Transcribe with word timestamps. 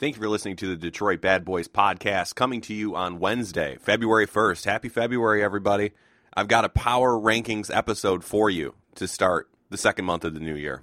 Thank 0.00 0.16
you 0.16 0.22
for 0.22 0.30
listening 0.30 0.56
to 0.56 0.66
the 0.66 0.76
Detroit 0.76 1.20
Bad 1.20 1.44
Boys 1.44 1.68
podcast 1.68 2.34
coming 2.34 2.62
to 2.62 2.72
you 2.72 2.96
on 2.96 3.18
Wednesday, 3.18 3.76
February 3.82 4.26
1st. 4.26 4.64
Happy 4.64 4.88
February, 4.88 5.44
everybody. 5.44 5.90
I've 6.32 6.48
got 6.48 6.64
a 6.64 6.70
power 6.70 7.12
rankings 7.12 7.70
episode 7.70 8.24
for 8.24 8.48
you 8.48 8.76
to 8.94 9.06
start 9.06 9.50
the 9.68 9.76
second 9.76 10.06
month 10.06 10.24
of 10.24 10.32
the 10.32 10.40
new 10.40 10.54
year. 10.54 10.80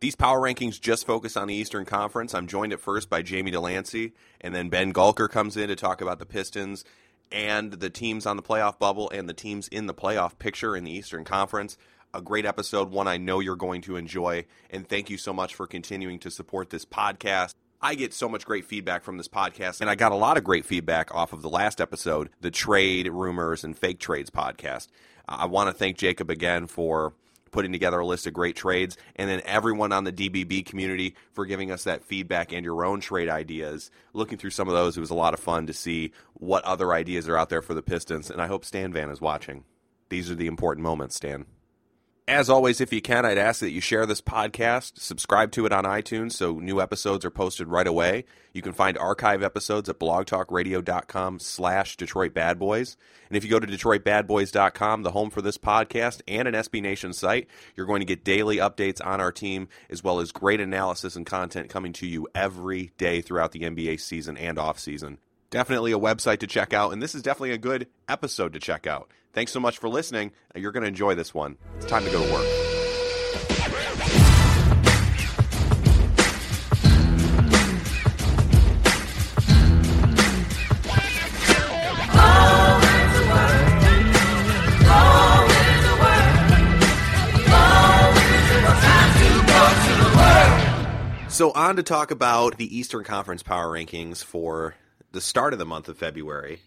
These 0.00 0.14
power 0.14 0.38
rankings 0.42 0.78
just 0.78 1.06
focus 1.06 1.38
on 1.38 1.48
the 1.48 1.54
Eastern 1.54 1.86
Conference. 1.86 2.34
I'm 2.34 2.46
joined 2.46 2.74
at 2.74 2.80
first 2.80 3.08
by 3.08 3.22
Jamie 3.22 3.50
Delancey, 3.50 4.12
and 4.42 4.54
then 4.54 4.68
Ben 4.68 4.92
Gulker 4.92 5.30
comes 5.30 5.56
in 5.56 5.68
to 5.68 5.74
talk 5.74 6.02
about 6.02 6.18
the 6.18 6.26
Pistons 6.26 6.84
and 7.32 7.72
the 7.72 7.88
teams 7.88 8.26
on 8.26 8.36
the 8.36 8.42
playoff 8.42 8.78
bubble 8.78 9.08
and 9.08 9.26
the 9.26 9.32
teams 9.32 9.68
in 9.68 9.86
the 9.86 9.94
playoff 9.94 10.38
picture 10.38 10.76
in 10.76 10.84
the 10.84 10.92
Eastern 10.92 11.24
Conference. 11.24 11.78
A 12.12 12.20
great 12.20 12.44
episode, 12.44 12.90
one 12.90 13.08
I 13.08 13.16
know 13.16 13.40
you're 13.40 13.56
going 13.56 13.80
to 13.82 13.96
enjoy. 13.96 14.44
And 14.68 14.86
thank 14.86 15.08
you 15.08 15.16
so 15.16 15.32
much 15.32 15.54
for 15.54 15.66
continuing 15.66 16.18
to 16.18 16.30
support 16.30 16.68
this 16.68 16.84
podcast. 16.84 17.54
I 17.80 17.94
get 17.94 18.12
so 18.12 18.28
much 18.28 18.44
great 18.44 18.64
feedback 18.64 19.04
from 19.04 19.18
this 19.18 19.28
podcast, 19.28 19.80
and 19.80 19.88
I 19.88 19.94
got 19.94 20.10
a 20.10 20.16
lot 20.16 20.36
of 20.36 20.42
great 20.42 20.64
feedback 20.64 21.14
off 21.14 21.32
of 21.32 21.42
the 21.42 21.48
last 21.48 21.80
episode, 21.80 22.28
the 22.40 22.50
Trade 22.50 23.08
Rumors 23.08 23.62
and 23.62 23.78
Fake 23.78 24.00
Trades 24.00 24.30
podcast. 24.30 24.88
I 25.28 25.46
want 25.46 25.70
to 25.70 25.72
thank 25.72 25.96
Jacob 25.96 26.28
again 26.28 26.66
for 26.66 27.12
putting 27.52 27.70
together 27.70 28.00
a 28.00 28.06
list 28.06 28.26
of 28.26 28.32
great 28.32 28.56
trades, 28.56 28.96
and 29.14 29.30
then 29.30 29.42
everyone 29.44 29.92
on 29.92 30.02
the 30.02 30.12
DBB 30.12 30.66
community 30.66 31.14
for 31.32 31.46
giving 31.46 31.70
us 31.70 31.84
that 31.84 32.02
feedback 32.02 32.52
and 32.52 32.64
your 32.64 32.84
own 32.84 32.98
trade 32.98 33.28
ideas. 33.28 33.92
Looking 34.12 34.38
through 34.38 34.50
some 34.50 34.66
of 34.66 34.74
those, 34.74 34.96
it 34.96 35.00
was 35.00 35.10
a 35.10 35.14
lot 35.14 35.32
of 35.32 35.38
fun 35.38 35.68
to 35.68 35.72
see 35.72 36.10
what 36.34 36.64
other 36.64 36.92
ideas 36.92 37.28
are 37.28 37.36
out 37.36 37.48
there 37.48 37.62
for 37.62 37.74
the 37.74 37.82
Pistons, 37.82 38.28
and 38.28 38.42
I 38.42 38.48
hope 38.48 38.64
Stan 38.64 38.92
Van 38.92 39.08
is 39.08 39.20
watching. 39.20 39.62
These 40.08 40.32
are 40.32 40.34
the 40.34 40.48
important 40.48 40.82
moments, 40.82 41.14
Stan. 41.14 41.46
As 42.28 42.50
always, 42.50 42.82
if 42.82 42.92
you 42.92 43.00
can, 43.00 43.24
I'd 43.24 43.38
ask 43.38 43.60
that 43.60 43.70
you 43.70 43.80
share 43.80 44.04
this 44.04 44.20
podcast, 44.20 44.98
subscribe 44.98 45.50
to 45.52 45.64
it 45.64 45.72
on 45.72 45.84
iTunes 45.84 46.32
so 46.32 46.58
new 46.58 46.78
episodes 46.78 47.24
are 47.24 47.30
posted 47.30 47.68
right 47.68 47.86
away. 47.86 48.26
You 48.52 48.60
can 48.60 48.74
find 48.74 48.98
archive 48.98 49.42
episodes 49.42 49.88
at 49.88 49.98
blogtalkradio.com 49.98 51.38
slash 51.38 51.96
Detroit 51.96 52.34
Bad 52.34 52.58
Boys. 52.58 52.98
And 53.30 53.38
if 53.38 53.44
you 53.44 53.50
go 53.50 53.58
to 53.58 53.66
DetroitBadBoys.com, 53.66 55.04
the 55.04 55.12
home 55.12 55.30
for 55.30 55.40
this 55.40 55.56
podcast 55.56 56.20
and 56.28 56.46
an 56.46 56.52
SB 56.52 56.82
Nation 56.82 57.14
site, 57.14 57.48
you're 57.74 57.86
going 57.86 58.00
to 58.00 58.06
get 58.06 58.24
daily 58.24 58.58
updates 58.58 59.00
on 59.02 59.22
our 59.22 59.32
team 59.32 59.66
as 59.88 60.04
well 60.04 60.20
as 60.20 60.30
great 60.30 60.60
analysis 60.60 61.16
and 61.16 61.24
content 61.24 61.70
coming 61.70 61.94
to 61.94 62.06
you 62.06 62.28
every 62.34 62.92
day 62.98 63.22
throughout 63.22 63.52
the 63.52 63.60
NBA 63.60 64.00
season 64.00 64.36
and 64.36 64.58
off 64.58 64.78
season. 64.78 65.16
Definitely 65.50 65.92
a 65.92 65.98
website 65.98 66.40
to 66.40 66.46
check 66.46 66.74
out, 66.74 66.92
and 66.92 67.02
this 67.02 67.14
is 67.14 67.22
definitely 67.22 67.52
a 67.52 67.58
good 67.58 67.86
episode 68.06 68.52
to 68.52 68.58
check 68.58 68.86
out. 68.86 69.10
Thanks 69.32 69.50
so 69.50 69.60
much 69.60 69.78
for 69.78 69.88
listening. 69.88 70.32
You're 70.54 70.72
going 70.72 70.82
to 70.82 70.88
enjoy 70.88 71.14
this 71.14 71.32
one. 71.32 71.56
It's 71.76 71.86
time 71.86 72.04
to 72.04 72.10
go 72.10 72.24
to 72.24 72.32
work. 72.32 72.46
So, 91.30 91.52
on 91.52 91.76
to 91.76 91.84
talk 91.84 92.10
about 92.10 92.58
the 92.58 92.76
Eastern 92.76 93.04
Conference 93.04 93.44
power 93.44 93.68
rankings 93.68 94.24
for 94.24 94.74
the 95.18 95.22
start 95.22 95.52
of 95.52 95.58
the 95.58 95.66
month 95.66 95.88
of 95.88 95.98
February. 95.98 96.60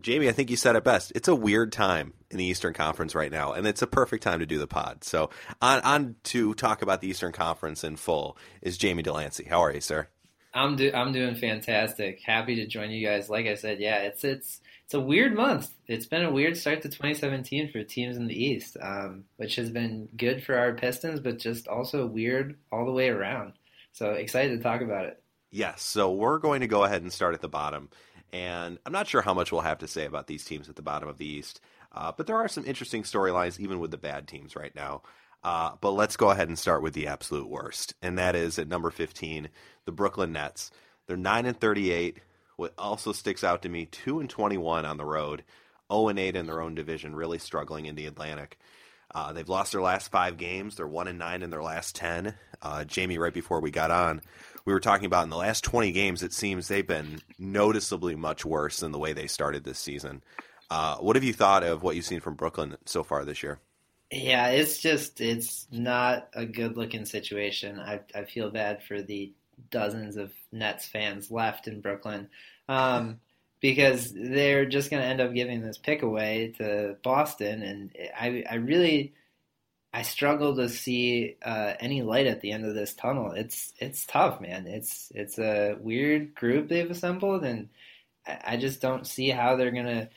Jamie, 0.00 0.30
I 0.30 0.32
think 0.32 0.48
you 0.48 0.56
said 0.56 0.76
it 0.76 0.82
best. 0.82 1.12
It's 1.14 1.28
a 1.28 1.34
weird 1.34 1.72
time 1.72 2.14
in 2.30 2.38
the 2.38 2.44
Eastern 2.44 2.72
Conference 2.72 3.14
right 3.14 3.30
now, 3.30 3.52
and 3.52 3.66
it's 3.66 3.82
a 3.82 3.86
perfect 3.86 4.22
time 4.22 4.38
to 4.38 4.46
do 4.46 4.58
the 4.58 4.66
pod. 4.66 5.04
So, 5.04 5.28
on, 5.60 5.80
on 5.82 6.16
to 6.24 6.54
talk 6.54 6.80
about 6.80 7.02
the 7.02 7.08
Eastern 7.08 7.32
Conference 7.32 7.84
in 7.84 7.96
full 7.96 8.38
is 8.62 8.78
Jamie 8.78 9.02
Delancey. 9.02 9.44
How 9.44 9.62
are 9.62 9.74
you, 9.74 9.82
sir? 9.82 10.08
I'm 10.54 10.76
do 10.76 10.90
I'm 10.94 11.12
doing 11.12 11.34
fantastic. 11.34 12.22
Happy 12.22 12.54
to 12.54 12.66
join 12.66 12.90
you 12.90 13.06
guys. 13.06 13.28
Like 13.28 13.44
I 13.44 13.56
said, 13.56 13.78
yeah, 13.78 13.98
it's 13.98 14.24
it's 14.24 14.62
it's 14.86 14.94
a 14.94 15.00
weird 15.00 15.34
month. 15.34 15.68
It's 15.86 16.06
been 16.06 16.24
a 16.24 16.32
weird 16.32 16.56
start 16.56 16.80
to 16.80 16.88
2017 16.88 17.70
for 17.70 17.84
teams 17.84 18.16
in 18.16 18.26
the 18.26 18.42
East, 18.42 18.78
um, 18.80 19.24
which 19.36 19.56
has 19.56 19.68
been 19.68 20.08
good 20.16 20.42
for 20.42 20.56
our 20.56 20.72
Pistons, 20.72 21.20
but 21.20 21.38
just 21.38 21.68
also 21.68 22.06
weird 22.06 22.56
all 22.72 22.86
the 22.86 22.92
way 22.92 23.10
around. 23.10 23.52
So 23.92 24.12
excited 24.12 24.56
to 24.56 24.62
talk 24.62 24.80
about 24.80 25.04
it. 25.04 25.22
Yes. 25.50 25.82
So 25.82 26.12
we're 26.12 26.38
going 26.38 26.60
to 26.60 26.66
go 26.66 26.84
ahead 26.84 27.02
and 27.02 27.12
start 27.12 27.34
at 27.34 27.40
the 27.40 27.48
bottom. 27.48 27.88
And 28.32 28.78
I'm 28.84 28.92
not 28.92 29.08
sure 29.08 29.22
how 29.22 29.34
much 29.34 29.52
we'll 29.52 29.62
have 29.62 29.78
to 29.78 29.88
say 29.88 30.04
about 30.04 30.26
these 30.26 30.44
teams 30.44 30.68
at 30.68 30.76
the 30.76 30.82
bottom 30.82 31.08
of 31.08 31.16
the 31.18 31.26
East, 31.26 31.60
uh, 31.92 32.12
but 32.14 32.26
there 32.26 32.36
are 32.36 32.48
some 32.48 32.66
interesting 32.66 33.02
storylines 33.02 33.58
even 33.58 33.80
with 33.80 33.90
the 33.90 33.96
bad 33.96 34.28
teams 34.28 34.54
right 34.54 34.74
now. 34.74 35.02
Uh, 35.42 35.72
but 35.80 35.92
let's 35.92 36.16
go 36.16 36.30
ahead 36.30 36.48
and 36.48 36.58
start 36.58 36.82
with 36.82 36.92
the 36.94 37.06
absolute 37.06 37.48
worst, 37.48 37.94
and 38.02 38.18
that 38.18 38.34
is 38.34 38.58
at 38.58 38.68
number 38.68 38.90
15, 38.90 39.48
the 39.84 39.92
Brooklyn 39.92 40.32
Nets. 40.32 40.70
They're 41.06 41.16
9 41.16 41.46
and 41.46 41.58
38. 41.58 42.18
What 42.56 42.74
also 42.76 43.12
sticks 43.12 43.44
out 43.44 43.62
to 43.62 43.68
me, 43.68 43.86
2 43.86 44.18
and 44.20 44.28
21 44.28 44.84
on 44.84 44.96
the 44.96 45.04
road, 45.04 45.44
0 45.90 46.08
and 46.08 46.18
8 46.18 46.36
in 46.36 46.46
their 46.46 46.60
own 46.60 46.74
division, 46.74 47.14
really 47.14 47.38
struggling 47.38 47.86
in 47.86 47.94
the 47.94 48.06
Atlantic. 48.06 48.58
Uh, 49.14 49.32
they've 49.32 49.48
lost 49.48 49.72
their 49.72 49.80
last 49.80 50.10
five 50.10 50.36
games. 50.36 50.76
They're 50.76 50.86
one 50.86 51.08
and 51.08 51.18
nine 51.18 51.42
in 51.42 51.50
their 51.50 51.62
last 51.62 51.96
ten. 51.96 52.34
Uh, 52.60 52.84
Jamie, 52.84 53.16
right 53.16 53.32
before 53.32 53.60
we 53.60 53.70
got 53.70 53.90
on, 53.90 54.20
we 54.68 54.74
were 54.74 54.80
talking 54.80 55.06
about 55.06 55.24
in 55.24 55.30
the 55.30 55.36
last 55.36 55.64
twenty 55.64 55.92
games. 55.92 56.22
It 56.22 56.34
seems 56.34 56.68
they've 56.68 56.86
been 56.86 57.22
noticeably 57.38 58.14
much 58.14 58.44
worse 58.44 58.80
than 58.80 58.92
the 58.92 58.98
way 58.98 59.14
they 59.14 59.26
started 59.26 59.64
this 59.64 59.78
season. 59.78 60.22
Uh, 60.70 60.96
what 60.96 61.16
have 61.16 61.24
you 61.24 61.32
thought 61.32 61.62
of 61.64 61.82
what 61.82 61.96
you've 61.96 62.04
seen 62.04 62.20
from 62.20 62.34
Brooklyn 62.34 62.76
so 62.84 63.02
far 63.02 63.24
this 63.24 63.42
year? 63.42 63.60
Yeah, 64.12 64.48
it's 64.48 64.76
just 64.76 65.22
it's 65.22 65.66
not 65.72 66.28
a 66.34 66.44
good 66.44 66.76
looking 66.76 67.06
situation. 67.06 67.80
I 67.80 68.00
I 68.14 68.24
feel 68.24 68.50
bad 68.50 68.82
for 68.82 69.00
the 69.00 69.32
dozens 69.70 70.18
of 70.18 70.32
Nets 70.52 70.84
fans 70.84 71.30
left 71.30 71.66
in 71.66 71.80
Brooklyn. 71.80 72.28
Um, 72.68 73.20
because 73.60 74.12
they're 74.12 74.66
just 74.66 74.90
going 74.90 75.02
to 75.02 75.08
end 75.08 75.22
up 75.22 75.32
giving 75.32 75.62
this 75.62 75.78
pick 75.78 76.02
away 76.02 76.52
to 76.58 76.94
Boston, 77.02 77.62
and 77.62 77.90
I, 78.14 78.44
I 78.48 78.56
really, 78.56 79.14
I 79.92 80.02
struggle 80.02 80.56
to 80.56 80.68
see 80.68 81.36
uh, 81.42 81.74
any 81.80 82.02
light 82.02 82.26
at 82.26 82.40
the 82.40 82.52
end 82.52 82.66
of 82.66 82.74
this 82.74 82.94
tunnel. 82.94 83.32
It's 83.32 83.72
it's 83.78 84.06
tough, 84.06 84.40
man. 84.40 84.66
It's 84.66 85.10
it's 85.14 85.38
a 85.38 85.76
weird 85.80 86.34
group 86.34 86.68
they've 86.68 86.90
assembled, 86.90 87.44
and 87.44 87.68
I 88.26 88.56
just 88.56 88.80
don't 88.80 89.06
see 89.06 89.30
how 89.30 89.56
they're 89.56 89.70
to 89.70 90.08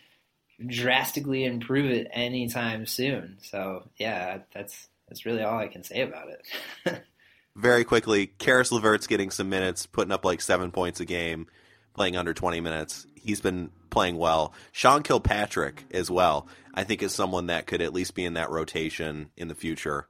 drastically 0.66 1.46
improve 1.46 1.90
it 1.90 2.08
anytime 2.12 2.86
soon. 2.86 3.38
So 3.42 3.90
yeah, 3.98 4.40
that's 4.54 4.88
that's 5.08 5.26
really 5.26 5.44
all 5.44 5.58
I 5.58 5.68
can 5.68 5.84
say 5.84 6.02
about 6.02 6.28
it. 6.30 7.04
Very 7.56 7.84
quickly, 7.84 8.28
Caris 8.28 8.72
LeVert's 8.72 9.08
getting 9.08 9.30
some 9.30 9.50
minutes, 9.50 9.86
putting 9.86 10.12
up 10.12 10.24
like 10.24 10.42
seven 10.42 10.72
points 10.72 11.02
a 11.02 11.06
game, 11.06 11.48
playing 11.94 12.16
under 12.16 12.34
20 12.34 12.62
minutes 12.62 13.06
he's 13.22 13.42
been 13.42 13.70
playing 13.91 14.18
well. 14.18 14.53
Sean 14.72 15.03
Kilpatrick 15.03 15.85
as 15.91 16.09
well, 16.09 16.47
I 16.74 16.84
think 16.84 17.03
is 17.03 17.13
someone 17.13 17.47
that 17.47 17.68
could 17.68 17.81
at 17.81 17.94
least 17.94 18.16
be 18.16 18.25
in 18.25 18.34
that 18.34 18.50
rotation 18.50 19.29
in 19.38 19.47
the 19.47 19.56
future. 19.56 20.07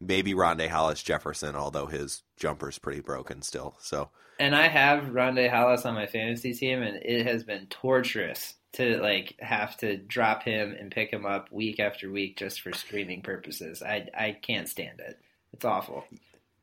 Maybe 0.00 0.34
Rondae 0.34 0.68
Hollis 0.68 1.02
Jefferson, 1.02 1.56
although 1.56 1.86
his 1.86 2.22
jumper's 2.36 2.78
pretty 2.78 3.00
broken 3.00 3.42
still. 3.42 3.74
So 3.80 4.10
And 4.38 4.54
I 4.54 4.68
have 4.68 5.04
Rondae 5.04 5.50
Hollis 5.50 5.86
on 5.86 5.94
my 5.94 6.06
fantasy 6.06 6.52
team 6.52 6.82
and 6.82 6.96
it 7.02 7.26
has 7.26 7.42
been 7.42 7.66
torturous 7.66 8.54
to 8.74 9.00
like 9.00 9.36
have 9.38 9.76
to 9.78 9.96
drop 9.96 10.42
him 10.42 10.76
and 10.78 10.90
pick 10.90 11.10
him 11.10 11.24
up 11.24 11.50
week 11.52 11.78
after 11.78 12.10
week 12.10 12.36
just 12.36 12.60
for 12.60 12.72
streaming 12.72 13.22
purposes. 13.22 13.82
I 13.82 14.08
I 14.16 14.32
can't 14.32 14.68
stand 14.68 15.00
it. 15.00 15.18
It's 15.52 15.64
awful. 15.64 16.04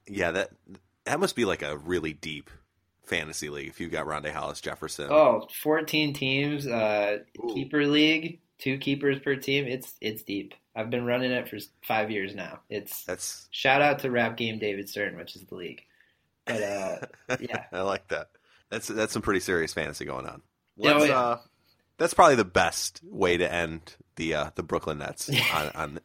Yeah, 0.08 0.32
that 0.32 0.52
that 1.06 1.20
must 1.20 1.36
be 1.36 1.46
like 1.46 1.62
a 1.62 1.78
really 1.78 2.14
deep 2.14 2.50
fantasy 3.04 3.50
league 3.50 3.68
if 3.68 3.80
you've 3.80 3.92
got 3.92 4.06
Rondae 4.06 4.32
Hollis 4.32 4.62
Jefferson. 4.62 5.08
Oh, 5.10 5.48
14 5.62 6.14
teams, 6.14 6.68
uh, 6.68 7.20
keeper 7.54 7.86
league, 7.86 8.40
two 8.58 8.78
keepers 8.78 9.20
per 9.20 9.36
team. 9.36 9.66
It's 9.66 9.94
it's 10.02 10.24
deep. 10.24 10.54
I've 10.76 10.90
been 10.90 11.06
running 11.06 11.32
it 11.32 11.50
for 11.50 11.58
five 11.86 12.12
years 12.12 12.34
now. 12.34 12.60
It's 12.70 13.04
that's 13.04 13.48
shout 13.52 13.82
out 13.82 14.00
to 14.00 14.12
Rap 14.12 14.38
Game 14.38 14.60
David 14.60 14.88
Stern, 14.88 15.18
which 15.18 15.36
is 15.36 15.44
the 15.44 15.56
league. 15.56 15.84
But 16.46 16.64
uh, 16.64 16.98
yeah, 17.40 17.66
I 17.72 17.82
like 17.82 18.08
that. 18.10 18.30
That's 18.70 18.88
that's 18.88 19.14
some 19.14 19.22
pretty 19.22 19.42
serious 19.42 19.74
fantasy 19.74 20.06
going 20.06 20.28
on. 20.28 20.42
Let's, 20.78 21.08
yeah. 21.08 21.20
uh, 21.20 21.38
that's 21.98 22.14
probably 22.14 22.36
the 22.36 22.46
best 22.46 23.02
way 23.04 23.38
to 23.38 23.52
end 23.52 23.96
the 24.16 24.36
uh, 24.36 24.50
the 24.56 24.64
Brooklyn 24.64 25.00
Nets 25.00 25.30
on, 25.54 25.72
on 25.76 26.00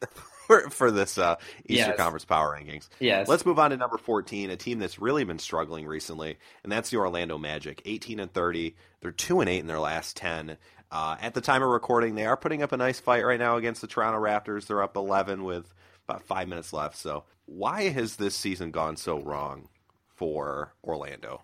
for, 0.47 0.71
for 0.71 0.91
this 0.91 1.19
uh, 1.19 1.37
Eastern 1.69 1.91
Yes. 1.91 1.97
Conference 1.97 2.25
power 2.25 2.57
rankings. 2.59 2.89
yes. 3.01 3.29
Let's 3.29 3.45
move 3.45 3.59
on 3.59 3.71
to 3.71 3.77
number 3.77 3.99
14, 3.99 4.51
a 4.51 4.57
team 4.57 4.79
that's 4.79 4.99
really 4.99 5.25
been 5.25 5.39
struggling 5.39 5.87
recently, 5.87 6.39
and 6.63 6.71
that's 6.73 6.91
the 6.91 6.97
Orlando 6.99 7.39
Magic. 7.39 7.83
18 7.85 8.21
and 8.21 8.33
30. 8.33 8.77
They're 9.01 9.13
2 9.13 9.41
and 9.41 9.51
8 9.51 9.59
in 9.59 9.67
their 9.67 9.81
last 9.81 10.17
10. 10.17 10.57
Uh, 10.91 11.17
at 11.21 11.35
the 11.35 11.41
time 11.41 11.63
of 11.63 11.69
recording, 11.69 12.15
they 12.15 12.27
are 12.27 12.37
putting 12.37 12.63
up 12.63 12.73
a 12.73 12.77
nice 12.77 13.01
fight 13.01 13.25
right 13.27 13.41
now 13.41 13.57
against 13.57 13.81
the 13.81 13.87
Toronto 13.89 14.21
Raptors. 14.21 14.67
They're 14.67 14.83
up 14.83 14.97
11 14.97 15.43
with 15.43 15.73
about 16.09 16.23
5 16.23 16.49
minutes 16.49 16.73
left. 16.73 16.97
So, 16.97 17.25
why 17.47 17.89
has 17.89 18.17
this 18.17 18.35
season 18.37 18.71
gone 18.71 18.97
so 18.97 19.19
wrong 19.21 19.69
for 20.15 20.73
Orlando? 20.85 21.43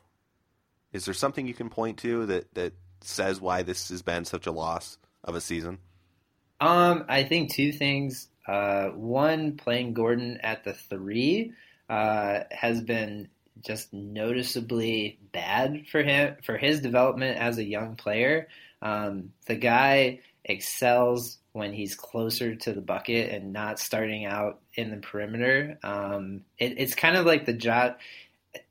Is 0.93 1.04
there 1.04 1.14
something 1.14 1.46
you 1.46 1.54
can 1.54 1.70
point 1.70 1.99
to 1.99 2.26
that 2.26 2.54
that 2.54 2.72
says 3.00 3.40
why 3.40 3.62
this 3.62 3.88
has 3.88 4.02
been 4.02 4.25
such 4.25 4.46
a 4.46 4.52
loss 4.52 4.99
of 5.25 5.34
a 5.34 5.40
season? 5.40 5.78
Um, 6.60 7.04
I 7.08 7.25
think 7.25 7.52
two 7.52 7.72
things. 7.72 8.28
Uh, 8.46 8.88
one, 8.88 9.56
playing 9.56 9.94
Gordon 9.94 10.38
at 10.42 10.64
the 10.64 10.74
three 10.74 11.52
uh, 11.88 12.40
has 12.50 12.80
been 12.80 13.28
just 13.60 13.92
noticeably 13.92 15.18
bad 15.32 15.86
for 15.90 16.02
him 16.02 16.36
for 16.42 16.56
his 16.56 16.80
development 16.80 17.38
as 17.38 17.58
a 17.58 17.64
young 17.64 17.96
player. 17.96 18.48
Um, 18.80 19.32
the 19.46 19.54
guy 19.54 20.20
excels 20.44 21.38
when 21.52 21.72
he's 21.72 21.94
closer 21.94 22.56
to 22.56 22.72
the 22.72 22.80
bucket 22.80 23.30
and 23.30 23.52
not 23.52 23.78
starting 23.78 24.24
out 24.24 24.60
in 24.74 24.90
the 24.90 24.96
perimeter. 24.96 25.78
Um, 25.82 26.42
it, 26.58 26.74
it's 26.78 26.94
kind 26.94 27.16
of 27.16 27.26
like 27.26 27.46
the 27.46 27.52
Josh. 27.52 27.94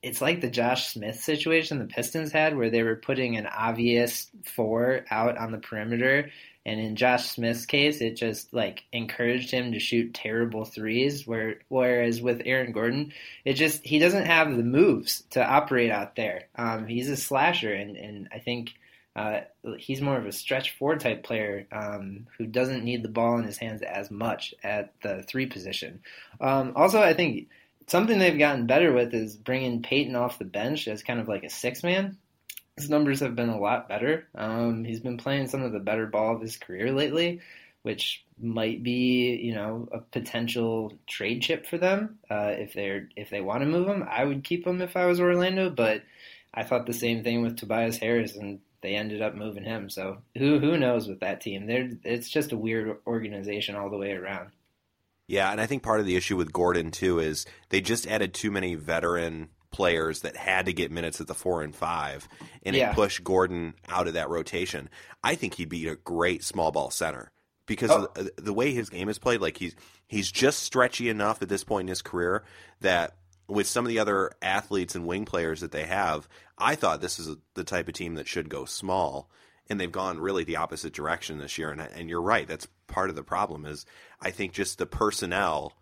It's 0.04 0.22
like 0.22 0.42
the 0.42 0.50
Josh 0.50 0.94
Smith 0.94 1.22
situation 1.22 1.80
the 1.80 1.86
Pistons 1.86 2.32
had, 2.32 2.56
where 2.56 2.70
they 2.70 2.84
were 2.84 2.96
putting 2.98 3.38
an 3.38 3.48
obvious 3.48 4.30
four 4.44 5.06
out 5.10 5.38
on 5.38 5.52
the 5.52 5.58
perimeter, 5.58 6.30
and 6.66 6.80
in 6.80 6.96
Josh 6.96 7.30
Smith's 7.30 7.66
case, 7.66 8.02
it 8.02 8.16
just 8.16 8.54
like 8.54 8.84
encouraged 8.92 9.52
him 9.52 9.72
to 9.72 9.80
shoot 9.80 10.14
terrible 10.14 10.66
threes. 10.66 11.26
Where 11.26 11.60
whereas 11.70 12.22
with 12.22 12.44
Aaron 12.46 12.72
Gordon, 12.72 13.14
it 13.46 13.54
just 13.54 13.84
he 13.84 14.00
doesn't 14.00 14.26
have 14.26 14.56
the 14.56 14.64
moves 14.64 15.24
to 15.32 15.44
operate 15.44 15.92
out 15.92 16.16
there. 16.16 16.44
Um, 16.56 16.86
he's 16.86 17.10
a 17.10 17.18
slasher, 17.18 17.74
and 17.74 17.98
and 17.98 18.30
I 18.32 18.40
think 18.40 18.74
uh, 19.16 19.42
he's 19.78 20.02
more 20.02 20.18
of 20.18 20.26
a 20.26 20.32
stretch 20.32 20.78
four 20.78 20.98
type 20.98 21.24
player 21.24 21.68
um, 21.72 22.28
who 22.38 22.46
doesn't 22.46 22.84
need 22.84 23.04
the 23.04 23.10
ball 23.10 23.38
in 23.40 23.44
his 23.44 23.58
hands 23.58 23.82
as 23.82 24.12
much 24.12 24.54
at 24.64 24.94
the 25.02 25.24
three 25.24 25.48
position. 25.48 26.02
Um, 26.40 26.74
also, 26.76 27.02
I 27.02 27.14
think 27.14 27.48
something 27.88 28.20
they've 28.20 28.38
gotten 28.40 28.68
better 28.68 28.94
with 28.94 29.14
is 29.14 29.36
bringing 29.36 29.82
Payton 29.82 30.16
off 30.16 30.40
the 30.40 30.46
bench 30.46 30.88
as 30.88 31.04
kind 31.04 31.20
of 31.20 31.28
like 31.28 31.44
a 31.44 31.50
six 31.50 31.84
man. 31.84 32.18
His 32.82 32.90
numbers 32.90 33.20
have 33.20 33.36
been 33.36 33.50
a 33.50 33.60
lot 33.60 33.88
better. 33.88 34.28
Um, 34.34 34.84
he's 34.84 35.00
been 35.00 35.18
playing 35.18 35.48
some 35.48 35.62
of 35.62 35.72
the 35.72 35.80
better 35.80 36.08
ball 36.08 36.36
of 36.36 36.42
his 36.42 36.58
career 36.58 36.92
lately, 36.92 37.42
which 37.84 38.26
might 38.40 38.82
be 38.82 39.40
you 39.42 39.54
know 39.54 39.88
a 39.92 40.00
potential 40.00 40.94
trade 41.08 41.44
chip 41.44 41.68
for 41.68 41.78
them 41.78 42.18
uh, 42.30 42.54
if 42.58 42.74
they're 42.74 43.08
if 43.16 43.30
they 43.30 43.42
want 43.42 43.62
to 43.62 43.68
move 43.68 43.88
him. 43.88 44.04
I 44.10 44.26
would 44.26 44.44
keep 44.44 44.66
him 44.66 44.82
if 44.82 44.98
I 44.98 45.06
was 45.06 45.20
Orlando, 45.20 45.70
but 45.70 46.02
I 46.54 46.64
thought 46.64 46.86
the 46.88 46.94
same 46.94 47.24
thing 47.24 47.44
with 47.44 47.58
Tobias 47.58 47.98
Harris 47.98 48.36
and 48.36 48.60
they 48.82 48.96
ended 48.96 49.22
up 49.22 49.36
moving 49.36 49.64
him. 49.64 49.90
So 49.90 50.18
who 50.36 50.60
who 50.60 50.78
knows 50.78 51.08
with 51.08 51.20
that 51.20 51.42
team? 51.42 51.68
They're 51.68 51.92
it's 52.04 52.30
just 52.30 52.52
a 52.52 52.58
weird 52.58 52.98
organization 53.06 53.76
all 53.76 53.90
the 53.90 53.98
way 53.98 54.12
around. 54.12 54.50
Yeah, 55.28 55.52
and 55.52 55.62
I 55.62 55.66
think 55.66 55.84
part 55.84 56.00
of 56.00 56.06
the 56.06 56.16
issue 56.16 56.36
with 56.36 56.52
Gordon 56.52 56.92
too 56.92 57.20
is 57.20 57.46
they 57.70 57.80
just 57.80 58.08
added 58.08 58.34
too 58.34 58.52
many 58.52 58.76
veteran 58.76 59.50
players 59.72 60.22
that 60.22 60.36
had 60.36 60.66
to 60.66 60.74
get 60.74 60.92
minutes 60.92 61.22
at 61.22 61.28
the 61.28 61.34
four 61.34 61.64
and 61.64 61.76
five, 61.76 62.28
and 62.64 62.76
yeah. 62.76 62.92
it 62.92 62.96
pushed 62.96 63.24
Gordon 63.24 63.74
out 63.88 64.08
of 64.08 64.14
that 64.14 64.30
rotation. 64.30 64.90
I 65.24 65.36
think 65.36 65.56
he'd 65.56 65.70
be 65.70 65.88
a 65.88 65.96
great 65.96 66.44
small 66.44 66.72
ball 66.72 66.92
center 66.92 67.32
because 67.66 67.90
oh. 67.90 68.10
the, 68.16 68.32
the 68.38 68.54
way 68.54 68.74
his 68.74 68.90
game 68.90 69.10
is 69.10 69.18
played, 69.18 69.42
like 69.42 69.58
he's 69.58 69.76
he's 70.08 70.32
just 70.32 70.60
stretchy 70.60 71.10
enough 71.10 71.42
at 71.42 71.50
this 71.50 71.64
point 71.64 71.86
in 71.86 71.90
his 71.90 72.02
career 72.02 72.44
that 72.82 73.16
with 73.48 73.68
some 73.68 73.86
of 73.86 73.90
the 73.90 74.00
other 74.00 74.32
athletes 74.42 74.96
and 74.96 75.08
wing 75.08 75.26
players 75.26 75.62
that 75.62 75.72
they 75.72 75.86
have, 75.86 76.28
I 76.58 76.76
thought 76.76 77.02
this 77.02 77.20
is 77.20 77.36
the 77.54 77.64
type 77.64 77.88
of 77.88 77.94
team 77.94 78.16
that 78.16 78.28
should 78.28 78.50
go 78.50 78.66
small, 78.66 79.30
and 79.70 79.80
they've 79.80 79.92
gone 79.92 80.20
really 80.20 80.44
the 80.44 80.58
opposite 80.58 80.94
direction 80.94 81.38
this 81.38 81.58
year. 81.58 81.72
And, 81.72 81.82
and 81.82 82.10
you're 82.10 82.22
right, 82.22 82.48
that's 82.48 82.68
part 82.88 83.10
of 83.10 83.16
the 83.16 83.24
problem. 83.24 83.66
Is 83.66 83.86
I 84.22 84.32
think 84.32 84.54
just 84.54 84.78
the 84.78 84.86
personnel, 84.86 85.74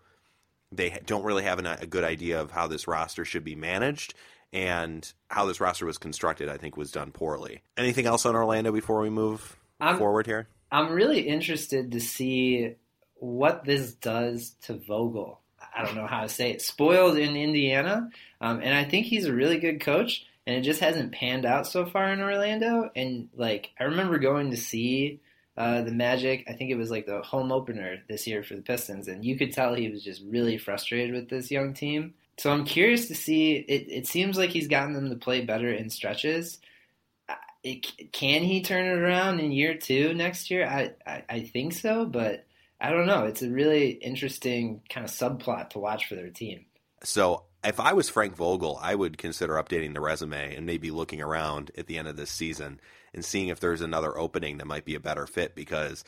they 0.71 0.99
don't 1.05 1.23
really 1.23 1.43
have 1.43 1.59
an, 1.59 1.65
a 1.65 1.85
good 1.85 2.03
idea 2.03 2.41
of 2.41 2.51
how 2.51 2.67
this 2.67 2.87
roster 2.87 3.25
should 3.25 3.43
be 3.43 3.55
managed, 3.55 4.13
and 4.51 5.11
how 5.29 5.45
this 5.45 5.61
roster 5.61 5.85
was 5.85 5.97
constructed. 5.97 6.49
I 6.49 6.57
think 6.57 6.77
was 6.77 6.91
done 6.91 7.11
poorly. 7.11 7.61
Anything 7.77 8.05
else 8.05 8.25
on 8.25 8.35
Orlando 8.35 8.71
before 8.71 9.01
we 9.01 9.09
move 9.09 9.57
I'm, 9.79 9.97
forward 9.97 10.25
here? 10.25 10.47
I'm 10.71 10.91
really 10.91 11.21
interested 11.21 11.91
to 11.91 11.99
see 11.99 12.75
what 13.15 13.65
this 13.65 13.93
does 13.93 14.55
to 14.63 14.75
Vogel 14.75 15.39
I 15.75 15.83
don't 15.83 15.95
know 15.95 16.07
how 16.07 16.21
to 16.21 16.29
say 16.29 16.51
it, 16.51 16.61
spoiled 16.61 17.17
in 17.17 17.35
Indiana. 17.35 18.09
Um, 18.41 18.59
and 18.61 18.73
I 18.73 18.83
think 18.83 19.05
he's 19.05 19.25
a 19.25 19.33
really 19.33 19.59
good 19.59 19.81
coach, 19.81 20.25
and 20.45 20.55
it 20.55 20.61
just 20.61 20.79
hasn't 20.79 21.11
panned 21.11 21.45
out 21.45 21.67
so 21.67 21.85
far 21.85 22.11
in 22.11 22.21
Orlando. 22.21 22.89
And 22.95 23.29
like, 23.35 23.71
I 23.79 23.85
remember 23.85 24.19
going 24.19 24.51
to 24.51 24.57
see 24.57 25.19
uh, 25.59 25.81
the 25.81 25.91
Magic. 25.91 26.45
I 26.47 26.53
think 26.53 26.71
it 26.71 26.77
was 26.77 26.89
like 26.89 27.05
the 27.05 27.21
home 27.21 27.51
opener 27.51 27.97
this 28.07 28.25
year 28.25 28.41
for 28.41 28.55
the 28.55 28.61
Pistons, 28.61 29.09
and 29.09 29.25
you 29.25 29.37
could 29.37 29.51
tell 29.51 29.75
he 29.75 29.89
was 29.89 30.01
just 30.01 30.23
really 30.25 30.57
frustrated 30.57 31.13
with 31.13 31.29
this 31.29 31.51
young 31.51 31.73
team. 31.73 32.13
So 32.37 32.49
I'm 32.49 32.63
curious 32.63 33.09
to 33.09 33.15
see. 33.15 33.57
It, 33.57 33.87
it 33.89 34.07
seems 34.07 34.37
like 34.37 34.51
he's 34.51 34.69
gotten 34.69 34.93
them 34.93 35.09
to 35.09 35.17
play 35.17 35.41
better 35.41 35.69
in 35.71 35.89
stretches. 35.89 36.59
It, 37.61 38.11
can 38.13 38.43
he 38.43 38.63
turn 38.63 38.85
it 38.85 39.01
around 39.01 39.41
in 39.41 39.51
year 39.51 39.77
two 39.77 40.13
next 40.13 40.49
year? 40.49 40.65
I, 40.65 40.93
I, 41.05 41.23
I 41.29 41.39
think 41.41 41.73
so, 41.73 42.05
but 42.05 42.45
I 42.79 42.91
don't 42.91 43.05
know. 43.05 43.25
It's 43.25 43.41
a 43.41 43.49
really 43.49 43.89
interesting 43.89 44.81
kind 44.89 45.05
of 45.05 45.11
subplot 45.11 45.71
to 45.71 45.79
watch 45.79 46.07
for 46.07 46.15
their 46.15 46.29
team. 46.29 46.67
So 47.03 47.43
if 47.65 47.81
I 47.81 47.91
was 47.91 48.07
Frank 48.07 48.37
Vogel, 48.37 48.79
I 48.81 48.95
would 48.95 49.17
consider 49.17 49.55
updating 49.55 49.93
the 49.93 49.99
resume 49.99 50.55
and 50.55 50.65
maybe 50.65 50.89
looking 50.89 51.21
around 51.21 51.71
at 51.77 51.87
the 51.87 51.97
end 51.97 52.07
of 52.07 52.15
this 52.15 52.31
season 52.31 52.79
and 53.13 53.23
seeing 53.23 53.47
if 53.47 53.59
there's 53.59 53.81
another 53.81 54.17
opening 54.17 54.57
that 54.57 54.67
might 54.67 54.85
be 54.85 54.95
a 54.95 54.99
better 54.99 55.25
fit 55.27 55.55
because 55.55 56.03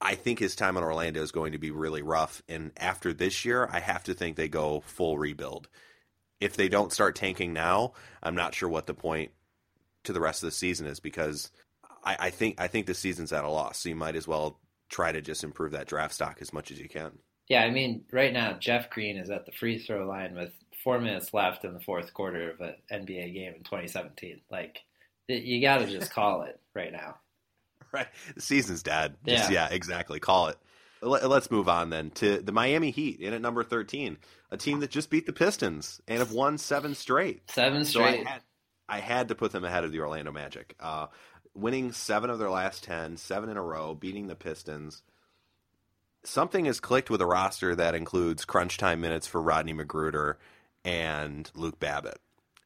I 0.00 0.14
think 0.14 0.38
his 0.38 0.56
time 0.56 0.76
in 0.76 0.82
Orlando 0.82 1.22
is 1.22 1.32
going 1.32 1.52
to 1.52 1.58
be 1.58 1.70
really 1.70 2.02
rough. 2.02 2.42
And 2.48 2.72
after 2.76 3.12
this 3.12 3.44
year, 3.44 3.68
I 3.70 3.80
have 3.80 4.04
to 4.04 4.14
think 4.14 4.36
they 4.36 4.48
go 4.48 4.80
full 4.80 5.18
rebuild. 5.18 5.68
If 6.40 6.56
they 6.56 6.68
don't 6.68 6.92
start 6.92 7.16
tanking 7.16 7.52
now, 7.52 7.92
I'm 8.22 8.34
not 8.34 8.54
sure 8.54 8.68
what 8.68 8.86
the 8.86 8.94
point 8.94 9.32
to 10.04 10.12
the 10.12 10.20
rest 10.20 10.42
of 10.42 10.46
the 10.46 10.52
season 10.56 10.86
is 10.86 11.00
because 11.00 11.50
I, 12.02 12.16
I 12.18 12.30
think 12.30 12.58
I 12.58 12.68
think 12.68 12.86
the 12.86 12.94
season's 12.94 13.32
at 13.32 13.44
a 13.44 13.50
loss. 13.50 13.78
So 13.78 13.90
you 13.90 13.96
might 13.96 14.16
as 14.16 14.26
well 14.26 14.58
try 14.88 15.12
to 15.12 15.20
just 15.20 15.44
improve 15.44 15.72
that 15.72 15.86
draft 15.86 16.14
stock 16.14 16.38
as 16.40 16.52
much 16.52 16.70
as 16.70 16.80
you 16.80 16.88
can. 16.88 17.12
Yeah, 17.48 17.62
I 17.62 17.70
mean, 17.70 18.04
right 18.12 18.32
now 18.32 18.54
Jeff 18.54 18.90
Green 18.90 19.16
is 19.16 19.28
at 19.28 19.44
the 19.44 19.52
free 19.52 19.78
throw 19.78 20.06
line 20.06 20.34
with 20.34 20.52
four 20.82 21.00
minutes 21.00 21.34
left 21.34 21.64
in 21.64 21.74
the 21.74 21.80
fourth 21.80 22.14
quarter 22.14 22.52
of 22.52 22.60
an 22.60 22.74
NBA 22.90 23.34
game 23.34 23.54
in 23.54 23.64
2017. 23.64 24.40
Like, 24.50 24.80
you 25.30 25.60
got 25.60 25.78
to 25.78 25.86
just 25.86 26.10
call 26.14 26.42
it 26.42 26.58
right 26.74 26.92
now. 26.92 27.16
Right, 27.92 28.06
the 28.34 28.40
season's 28.40 28.82
dead. 28.84 29.16
Just, 29.26 29.50
yeah, 29.50 29.68
yeah, 29.68 29.74
exactly. 29.74 30.20
Call 30.20 30.48
it. 30.48 30.56
Let's 31.02 31.50
move 31.50 31.68
on 31.68 31.90
then 31.90 32.10
to 32.12 32.38
the 32.38 32.52
Miami 32.52 32.90
Heat 32.90 33.20
in 33.20 33.32
at 33.32 33.40
number 33.40 33.64
13, 33.64 34.18
a 34.50 34.56
team 34.56 34.80
that 34.80 34.90
just 34.90 35.10
beat 35.10 35.26
the 35.26 35.32
Pistons 35.32 36.00
and 36.06 36.18
have 36.18 36.30
won 36.30 36.58
seven 36.58 36.94
straight. 36.94 37.50
Seven 37.50 37.84
straight. 37.86 38.20
So 38.20 38.20
I, 38.20 38.30
had, 38.30 38.42
I 38.88 39.00
had 39.00 39.28
to 39.28 39.34
put 39.34 39.50
them 39.50 39.64
ahead 39.64 39.82
of 39.82 39.92
the 39.92 40.00
Orlando 40.00 40.30
Magic. 40.30 40.76
Uh, 40.78 41.06
winning 41.54 41.92
seven 41.92 42.30
of 42.30 42.38
their 42.38 42.50
last 42.50 42.84
ten, 42.84 43.16
seven 43.16 43.48
in 43.48 43.56
a 43.56 43.62
row, 43.62 43.94
beating 43.94 44.26
the 44.26 44.36
Pistons. 44.36 45.02
Something 46.22 46.66
has 46.66 46.80
clicked 46.80 47.08
with 47.08 47.22
a 47.22 47.26
roster 47.26 47.74
that 47.74 47.94
includes 47.94 48.44
crunch 48.44 48.76
time 48.76 49.00
minutes 49.00 49.26
for 49.26 49.40
Rodney 49.40 49.72
McGruder 49.72 50.34
and 50.84 51.50
Luke 51.54 51.80
Babbitt. 51.80 52.20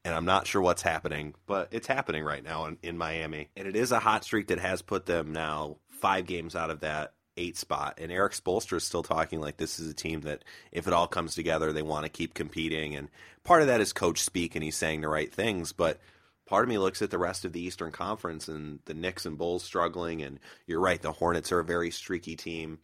And 0.05 0.15
I'm 0.15 0.27
not 0.27 0.47
sure 0.47 0.61
what's 0.61 0.83
happening, 0.83 1.35
but 1.47 1.69
it's 1.71 1.87
happening 1.87 2.25
right 2.25 2.45
now 2.45 2.67
in, 2.67 2.79
in 2.83 2.99
Miami. 2.99 3.49
And 3.57 3.67
it 3.67 3.75
is 3.75 3.91
a 3.91 3.99
hot 3.99 4.25
streak 4.25 4.49
that 4.49 4.59
has 4.59 4.83
put 4.83 5.07
them 5.07 5.33
now 5.33 5.79
five 5.89 6.27
games 6.27 6.55
out 6.55 6.71
of 6.71 6.81
that 6.81 7.15
eight 7.37 7.57
spot. 7.57 7.99
And 8.01 8.13
Erik 8.13 8.33
Spoelstra 8.35 8.77
is 8.77 8.85
still 8.85 9.03
talking 9.03 9.41
like 9.41 9.57
this 9.57 9.81
is 9.81 9.91
a 9.91 9.95
team 9.95 10.21
that, 10.23 10.45
if 10.73 10.87
it 10.87 10.93
all 10.93 11.07
comes 11.07 11.35
together, 11.35 11.73
they 11.73 11.83
want 11.83 12.05
to 12.05 12.11
keep 12.11 12.35
competing. 12.35 12.95
And 12.95 13.09
part 13.45 13.63
of 13.63 13.69
that 13.69 13.81
is 13.81 13.93
coach 13.93 14.21
speak, 14.21 14.55
and 14.55 14.63
he's 14.63 14.77
saying 14.77 15.01
the 15.01 15.09
right 15.09 15.33
things. 15.33 15.73
But 15.73 15.99
part 16.47 16.65
of 16.65 16.69
me 16.69 16.79
looks 16.79 17.03
at 17.03 17.11
the 17.11 17.19
rest 17.19 17.45
of 17.45 17.53
the 17.53 17.63
Eastern 17.63 17.91
Conference 17.91 18.47
and 18.49 18.81
the 18.85 18.95
Knicks 18.95 19.27
and 19.27 19.39
Bulls 19.39 19.65
struggling, 19.65 20.23
and 20.23 20.39
you're 20.67 20.81
right, 20.81 21.01
the 21.01 21.13
Hornets 21.13 21.51
are 21.51 21.61
a 21.61 21.65
very 21.65 21.91
streaky 21.91 22.37
team. 22.37 22.79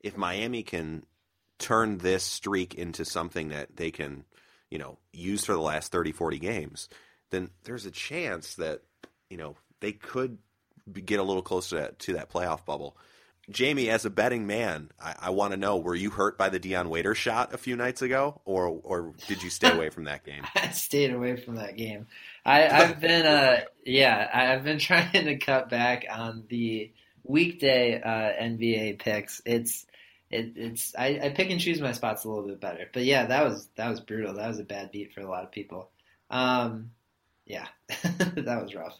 If 0.00 0.16
Miami 0.16 0.62
can 0.62 1.04
turn 1.58 1.98
this 1.98 2.24
streak 2.24 2.74
into 2.74 3.04
something 3.04 3.48
that 3.48 3.76
they 3.76 3.90
can, 3.90 4.24
you 4.70 4.78
know, 4.78 4.98
used 5.12 5.46
for 5.46 5.52
the 5.52 5.60
last 5.60 5.92
30, 5.92 6.12
40 6.12 6.38
games, 6.38 6.88
then 7.30 7.50
there's 7.64 7.86
a 7.86 7.90
chance 7.90 8.54
that, 8.54 8.82
you 9.28 9.36
know, 9.36 9.56
they 9.80 9.92
could 9.92 10.38
get 11.04 11.20
a 11.20 11.22
little 11.22 11.42
closer 11.42 11.88
to, 11.88 11.92
to 11.92 12.12
that 12.14 12.30
playoff 12.30 12.64
bubble. 12.64 12.96
Jamie, 13.50 13.90
as 13.90 14.04
a 14.04 14.10
betting 14.10 14.46
man, 14.46 14.90
I, 15.02 15.14
I 15.22 15.30
want 15.30 15.52
to 15.52 15.56
know: 15.56 15.76
Were 15.76 15.94
you 15.94 16.10
hurt 16.10 16.38
by 16.38 16.50
the 16.50 16.58
Dion 16.58 16.88
Waiters 16.88 17.18
shot 17.18 17.52
a 17.52 17.58
few 17.58 17.74
nights 17.74 18.00
ago, 18.00 18.40
or 18.44 18.80
or 18.84 19.14
did 19.26 19.42
you 19.42 19.50
stay 19.50 19.70
away 19.74 19.90
from 19.90 20.04
that 20.04 20.24
game? 20.24 20.44
I 20.54 20.70
stayed 20.70 21.12
away 21.12 21.36
from 21.36 21.56
that 21.56 21.76
game. 21.76 22.06
I, 22.44 22.60
have 22.60 23.00
been, 23.00 23.26
uh, 23.26 23.60
yeah, 23.84 24.28
I've 24.32 24.64
been 24.64 24.78
trying 24.78 25.24
to 25.24 25.36
cut 25.36 25.68
back 25.68 26.06
on 26.10 26.44
the 26.48 26.92
weekday 27.24 28.00
uh, 28.00 28.42
NBA 28.42 28.98
picks. 28.98 29.42
It's 29.44 29.86
it, 30.30 30.52
it's 30.56 30.94
I, 30.96 31.20
I 31.24 31.28
pick 31.30 31.50
and 31.50 31.60
choose 31.60 31.80
my 31.80 31.92
spots 31.92 32.24
a 32.24 32.28
little 32.28 32.46
bit 32.46 32.60
better. 32.60 32.88
But 32.92 33.04
yeah, 33.04 33.26
that 33.26 33.44
was 33.44 33.68
that 33.76 33.90
was 33.90 34.00
brutal. 34.00 34.34
That 34.34 34.48
was 34.48 34.58
a 34.58 34.64
bad 34.64 34.90
beat 34.90 35.12
for 35.12 35.20
a 35.20 35.28
lot 35.28 35.44
of 35.44 35.50
people. 35.50 35.90
Um, 36.30 36.92
yeah, 37.46 37.66
that 37.88 38.62
was 38.62 38.74
rough. 38.74 38.96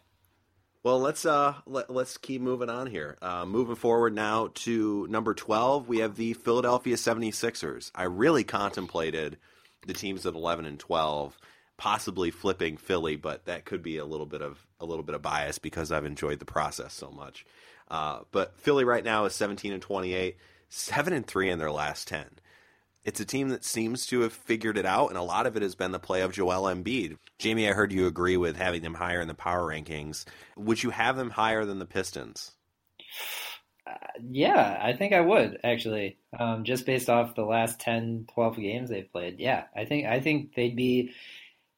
Well, 0.83 0.99
let's 0.99 1.27
uh 1.27 1.55
let, 1.67 1.91
us 1.91 2.17
keep 2.17 2.41
moving 2.41 2.71
on 2.71 2.87
here. 2.87 3.17
Uh, 3.21 3.45
moving 3.45 3.77
forward 3.77 4.15
now 4.15 4.51
to 4.55 5.07
number 5.09 5.35
12, 5.35 5.89
we 5.89 5.99
have 5.99 6.17
the 6.17 6.33
Philadelphia 6.33 6.97
76ers. 6.97 7.91
I 7.95 8.05
really 8.05 8.45
contemplated 8.45 9.37
the 9.87 9.95
teams 9.95 10.27
at 10.27 10.35
11 10.35 10.65
and 10.65 10.79
12 10.79 11.39
possibly 11.77 12.31
flipping 12.31 12.77
Philly, 12.77 13.17
but 13.17 13.47
that 13.47 13.65
could 13.65 13.83
be 13.83 13.97
a 13.97 14.05
little 14.05 14.27
bit 14.27 14.43
of 14.43 14.67
a 14.81 14.85
little 14.85 15.03
bit 15.03 15.15
of 15.15 15.23
bias 15.23 15.59
because 15.59 15.91
I've 15.91 16.05
enjoyed 16.05 16.39
the 16.39 16.45
process 16.45 16.93
so 16.93 17.11
much. 17.11 17.47
Uh, 17.91 18.21
but 18.33 18.59
Philly 18.59 18.85
right 18.85 19.03
now 19.03 19.25
is 19.25 19.35
17 19.35 19.73
and 19.73 19.83
28, 19.83 20.37
7 20.71 21.12
and 21.12 21.27
3 21.27 21.50
in 21.50 21.59
their 21.59 21.71
last 21.71 22.09
10. 22.09 22.25
it's 23.05 23.21
a 23.21 23.25
team 23.25 23.49
that 23.50 23.65
seems 23.65 24.07
to 24.07 24.21
have 24.21 24.33
figured 24.33 24.77
it 24.79 24.87
out, 24.87 25.09
and 25.09 25.19
a 25.19 25.23
lot 25.23 25.47
of 25.47 25.57
it 25.57 25.62
has 25.62 25.75
been 25.75 25.91
the 25.93 25.99
play 25.99 26.21
of 26.23 26.33
Joel 26.33 26.65
Embiid. 26.73 27.17
Jamie, 27.39 27.69
I 27.69 27.73
heard 27.73 27.93
you 27.93 28.07
agree 28.07 28.37
with 28.37 28.57
having 28.57 28.83
them 28.83 28.95
higher 28.95 29.21
in 29.21 29.29
the 29.29 29.35
power 29.35 29.67
rankings. 29.67 30.25
Would 30.57 30.83
you 30.83 30.91
have 30.91 31.17
them 31.17 31.31
higher 31.31 31.65
than 31.65 31.79
the 31.79 31.87
Pistons? 31.87 32.53
Uh, 33.87 33.95
yeah, 34.31 34.79
I 34.83 34.93
think 34.93 35.12
I 35.15 35.21
would 35.21 35.59
actually. 35.65 36.19
Um, 36.39 36.65
just 36.65 36.87
based 36.87 37.09
off 37.11 37.35
the 37.35 37.43
last 37.45 37.81
10, 37.81 38.27
12 38.35 38.57
games 38.57 38.91
they've 38.91 39.11
played. 39.11 39.41
Yeah, 39.41 39.65
I 39.75 39.85
think 39.87 40.07
I 40.07 40.21
think 40.21 40.55
they'd 40.55 40.77
be 40.77 41.12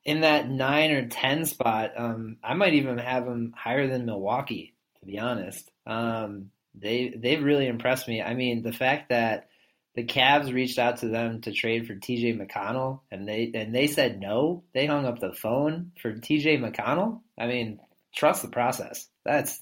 in 0.05 0.23
that 0.23 0.49
nine 0.51 0.91
or 0.91 1.07
ten 1.09 1.47
spot. 1.47 1.93
Um, 1.97 2.37
I 2.43 2.55
might 2.55 2.75
even 2.75 2.99
have 2.99 3.25
them 3.25 3.55
higher 3.57 3.87
than 3.87 4.05
Milwaukee, 4.07 4.75
to 5.01 5.07
be 5.07 5.19
honest. 5.19 5.71
Um, 5.87 6.51
they 6.75 7.09
they've 7.17 7.43
really 7.43 7.67
impressed 7.67 8.09
me. 8.09 8.23
I 8.23 8.35
mean, 8.35 8.62
the 8.62 8.73
fact 8.73 9.11
that 9.11 9.49
the 9.95 10.05
Cavs 10.05 10.52
reached 10.52 10.79
out 10.79 10.99
to 10.99 11.09
them 11.09 11.43
to 11.43 11.52
trade 11.52 11.87
for 11.87 11.95
TJ 11.95 12.41
McConnell 12.41 13.00
and 13.11 13.29
they 13.29 13.50
and 13.55 13.75
they 13.75 13.87
said 13.87 14.21
no. 14.21 14.64
They 14.73 14.87
hung 14.87 15.07
up 15.07 15.21
the 15.21 15.35
phone 15.35 15.93
for 16.00 16.12
TJ 16.12 16.61
McConnell. 16.61 17.21
I 17.38 17.47
mean, 17.47 17.81
trust 18.14 18.43
the 18.43 18.49
process. 18.49 19.09
That's 19.25 19.61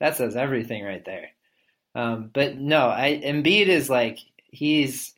that 0.00 0.16
says 0.16 0.36
everything 0.36 0.84
right 0.84 1.04
there. 1.04 1.28
Um, 1.94 2.30
but 2.32 2.56
no, 2.56 2.88
I 2.88 3.20
Embiid 3.24 3.66
is 3.66 3.88
like 3.88 4.18
he's 4.50 5.14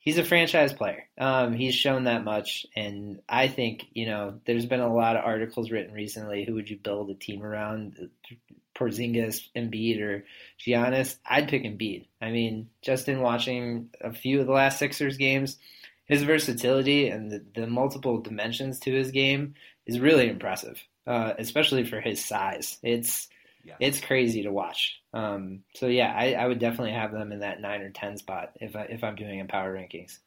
he's 0.00 0.18
a 0.18 0.24
franchise 0.24 0.72
player. 0.72 1.08
Um, 1.18 1.54
he's 1.54 1.74
shown 1.74 2.04
that 2.04 2.24
much, 2.24 2.66
and 2.76 3.20
I 3.28 3.48
think 3.48 3.84
you 3.92 4.06
know 4.06 4.40
there's 4.46 4.66
been 4.66 4.80
a 4.80 4.94
lot 4.94 5.16
of 5.16 5.24
articles 5.24 5.70
written 5.70 5.94
recently. 5.94 6.44
Who 6.44 6.54
would 6.54 6.68
you 6.70 6.76
build 6.76 7.10
a 7.10 7.14
team 7.14 7.42
around? 7.42 8.10
Porzingis, 8.78 9.48
Embiid, 9.56 10.00
or 10.00 10.24
Giannis, 10.58 11.16
I'd 11.26 11.48
pick 11.48 11.64
Embiid. 11.64 12.06
I 12.20 12.30
mean, 12.30 12.68
just 12.82 13.08
in 13.08 13.20
watching 13.20 13.90
a 14.00 14.12
few 14.12 14.40
of 14.40 14.46
the 14.46 14.52
last 14.52 14.78
Sixers 14.78 15.16
games, 15.16 15.56
his 16.06 16.22
versatility 16.22 17.08
and 17.08 17.30
the, 17.30 17.44
the 17.54 17.66
multiple 17.66 18.20
dimensions 18.20 18.80
to 18.80 18.92
his 18.92 19.10
game 19.10 19.54
is 19.86 20.00
really 20.00 20.28
impressive, 20.28 20.82
uh, 21.06 21.34
especially 21.38 21.84
for 21.84 22.00
his 22.00 22.24
size. 22.24 22.78
It's 22.82 23.28
yeah. 23.64 23.74
it's 23.80 24.00
crazy 24.00 24.42
to 24.44 24.52
watch. 24.52 25.00
Um, 25.12 25.64
so 25.74 25.86
yeah, 25.86 26.12
I, 26.16 26.32
I 26.32 26.46
would 26.46 26.58
definitely 26.58 26.92
have 26.92 27.12
them 27.12 27.32
in 27.32 27.40
that 27.40 27.60
nine 27.60 27.82
or 27.82 27.90
ten 27.90 28.16
spot 28.16 28.52
if 28.60 28.76
I, 28.76 28.82
if 28.84 29.04
I'm 29.04 29.16
doing 29.16 29.40
a 29.40 29.44
power 29.44 29.74
rankings 29.74 30.18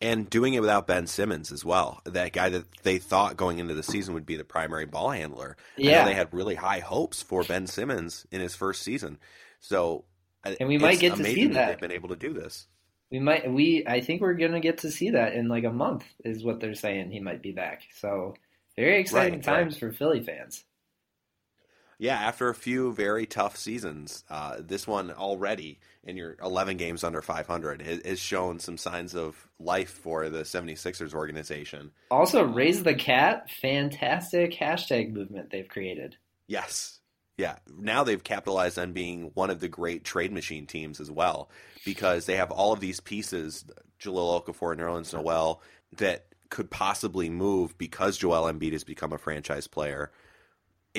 and 0.00 0.28
doing 0.30 0.54
it 0.54 0.60
without 0.60 0.86
Ben 0.86 1.06
Simmons 1.06 1.50
as 1.52 1.64
well. 1.64 2.00
That 2.04 2.32
guy 2.32 2.48
that 2.50 2.64
they 2.82 2.98
thought 2.98 3.36
going 3.36 3.58
into 3.58 3.74
the 3.74 3.82
season 3.82 4.14
would 4.14 4.26
be 4.26 4.36
the 4.36 4.44
primary 4.44 4.86
ball 4.86 5.10
handler. 5.10 5.56
Yeah, 5.76 6.04
they 6.04 6.14
had 6.14 6.32
really 6.32 6.54
high 6.54 6.80
hopes 6.80 7.22
for 7.22 7.42
Ben 7.42 7.66
Simmons 7.66 8.26
in 8.30 8.40
his 8.40 8.54
first 8.54 8.82
season. 8.82 9.18
So, 9.60 10.04
and 10.44 10.68
we 10.68 10.78
might 10.78 11.00
get 11.00 11.16
to 11.16 11.24
see 11.24 11.46
that. 11.48 11.54
that 11.54 11.66
they've 11.68 11.80
been 11.80 11.92
able 11.92 12.10
to 12.10 12.16
do 12.16 12.32
this. 12.32 12.66
We 13.10 13.18
might. 13.18 13.50
We 13.50 13.84
I 13.86 14.00
think 14.00 14.20
we're 14.20 14.34
gonna 14.34 14.60
get 14.60 14.78
to 14.78 14.90
see 14.90 15.10
that 15.10 15.34
in 15.34 15.48
like 15.48 15.64
a 15.64 15.72
month 15.72 16.04
is 16.24 16.44
what 16.44 16.60
they're 16.60 16.74
saying. 16.74 17.10
He 17.10 17.20
might 17.20 17.42
be 17.42 17.52
back. 17.52 17.82
So 17.94 18.34
very 18.76 19.00
exciting 19.00 19.34
right, 19.34 19.42
times 19.42 19.74
right. 19.74 19.80
for 19.80 19.92
Philly 19.92 20.20
fans. 20.20 20.64
Yeah, 21.98 22.14
after 22.14 22.48
a 22.48 22.54
few 22.54 22.92
very 22.92 23.26
tough 23.26 23.56
seasons, 23.56 24.22
uh, 24.30 24.58
this 24.60 24.86
one 24.86 25.10
already 25.10 25.80
in 26.08 26.16
your 26.16 26.36
11 26.42 26.78
games 26.78 27.04
under 27.04 27.20
500 27.20 27.82
has, 27.82 28.18
shown 28.18 28.58
some 28.58 28.78
signs 28.78 29.14
of 29.14 29.46
life 29.60 29.90
for 29.90 30.30
the 30.30 30.40
76ers 30.40 31.12
organization. 31.12 31.90
Also, 32.10 32.42
Raise 32.42 32.82
the 32.82 32.94
Cat, 32.94 33.50
fantastic 33.50 34.54
hashtag 34.54 35.12
movement 35.12 35.50
they've 35.50 35.68
created. 35.68 36.16
Yes. 36.46 37.00
Yeah. 37.36 37.56
Now 37.78 38.04
they've 38.04 38.24
capitalized 38.24 38.78
on 38.78 38.94
being 38.94 39.30
one 39.34 39.50
of 39.50 39.60
the 39.60 39.68
great 39.68 40.02
trade 40.02 40.32
machine 40.32 40.66
teams 40.66 40.98
as 40.98 41.10
well 41.10 41.50
because 41.84 42.24
they 42.24 42.36
have 42.36 42.50
all 42.50 42.72
of 42.72 42.80
these 42.80 43.00
pieces, 43.00 43.66
Jahlil 44.00 44.42
Okafor 44.42 44.72
and 44.72 44.80
Nerlens 44.80 45.12
Noel, 45.12 45.60
that 45.98 46.24
could 46.48 46.70
possibly 46.70 47.28
move 47.28 47.76
because 47.76 48.16
Joel 48.16 48.50
Embiid 48.50 48.72
has 48.72 48.82
become 48.82 49.12
a 49.12 49.18
franchise 49.18 49.66
player 49.66 50.10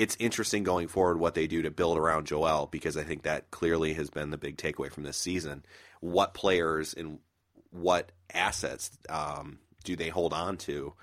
it's 0.00 0.16
interesting 0.18 0.62
going 0.62 0.88
forward 0.88 1.20
what 1.20 1.34
they 1.34 1.46
do 1.46 1.60
to 1.60 1.70
build 1.70 1.98
around 1.98 2.26
Joel 2.26 2.66
because 2.70 2.96
I 2.96 3.04
think 3.04 3.24
that 3.24 3.50
clearly 3.50 3.92
has 3.92 4.08
been 4.08 4.30
the 4.30 4.38
big 4.38 4.56
takeaway 4.56 4.90
from 4.90 5.02
this 5.02 5.18
season. 5.18 5.62
What 6.00 6.32
players 6.32 6.94
and 6.94 7.18
what 7.68 8.10
assets 8.32 8.96
um, 9.10 9.58
do 9.84 9.96
they 9.96 10.08
hold 10.08 10.32
on 10.32 10.56
to, 10.56 10.94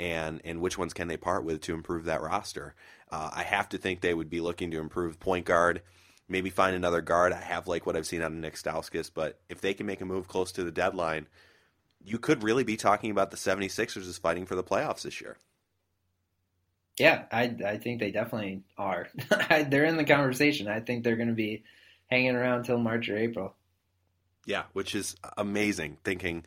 and 0.00 0.40
and 0.44 0.60
which 0.60 0.76
ones 0.76 0.92
can 0.92 1.06
they 1.06 1.16
part 1.16 1.44
with 1.44 1.60
to 1.62 1.74
improve 1.74 2.06
that 2.06 2.20
roster? 2.20 2.74
Uh, 3.12 3.30
I 3.32 3.44
have 3.44 3.68
to 3.68 3.78
think 3.78 4.00
they 4.00 4.12
would 4.12 4.28
be 4.28 4.40
looking 4.40 4.72
to 4.72 4.80
improve 4.80 5.20
point 5.20 5.44
guard, 5.44 5.80
maybe 6.28 6.50
find 6.50 6.74
another 6.74 7.00
guard. 7.00 7.32
I 7.32 7.40
have 7.40 7.68
like 7.68 7.86
what 7.86 7.94
I've 7.94 8.08
seen 8.08 8.22
out 8.22 8.32
of 8.32 8.38
Nick 8.38 8.56
Stauskas, 8.56 9.08
but 9.14 9.38
if 9.48 9.60
they 9.60 9.72
can 9.72 9.86
make 9.86 10.00
a 10.00 10.04
move 10.04 10.26
close 10.26 10.50
to 10.52 10.64
the 10.64 10.72
deadline, 10.72 11.28
you 12.04 12.18
could 12.18 12.42
really 12.42 12.64
be 12.64 12.76
talking 12.76 13.12
about 13.12 13.30
the 13.30 13.36
76ers 13.36 14.08
as 14.08 14.18
fighting 14.18 14.46
for 14.46 14.56
the 14.56 14.64
playoffs 14.64 15.02
this 15.02 15.20
year. 15.20 15.36
Yeah, 16.98 17.24
I 17.32 17.54
I 17.64 17.78
think 17.78 18.00
they 18.00 18.10
definitely 18.10 18.62
are. 18.76 19.08
they're 19.48 19.84
in 19.84 19.96
the 19.96 20.04
conversation. 20.04 20.68
I 20.68 20.80
think 20.80 21.04
they're 21.04 21.16
going 21.16 21.28
to 21.28 21.34
be 21.34 21.64
hanging 22.10 22.36
around 22.36 22.64
till 22.64 22.78
March 22.78 23.08
or 23.08 23.16
April. 23.16 23.54
Yeah, 24.44 24.64
which 24.72 24.94
is 24.94 25.16
amazing. 25.36 25.98
Thinking, 26.04 26.44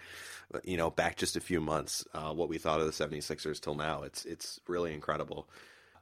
you 0.63 0.77
know, 0.77 0.91
back 0.91 1.15
just 1.15 1.35
a 1.35 1.41
few 1.41 1.61
months, 1.61 2.05
uh, 2.13 2.33
what 2.33 2.49
we 2.49 2.57
thought 2.57 2.81
of 2.81 2.85
the 2.85 2.91
76ers 2.91 3.59
till 3.59 3.75
now, 3.75 4.03
it's 4.03 4.25
it's 4.25 4.59
really 4.67 4.93
incredible. 4.93 5.49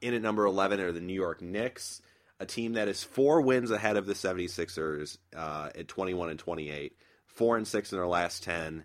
In 0.00 0.12
at 0.12 0.22
number 0.22 0.44
11 0.44 0.80
are 0.80 0.92
the 0.92 1.00
New 1.00 1.14
York 1.14 1.40
Knicks, 1.40 2.02
a 2.40 2.44
team 2.44 2.74
that 2.74 2.88
is 2.88 3.02
four 3.02 3.40
wins 3.40 3.70
ahead 3.70 3.96
of 3.96 4.06
the 4.06 4.12
76ers 4.12 5.18
uh, 5.34 5.70
at 5.74 5.88
21 5.88 6.30
and 6.30 6.38
28, 6.38 6.96
four 7.26 7.56
and 7.56 7.66
six 7.66 7.92
in 7.92 7.98
their 7.98 8.06
last 8.06 8.42
10 8.42 8.84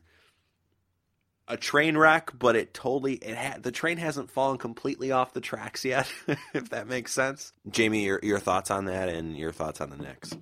a 1.50 1.58
train 1.58 1.98
wreck, 1.98 2.32
but 2.38 2.56
it 2.56 2.74
totally 2.74 3.16
it 3.16 3.36
had 3.36 3.64
the 3.64 3.72
train 3.72 3.98
hasn't 3.98 4.32
fallen 4.32 4.58
completely 4.58 5.12
off 5.12 5.34
the 5.34 5.42
tracks 5.42 5.84
yet, 5.84 6.12
if 6.54 6.70
that 6.70 6.88
makes 6.88 7.12
sense. 7.12 7.52
Jamie, 7.70 8.06
your 8.06 8.20
your 8.24 8.40
thoughts 8.40 8.72
on 8.72 8.86
that 8.86 9.10
and 9.10 9.36
your 9.36 9.52
thoughts 9.52 9.82
on 9.82 9.90
the 9.90 9.98
Knicks? 9.98 10.36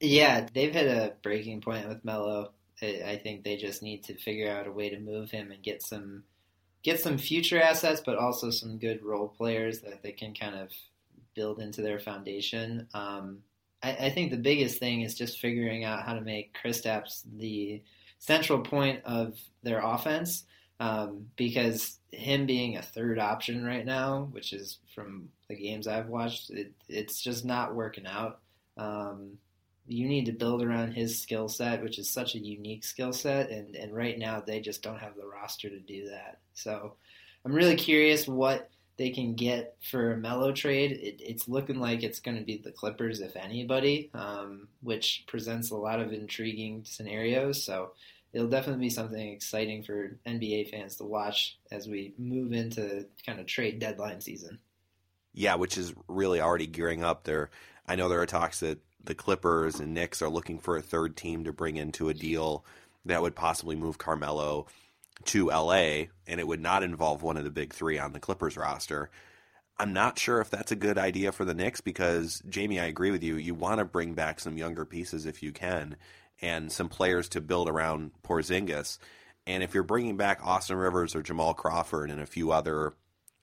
Yeah, 0.00 0.46
they've 0.52 0.72
hit 0.72 0.86
a 0.86 1.14
breaking 1.22 1.62
point 1.62 1.88
with 1.88 2.04
Melo. 2.04 2.52
I 2.82 3.18
think 3.22 3.42
they 3.42 3.56
just 3.56 3.82
need 3.82 4.04
to 4.04 4.18
figure 4.18 4.50
out 4.50 4.66
a 4.66 4.72
way 4.72 4.90
to 4.90 4.98
move 4.98 5.30
him 5.30 5.50
and 5.50 5.62
get 5.62 5.82
some 5.82 6.24
get 6.82 7.00
some 7.00 7.16
future 7.16 7.60
assets, 7.60 8.02
but 8.04 8.18
also 8.18 8.50
some 8.50 8.78
good 8.78 9.02
role 9.02 9.28
players 9.28 9.80
that 9.80 10.02
they 10.02 10.12
can 10.12 10.34
kind 10.34 10.54
of 10.54 10.70
build 11.34 11.58
into 11.60 11.82
their 11.82 11.98
foundation. 11.98 12.88
Um, 12.94 13.38
I, 13.82 13.92
I, 13.92 14.10
think 14.10 14.30
the 14.30 14.36
biggest 14.36 14.78
thing 14.78 15.00
is 15.02 15.14
just 15.14 15.40
figuring 15.40 15.84
out 15.84 16.04
how 16.04 16.14
to 16.14 16.20
make 16.20 16.56
Kristaps 16.56 17.22
the 17.38 17.82
central 18.26 18.60
point 18.60 19.00
of 19.04 19.38
their 19.62 19.80
offense 19.80 20.44
um, 20.80 21.26
because 21.36 21.98
him 22.10 22.46
being 22.46 22.76
a 22.76 22.82
third 22.82 23.18
option 23.18 23.64
right 23.64 23.86
now, 23.86 24.28
which 24.32 24.52
is 24.52 24.78
from 24.94 25.28
the 25.48 25.54
games 25.54 25.86
I've 25.86 26.08
watched, 26.08 26.50
it, 26.50 26.72
it's 26.88 27.20
just 27.20 27.44
not 27.44 27.74
working 27.74 28.06
out. 28.06 28.40
Um, 28.76 29.38
you 29.86 30.08
need 30.08 30.26
to 30.26 30.32
build 30.32 30.62
around 30.62 30.92
his 30.92 31.20
skill 31.20 31.48
set, 31.48 31.82
which 31.82 31.98
is 31.98 32.12
such 32.12 32.34
a 32.34 32.40
unique 32.40 32.84
skill 32.84 33.12
set, 33.12 33.50
and, 33.50 33.76
and 33.76 33.94
right 33.94 34.18
now 34.18 34.42
they 34.44 34.60
just 34.60 34.82
don't 34.82 34.98
have 34.98 35.14
the 35.14 35.26
roster 35.26 35.70
to 35.70 35.78
do 35.78 36.08
that. 36.10 36.38
So 36.54 36.94
I'm 37.44 37.52
really 37.52 37.76
curious 37.76 38.26
what 38.26 38.70
they 38.98 39.10
can 39.10 39.34
get 39.34 39.76
for 39.90 40.12
a 40.12 40.16
Melo 40.16 40.52
trade. 40.52 40.92
It, 40.92 41.20
it's 41.20 41.48
looking 41.48 41.78
like 41.78 42.02
it's 42.02 42.20
going 42.20 42.38
to 42.38 42.44
be 42.44 42.56
the 42.58 42.72
Clippers, 42.72 43.20
if 43.20 43.36
anybody, 43.36 44.10
um, 44.14 44.68
which 44.82 45.24
presents 45.28 45.70
a 45.70 45.76
lot 45.76 46.00
of 46.00 46.12
intriguing 46.12 46.82
scenarios. 46.84 47.62
So 47.62 47.92
it'll 48.36 48.48
definitely 48.48 48.84
be 48.84 48.90
something 48.90 49.32
exciting 49.32 49.82
for 49.82 50.18
NBA 50.26 50.70
fans 50.70 50.96
to 50.96 51.04
watch 51.04 51.56
as 51.72 51.88
we 51.88 52.12
move 52.18 52.52
into 52.52 53.06
kind 53.24 53.40
of 53.40 53.46
trade 53.46 53.78
deadline 53.78 54.20
season. 54.20 54.58
Yeah, 55.32 55.54
which 55.54 55.78
is 55.78 55.94
really 56.06 56.38
already 56.38 56.66
gearing 56.66 57.02
up. 57.02 57.24
There, 57.24 57.48
I 57.86 57.96
know 57.96 58.10
there 58.10 58.20
are 58.20 58.26
talks 58.26 58.60
that 58.60 58.78
the 59.02 59.14
Clippers 59.14 59.80
and 59.80 59.94
Knicks 59.94 60.20
are 60.20 60.28
looking 60.28 60.58
for 60.58 60.76
a 60.76 60.82
third 60.82 61.16
team 61.16 61.44
to 61.44 61.52
bring 61.52 61.76
into 61.76 62.10
a 62.10 62.14
deal 62.14 62.62
that 63.06 63.22
would 63.22 63.34
possibly 63.34 63.74
move 63.74 63.96
Carmelo 63.96 64.66
to 65.24 65.46
LA, 65.46 66.04
and 66.26 66.38
it 66.38 66.46
would 66.46 66.60
not 66.60 66.82
involve 66.82 67.22
one 67.22 67.38
of 67.38 67.44
the 67.44 67.50
big 67.50 67.72
three 67.72 67.98
on 67.98 68.12
the 68.12 68.20
Clippers 68.20 68.58
roster. 68.58 69.08
I'm 69.78 69.94
not 69.94 70.18
sure 70.18 70.42
if 70.42 70.50
that's 70.50 70.72
a 70.72 70.76
good 70.76 70.98
idea 70.98 71.32
for 71.32 71.46
the 71.46 71.54
Knicks 71.54 71.80
because, 71.80 72.42
Jamie, 72.50 72.80
I 72.80 72.86
agree 72.86 73.10
with 73.10 73.22
you. 73.22 73.36
You 73.36 73.54
want 73.54 73.78
to 73.78 73.86
bring 73.86 74.12
back 74.12 74.40
some 74.40 74.58
younger 74.58 74.84
pieces 74.84 75.24
if 75.24 75.42
you 75.42 75.52
can 75.52 75.96
and 76.42 76.70
some 76.70 76.88
players 76.88 77.28
to 77.30 77.40
build 77.40 77.68
around 77.68 78.10
Porzingis. 78.22 78.98
And 79.46 79.62
if 79.62 79.74
you're 79.74 79.82
bringing 79.82 80.16
back 80.16 80.40
Austin 80.44 80.76
Rivers 80.76 81.14
or 81.14 81.22
Jamal 81.22 81.54
Crawford 81.54 82.10
and 82.10 82.20
a 82.20 82.26
few 82.26 82.52
other 82.52 82.94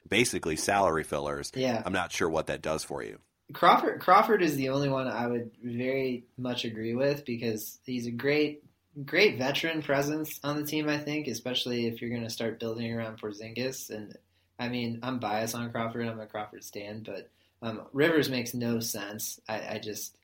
basically 0.07 0.55
salary 0.55 1.03
fillers, 1.03 1.51
yeah. 1.55 1.81
I'm 1.85 1.93
not 1.93 2.11
sure 2.11 2.29
what 2.29 2.47
that 2.47 2.61
does 2.61 2.83
for 2.83 3.03
you. 3.03 3.19
Crawford 3.53 3.99
Crawford 3.99 4.41
is 4.41 4.55
the 4.55 4.69
only 4.69 4.89
one 4.89 5.07
I 5.07 5.27
would 5.27 5.51
very 5.61 6.25
much 6.37 6.65
agree 6.65 6.95
with 6.95 7.25
because 7.25 7.79
he's 7.85 8.07
a 8.07 8.11
great 8.11 8.63
great 9.05 9.37
veteran 9.37 9.81
presence 9.81 10.39
on 10.43 10.55
the 10.55 10.65
team, 10.65 10.87
I 10.87 10.97
think, 10.97 11.27
especially 11.27 11.87
if 11.87 12.01
you're 12.01 12.11
going 12.11 12.23
to 12.23 12.29
start 12.29 12.59
building 12.59 12.93
around 12.93 13.19
Porzingis. 13.19 13.89
And 13.89 14.15
I 14.59 14.69
mean, 14.69 14.99
I'm 15.03 15.19
biased 15.19 15.55
on 15.55 15.71
Crawford. 15.71 16.07
I'm 16.07 16.19
a 16.19 16.27
Crawford 16.27 16.63
stand, 16.63 17.05
but 17.05 17.29
um, 17.61 17.81
Rivers 17.91 18.29
makes 18.29 18.53
no 18.53 18.79
sense. 18.79 19.39
I, 19.47 19.75
I 19.75 19.79
just, 19.79 20.15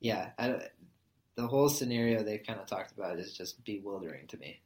yeah, 0.00 0.30
I, 0.38 0.60
the 1.38 1.46
whole 1.46 1.68
scenario 1.68 2.24
they've 2.24 2.42
kind 2.44 2.58
of 2.58 2.66
talked 2.66 2.90
about 2.90 3.20
is 3.20 3.32
just 3.32 3.64
bewildering 3.64 4.26
to 4.26 4.36
me. 4.38 4.60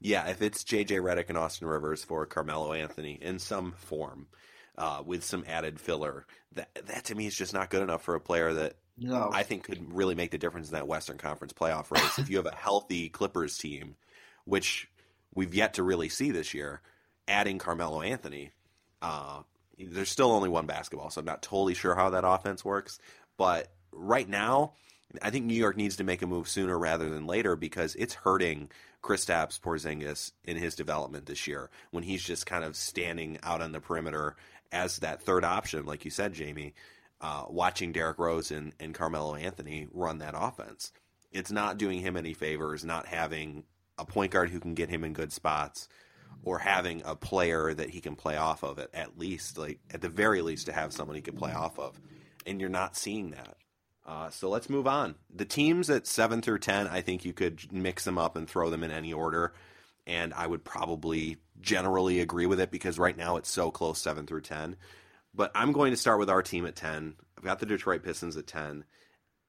Yeah, 0.00 0.26
if 0.28 0.40
it's 0.40 0.64
JJ 0.64 1.02
Redick 1.02 1.28
and 1.28 1.36
Austin 1.36 1.68
Rivers 1.68 2.02
for 2.02 2.24
Carmelo 2.24 2.72
Anthony 2.72 3.18
in 3.20 3.38
some 3.38 3.72
form, 3.72 4.26
uh, 4.78 5.02
with 5.04 5.22
some 5.22 5.44
added 5.46 5.78
filler, 5.78 6.26
that 6.52 6.70
that 6.86 7.04
to 7.04 7.14
me 7.14 7.26
is 7.26 7.36
just 7.36 7.52
not 7.52 7.68
good 7.68 7.82
enough 7.82 8.02
for 8.02 8.14
a 8.14 8.20
player 8.20 8.54
that 8.54 8.76
no. 8.96 9.28
I 9.30 9.42
think 9.42 9.64
could 9.64 9.92
really 9.94 10.14
make 10.14 10.30
the 10.30 10.38
difference 10.38 10.68
in 10.68 10.74
that 10.74 10.88
Western 10.88 11.18
Conference 11.18 11.52
playoff 11.52 11.90
race. 11.90 12.18
if 12.18 12.30
you 12.30 12.38
have 12.38 12.46
a 12.46 12.54
healthy 12.54 13.10
Clippers 13.10 13.58
team, 13.58 13.96
which 14.46 14.88
we've 15.34 15.54
yet 15.54 15.74
to 15.74 15.82
really 15.82 16.08
see 16.08 16.30
this 16.30 16.54
year, 16.54 16.80
adding 17.28 17.58
Carmelo 17.58 18.00
Anthony, 18.00 18.50
uh, 19.02 19.42
there's 19.78 20.08
still 20.08 20.32
only 20.32 20.48
one 20.48 20.64
basketball, 20.64 21.10
so 21.10 21.18
I'm 21.18 21.26
not 21.26 21.42
totally 21.42 21.74
sure 21.74 21.94
how 21.94 22.10
that 22.10 22.26
offense 22.26 22.64
works. 22.64 22.98
But 23.36 23.68
right 23.92 24.28
now, 24.28 24.72
I 25.20 25.30
think 25.30 25.44
New 25.44 25.54
York 25.54 25.76
needs 25.76 25.96
to 25.96 26.04
make 26.04 26.22
a 26.22 26.26
move 26.26 26.48
sooner 26.48 26.78
rather 26.78 27.10
than 27.10 27.26
later 27.26 27.56
because 27.56 27.94
it's 27.96 28.14
hurting 28.14 28.70
Kristaps 29.02 29.60
Porzingis 29.60 30.32
in 30.44 30.56
his 30.56 30.74
development 30.74 31.26
this 31.26 31.46
year 31.46 31.70
when 31.90 32.04
he's 32.04 32.22
just 32.22 32.46
kind 32.46 32.64
of 32.64 32.76
standing 32.76 33.38
out 33.42 33.60
on 33.60 33.72
the 33.72 33.80
perimeter 33.80 34.36
as 34.70 34.98
that 34.98 35.22
third 35.22 35.44
option, 35.44 35.84
like 35.84 36.04
you 36.04 36.10
said, 36.10 36.32
Jamie, 36.32 36.74
uh, 37.20 37.44
watching 37.48 37.92
Derrick 37.92 38.18
Rose 38.18 38.50
and, 38.50 38.72
and 38.80 38.94
Carmelo 38.94 39.34
Anthony 39.34 39.86
run 39.92 40.18
that 40.18 40.34
offense. 40.36 40.92
It's 41.30 41.52
not 41.52 41.78
doing 41.78 42.00
him 42.00 42.16
any 42.16 42.34
favors, 42.34 42.84
not 42.84 43.06
having 43.06 43.64
a 43.98 44.04
point 44.04 44.32
guard 44.32 44.50
who 44.50 44.60
can 44.60 44.74
get 44.74 44.88
him 44.88 45.04
in 45.04 45.12
good 45.12 45.32
spots 45.32 45.88
or 46.44 46.58
having 46.58 47.02
a 47.04 47.14
player 47.14 47.72
that 47.72 47.90
he 47.90 48.00
can 48.00 48.16
play 48.16 48.36
off 48.36 48.64
of 48.64 48.78
it 48.78 48.90
at 48.94 49.18
least 49.18 49.58
like 49.58 49.78
at 49.92 50.00
the 50.00 50.08
very 50.08 50.42
least 50.42 50.66
to 50.66 50.72
have 50.72 50.92
someone 50.92 51.14
he 51.14 51.22
can 51.22 51.36
play 51.36 51.52
off 51.52 51.78
of 51.78 52.00
and 52.46 52.60
you're 52.60 52.70
not 52.70 52.96
seeing 52.96 53.30
that 53.30 53.56
uh, 54.06 54.30
so 54.30 54.48
let's 54.48 54.68
move 54.68 54.86
on. 54.86 55.14
The 55.34 55.44
teams 55.44 55.88
at 55.90 56.06
7 56.06 56.42
through 56.42 56.58
10 56.58 56.88
i 56.88 57.00
think 57.00 57.24
you 57.24 57.32
could 57.32 57.72
mix 57.72 58.04
them 58.04 58.18
up 58.18 58.36
and 58.36 58.48
throw 58.48 58.70
them 58.70 58.82
in 58.84 58.90
any 58.90 59.12
order. 59.12 59.52
And 60.06 60.34
i 60.34 60.46
would 60.46 60.64
probably 60.64 61.38
generally 61.60 62.20
agree 62.20 62.46
with 62.46 62.60
it 62.60 62.70
because 62.70 62.98
right 62.98 63.16
now 63.16 63.36
it's 63.36 63.50
so 63.50 63.70
close 63.70 64.00
7 64.00 64.26
through 64.26 64.40
10 64.40 64.76
but 65.32 65.52
i'm 65.54 65.72
going 65.72 65.92
to 65.92 65.96
start 65.96 66.18
with 66.18 66.28
our 66.28 66.42
team 66.42 66.66
at 66.66 66.74
10 66.74 67.14
i've 67.38 67.44
got 67.44 67.60
the 67.60 67.66
detroit 67.66 68.02
pistons 68.02 68.36
at 68.36 68.48
10 68.48 68.84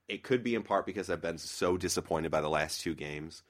it 0.07 0.21
could 0.21 0.43
be 0.43 0.53
in 0.53 0.61
part 0.61 0.85
because 0.85 1.09
i've 1.09 1.23
been 1.23 1.39
so 1.39 1.75
disappointed 1.75 2.29
by 2.29 2.41
the 2.41 2.49
last 2.49 2.81
two 2.81 2.93
games 2.93 3.41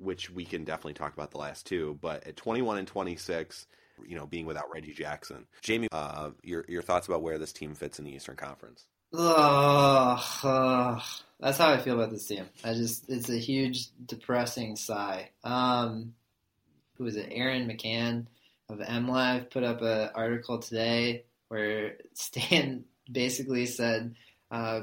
which 0.00 0.30
we 0.30 0.44
can 0.44 0.64
definitely 0.64 0.94
talk 0.94 1.12
about 1.12 1.30
the 1.30 1.38
last 1.38 1.66
two. 1.66 1.98
But 2.00 2.26
at 2.26 2.36
21 2.36 2.78
and 2.78 2.88
26, 2.88 3.66
you 4.06 4.16
know, 4.16 4.26
being 4.26 4.46
without 4.46 4.70
Reggie 4.72 4.94
Jackson, 4.94 5.46
Jamie, 5.62 5.88
uh, 5.92 6.30
your 6.42 6.64
your 6.68 6.82
thoughts 6.82 7.06
about 7.06 7.22
where 7.22 7.38
this 7.38 7.52
team 7.52 7.74
fits 7.74 7.98
in 7.98 8.04
the 8.04 8.14
Eastern 8.14 8.36
Conference? 8.36 8.86
Ugh, 9.12 10.22
ugh. 10.44 11.02
that's 11.40 11.58
how 11.58 11.72
I 11.72 11.78
feel 11.78 11.94
about 11.94 12.10
this 12.10 12.26
team. 12.26 12.46
I 12.64 12.74
just 12.74 13.08
it's 13.08 13.28
a 13.28 13.38
huge 13.38 13.88
depressing 14.06 14.76
sigh. 14.76 15.30
Um, 15.42 16.14
who 16.96 17.04
was 17.04 17.16
it? 17.16 17.28
Aaron 17.30 17.68
McMann 17.68 18.26
of 18.68 18.78
MLive 18.78 19.50
put 19.50 19.64
up 19.64 19.82
an 19.82 20.10
article 20.14 20.58
today 20.58 21.24
where 21.48 21.96
Stan 22.14 22.84
basically 23.10 23.66
said. 23.66 24.14
Uh, 24.50 24.82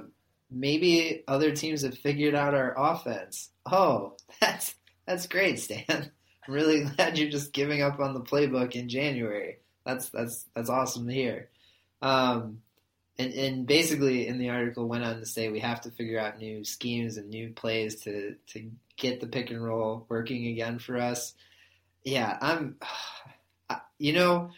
maybe 0.49 1.23
other 1.27 1.51
teams 1.51 1.81
have 1.81 1.97
figured 1.97 2.35
out 2.35 2.53
our 2.53 2.73
offense. 2.77 3.49
Oh, 3.65 4.15
that's 4.41 4.75
that's 5.05 5.27
great, 5.27 5.59
Stan. 5.59 5.83
I'm 5.89 6.53
really 6.53 6.83
glad 6.95 7.17
you're 7.17 7.29
just 7.29 7.53
giving 7.53 7.81
up 7.81 7.99
on 7.99 8.13
the 8.13 8.21
playbook 8.21 8.73
in 8.75 8.89
January. 8.89 9.57
That's 9.85 10.09
that's 10.09 10.45
that's 10.55 10.69
awesome 10.69 11.07
to 11.07 11.13
hear. 11.13 11.49
Um, 12.01 12.61
and 13.19 13.33
and 13.33 13.67
basically, 13.67 14.27
in 14.27 14.37
the 14.37 14.49
article, 14.49 14.87
went 14.87 15.03
on 15.03 15.19
to 15.19 15.25
say 15.25 15.49
we 15.49 15.59
have 15.59 15.81
to 15.81 15.91
figure 15.91 16.19
out 16.19 16.37
new 16.37 16.63
schemes 16.63 17.17
and 17.17 17.29
new 17.29 17.49
plays 17.49 18.01
to 18.03 18.35
to 18.53 18.71
get 18.95 19.19
the 19.19 19.27
pick 19.27 19.49
and 19.49 19.63
roll 19.63 20.05
working 20.09 20.47
again 20.47 20.79
for 20.79 20.97
us. 20.97 21.33
Yeah, 22.03 22.37
I'm. 22.41 22.77
You 23.99 24.13
know, 24.13 24.51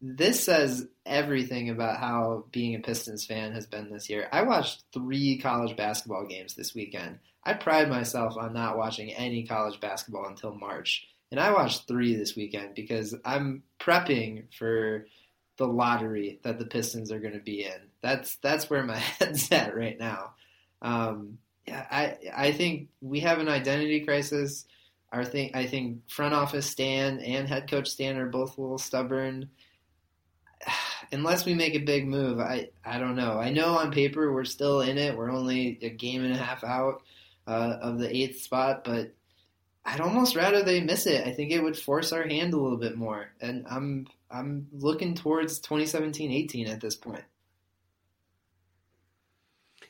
this 0.00 0.44
says 0.44 0.86
everything 1.04 1.68
about 1.68 1.98
how 1.98 2.44
being 2.52 2.74
a 2.74 2.78
Pistons 2.78 3.26
fan 3.26 3.52
has 3.52 3.66
been 3.66 3.90
this 3.90 4.08
year. 4.08 4.28
I 4.30 4.42
watched 4.42 4.84
three 4.92 5.38
college 5.38 5.76
basketball 5.76 6.26
games 6.26 6.54
this 6.54 6.74
weekend. 6.76 7.18
I 7.42 7.54
pride 7.54 7.88
myself 7.90 8.36
on 8.36 8.52
not 8.52 8.78
watching 8.78 9.12
any 9.12 9.46
college 9.46 9.80
basketball 9.80 10.26
until 10.26 10.54
March. 10.54 11.06
And 11.30 11.40
I 11.40 11.52
watched 11.52 11.88
three 11.88 12.14
this 12.14 12.36
weekend 12.36 12.74
because 12.74 13.14
I'm 13.24 13.62
prepping 13.80 14.44
for 14.56 15.06
the 15.56 15.66
lottery 15.66 16.40
that 16.42 16.58
the 16.58 16.64
Pistons 16.64 17.12
are 17.12 17.20
going 17.20 17.34
to 17.34 17.40
be 17.40 17.64
in. 17.64 17.88
That's 18.02 18.36
that's 18.36 18.68
where 18.68 18.82
my 18.82 18.96
head's 19.18 19.50
at 19.52 19.76
right 19.76 19.98
now. 19.98 20.34
Um, 20.82 21.38
yeah, 21.66 21.86
I 21.90 22.16
I 22.34 22.52
think 22.52 22.88
we 23.00 23.20
have 23.20 23.38
an 23.38 23.48
identity 23.48 24.00
crisis. 24.00 24.66
Our 25.12 25.24
thing, 25.24 25.52
I 25.54 25.66
think 25.66 26.10
front 26.10 26.34
office 26.34 26.66
Stan 26.66 27.20
and 27.20 27.48
head 27.48 27.70
coach 27.70 27.88
Stan 27.88 28.16
are 28.16 28.26
both 28.26 28.58
a 28.58 28.60
little 28.60 28.78
stubborn. 28.78 29.48
Unless 31.12 31.44
we 31.44 31.54
make 31.54 31.74
a 31.74 31.78
big 31.78 32.06
move, 32.06 32.40
I 32.40 32.70
I 32.84 32.98
don't 32.98 33.16
know. 33.16 33.38
I 33.38 33.50
know 33.50 33.78
on 33.78 33.92
paper 33.92 34.32
we're 34.32 34.44
still 34.44 34.80
in 34.80 34.98
it. 34.98 35.16
We're 35.16 35.30
only 35.30 35.78
a 35.82 35.90
game 35.90 36.24
and 36.24 36.34
a 36.34 36.38
half 36.38 36.64
out 36.64 37.02
uh, 37.46 37.76
of 37.80 37.98
the 37.98 38.14
eighth 38.14 38.40
spot, 38.42 38.84
but 38.84 39.12
I'd 39.86 40.00
almost 40.00 40.34
rather 40.34 40.62
they 40.62 40.80
miss 40.80 41.06
it. 41.06 41.26
I 41.26 41.32
think 41.32 41.50
it 41.50 41.62
would 41.62 41.78
force 41.78 42.12
our 42.12 42.26
hand 42.26 42.54
a 42.54 42.58
little 42.58 42.78
bit 42.78 42.96
more, 42.96 43.28
and 43.40 43.66
I'm 43.68 44.06
I'm 44.30 44.68
looking 44.72 45.14
towards 45.14 45.60
2017-18 45.60 46.68
at 46.68 46.80
this 46.80 46.96
point. 46.96 47.24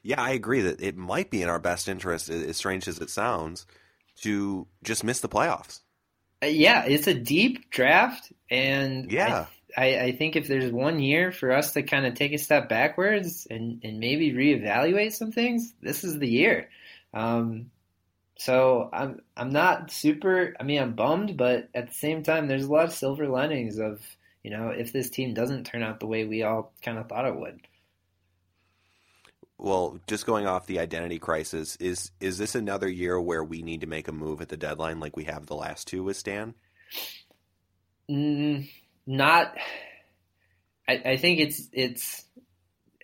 Yeah, 0.03 0.21
I 0.21 0.31
agree 0.31 0.63
that 0.63 0.83
it 0.83 0.97
might 0.97 1.31
be 1.31 1.43
in 1.43 1.49
our 1.49 1.59
best 1.59 1.89
interest, 1.89 2.29
as 2.29 2.57
strange 2.57 2.89
as 2.89 2.99
it 2.99 3.09
sounds, 3.09 3.67
to 4.23 4.67
just 4.83 5.05
miss 5.05 5.21
the 5.21 5.29
playoffs. 5.29 5.81
Uh, 6.43 6.47
yeah, 6.47 6.85
it's 6.85 7.07
a 7.07 7.15
deep 7.15 7.71
draft, 7.71 8.33
and 8.51 9.11
yeah, 9.11 9.47
I, 9.77 10.01
I, 10.01 10.13
think 10.13 10.37
if 10.37 10.47
there's 10.47 10.71
one 10.71 10.99
year 11.01 11.33
for 11.33 11.53
us 11.53 11.73
to 11.73 11.83
kind 11.83 12.05
of 12.05 12.15
take 12.15 12.33
a 12.33 12.39
step 12.39 12.69
backwards 12.69 13.47
and, 13.49 13.81
and 13.83 13.99
maybe 13.99 14.33
reevaluate 14.33 15.15
some 15.15 15.33
things, 15.33 15.73
this 15.81 16.05
is 16.05 16.19
the 16.19 16.29
year. 16.29 16.69
Um, 17.13 17.71
so 18.37 18.89
I'm 18.93 19.21
I'm 19.37 19.51
not 19.51 19.91
super. 19.91 20.55
I 20.59 20.63
mean, 20.65 20.81
I'm 20.81 20.95
bummed, 20.95 21.37
but 21.37 21.69
at 21.75 21.89
the 21.89 21.95
same 21.95 22.23
time, 22.23 22.49
there's 22.49 22.65
a 22.65 22.73
lot 22.73 22.87
of 22.87 22.93
silver 22.93 23.29
linings 23.29 23.79
of 23.79 24.01
you 24.43 24.51
know 24.51 24.71
if 24.71 24.93
this 24.93 25.11
team 25.11 25.35
doesn't 25.35 25.65
turn 25.65 25.83
out 25.83 26.01
the 26.01 26.07
way 26.07 26.25
we 26.25 26.43
all 26.43 26.73
kind 26.83 26.99
of 26.99 27.09
thought 27.09 27.27
it 27.27 27.37
would. 27.37 27.61
Well, 29.57 30.01
just 30.09 30.27
going 30.27 30.47
off 30.47 30.67
the 30.67 30.81
identity 30.81 31.19
crisis, 31.19 31.77
is 31.77 32.11
is 32.21 32.39
this 32.39 32.55
another 32.57 32.89
year 32.89 33.21
where 33.21 33.45
we 33.45 33.63
need 33.63 33.83
to 33.83 33.87
make 33.87 34.09
a 34.09 34.13
move 34.13 34.41
at 34.41 34.49
the 34.49 34.57
deadline 34.57 34.99
like 34.99 35.17
we 35.17 35.25
have 35.25 35.47
the 35.47 35.55
last 35.55 35.87
two 35.87 36.03
with 36.03 36.17
Stan? 36.17 36.55
Mm, 38.11 38.69
not. 39.07 39.55
I, 40.89 41.03
I 41.05 41.17
think 41.17 41.39
it's 41.41 41.69
it's 41.73 42.25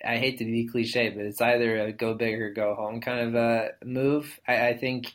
I 0.04 0.18
hate 0.18 0.38
to 0.38 0.44
be 0.44 0.66
cliche, 0.66 1.10
but 1.10 1.24
it's 1.24 1.40
either 1.40 1.80
a 1.80 1.92
go 1.92 2.14
big 2.14 2.40
or 2.40 2.50
go 2.50 2.74
home 2.74 3.00
kind 3.00 3.28
of 3.28 3.34
a 3.34 3.70
move. 3.84 4.38
I, 4.46 4.68
I 4.68 4.76
think 4.76 5.12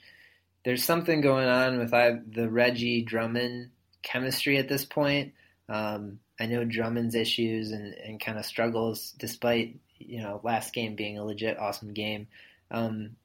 there's 0.63 0.83
something 0.83 1.21
going 1.21 1.47
on 1.47 1.79
with 1.79 1.93
I, 1.93 2.19
the 2.27 2.49
Reggie 2.49 3.03
Drummond 3.03 3.71
chemistry 4.01 4.57
at 4.57 4.69
this 4.69 4.85
point. 4.85 5.33
Um, 5.69 6.19
I 6.39 6.47
know 6.47 6.65
Drummond's 6.65 7.15
issues 7.15 7.71
and, 7.71 7.93
and 7.93 8.19
kind 8.19 8.37
of 8.37 8.45
struggles 8.45 9.13
despite 9.17 9.79
you 9.97 10.21
know 10.21 10.41
last 10.43 10.73
game 10.73 10.95
being 10.95 11.17
a 11.17 11.23
legit 11.23 11.59
awesome 11.59 11.93
game. 11.93 12.27
Um, 12.71 13.15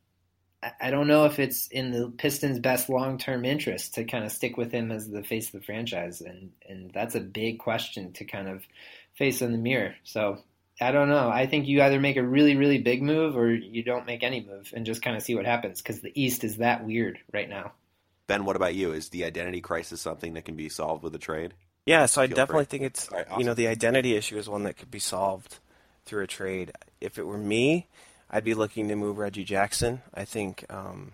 I, 0.63 0.73
I 0.81 0.91
don't 0.91 1.09
know 1.09 1.25
if 1.25 1.39
it's 1.39 1.67
in 1.69 1.91
the 1.91 2.11
Pistons' 2.11 2.59
best 2.59 2.89
long 2.89 3.19
term 3.19 3.45
interest 3.45 3.95
to 3.95 4.05
kind 4.05 4.25
of 4.25 4.33
stick 4.33 4.57
with 4.57 4.73
him 4.73 4.91
as 4.91 5.09
the 5.09 5.23
face 5.23 5.47
of 5.47 5.61
the 5.61 5.67
franchise, 5.67 6.21
and 6.21 6.53
and 6.69 6.91
that's 6.93 7.15
a 7.15 7.21
big 7.21 7.59
question 7.59 8.13
to 8.15 8.25
kind 8.25 8.49
of 8.49 8.63
face 9.15 9.43
in 9.43 9.53
the 9.53 9.59
mirror. 9.59 9.95
So 10.05 10.39
I 10.81 10.93
don't 10.93 11.09
know. 11.09 11.29
I 11.29 11.47
think 11.47 11.67
you 11.67 11.83
either 11.83 12.01
make 12.01 12.17
a 12.17 12.23
really, 12.23 12.57
really 12.57 12.79
big 12.79 13.03
move 13.03 13.37
or 13.37 13.51
you 13.53 13.83
don't 13.83 14.07
make 14.07 14.23
any 14.23 14.41
move 14.43 14.73
and 14.75 14.87
just 14.87 15.03
kind 15.03 15.17
of 15.17 15.23
see 15.23 15.35
what 15.35 15.45
happens 15.45 15.83
because 15.83 16.01
the 16.01 16.13
East 16.15 16.43
is 16.43 16.57
that 16.57 16.87
weird 16.87 17.19
right 17.33 17.49
now. 17.49 17.73
Ben, 18.27 18.45
what 18.45 18.57
about 18.57 18.75
you? 18.75 18.93
Is 18.93 19.11
the 19.11 19.25
identity 19.25 19.61
crisis 19.61 20.01
something 20.01 20.35
that 20.35 20.45
can 20.45 20.57
be 20.57 20.69
solved 20.69 21.03
with 21.03 21.15
a 21.15 21.19
trade? 21.19 21.53
Yeah, 21.85 22.07
so 22.07 22.23
I 22.23 22.29
definitely 22.29 22.65
free. 22.65 22.79
think 22.79 22.83
it's 22.85 23.11
right, 23.11 23.27
awesome. 23.29 23.41
you 23.41 23.47
know 23.47 23.55
the 23.55 23.69
identity 23.69 24.15
issue 24.15 24.39
is 24.39 24.49
one 24.49 24.63
that 24.63 24.77
could 24.77 24.91
be 24.91 24.99
solved 24.99 25.59
through 26.05 26.23
a 26.25 26.29
trade. 26.29 26.73
If 27.01 27.19
it 27.19 27.27
were 27.27 27.39
me, 27.39 27.89
I'd 28.31 28.45
be 28.45 28.55
looking 28.55 28.89
to 28.89 28.97
move 28.97 29.19
Reggie 29.19 29.45
Jackson. 29.45 30.03
I 30.15 30.25
think 30.25 30.65
um, 30.71 31.13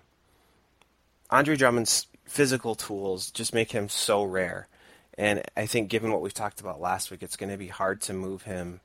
Andre 1.31 1.57
Drummond's 1.57 2.07
physical 2.25 2.75
tools 2.75 3.31
just 3.31 3.55
make 3.55 3.73
him 3.73 3.89
so 3.89 4.23
rare, 4.23 4.69
and 5.17 5.43
I 5.57 5.67
think 5.67 5.89
given 5.89 6.13
what 6.13 6.21
we've 6.21 6.35
talked 6.35 6.61
about 6.61 6.81
last 6.81 7.11
week, 7.11 7.23
it's 7.23 7.37
going 7.37 7.51
to 7.51 7.57
be 7.57 7.69
hard 7.69 8.03
to 8.03 8.13
move 8.13 8.43
him 8.43 8.81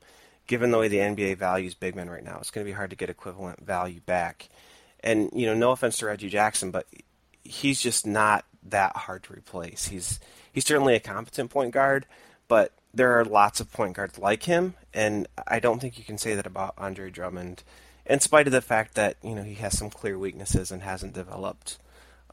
given 0.52 0.70
the 0.70 0.76
way 0.76 0.86
the 0.86 0.98
NBA 0.98 1.38
values 1.38 1.72
big 1.72 1.96
men 1.96 2.10
right 2.10 2.22
now, 2.22 2.36
it's 2.38 2.50
going 2.50 2.62
to 2.62 2.70
be 2.70 2.76
hard 2.76 2.90
to 2.90 2.96
get 2.96 3.08
equivalent 3.08 3.64
value 3.64 4.02
back. 4.02 4.50
And 5.00 5.30
you 5.32 5.46
know, 5.46 5.54
no 5.54 5.70
offense 5.70 5.96
to 5.96 6.06
Reggie 6.06 6.28
Jackson, 6.28 6.70
but 6.70 6.86
he's 7.42 7.80
just 7.80 8.06
not 8.06 8.44
that 8.64 8.94
hard 8.94 9.22
to 9.22 9.32
replace. 9.32 9.86
He's 9.86 10.20
he's 10.52 10.66
certainly 10.66 10.94
a 10.94 11.00
competent 11.00 11.50
point 11.50 11.72
guard, 11.72 12.04
but 12.48 12.70
there 12.92 13.18
are 13.18 13.24
lots 13.24 13.60
of 13.60 13.72
point 13.72 13.96
guards 13.96 14.18
like 14.18 14.42
him, 14.42 14.74
and 14.92 15.26
I 15.48 15.58
don't 15.58 15.80
think 15.80 15.96
you 15.96 16.04
can 16.04 16.18
say 16.18 16.34
that 16.34 16.46
about 16.46 16.74
Andre 16.76 17.08
Drummond. 17.08 17.62
in 18.04 18.20
spite 18.20 18.46
of 18.46 18.52
the 18.52 18.60
fact 18.60 18.94
that 18.94 19.16
you 19.22 19.34
know 19.34 19.44
he 19.44 19.54
has 19.54 19.78
some 19.78 19.88
clear 19.88 20.18
weaknesses 20.18 20.70
and 20.70 20.82
hasn't 20.82 21.14
developed 21.14 21.78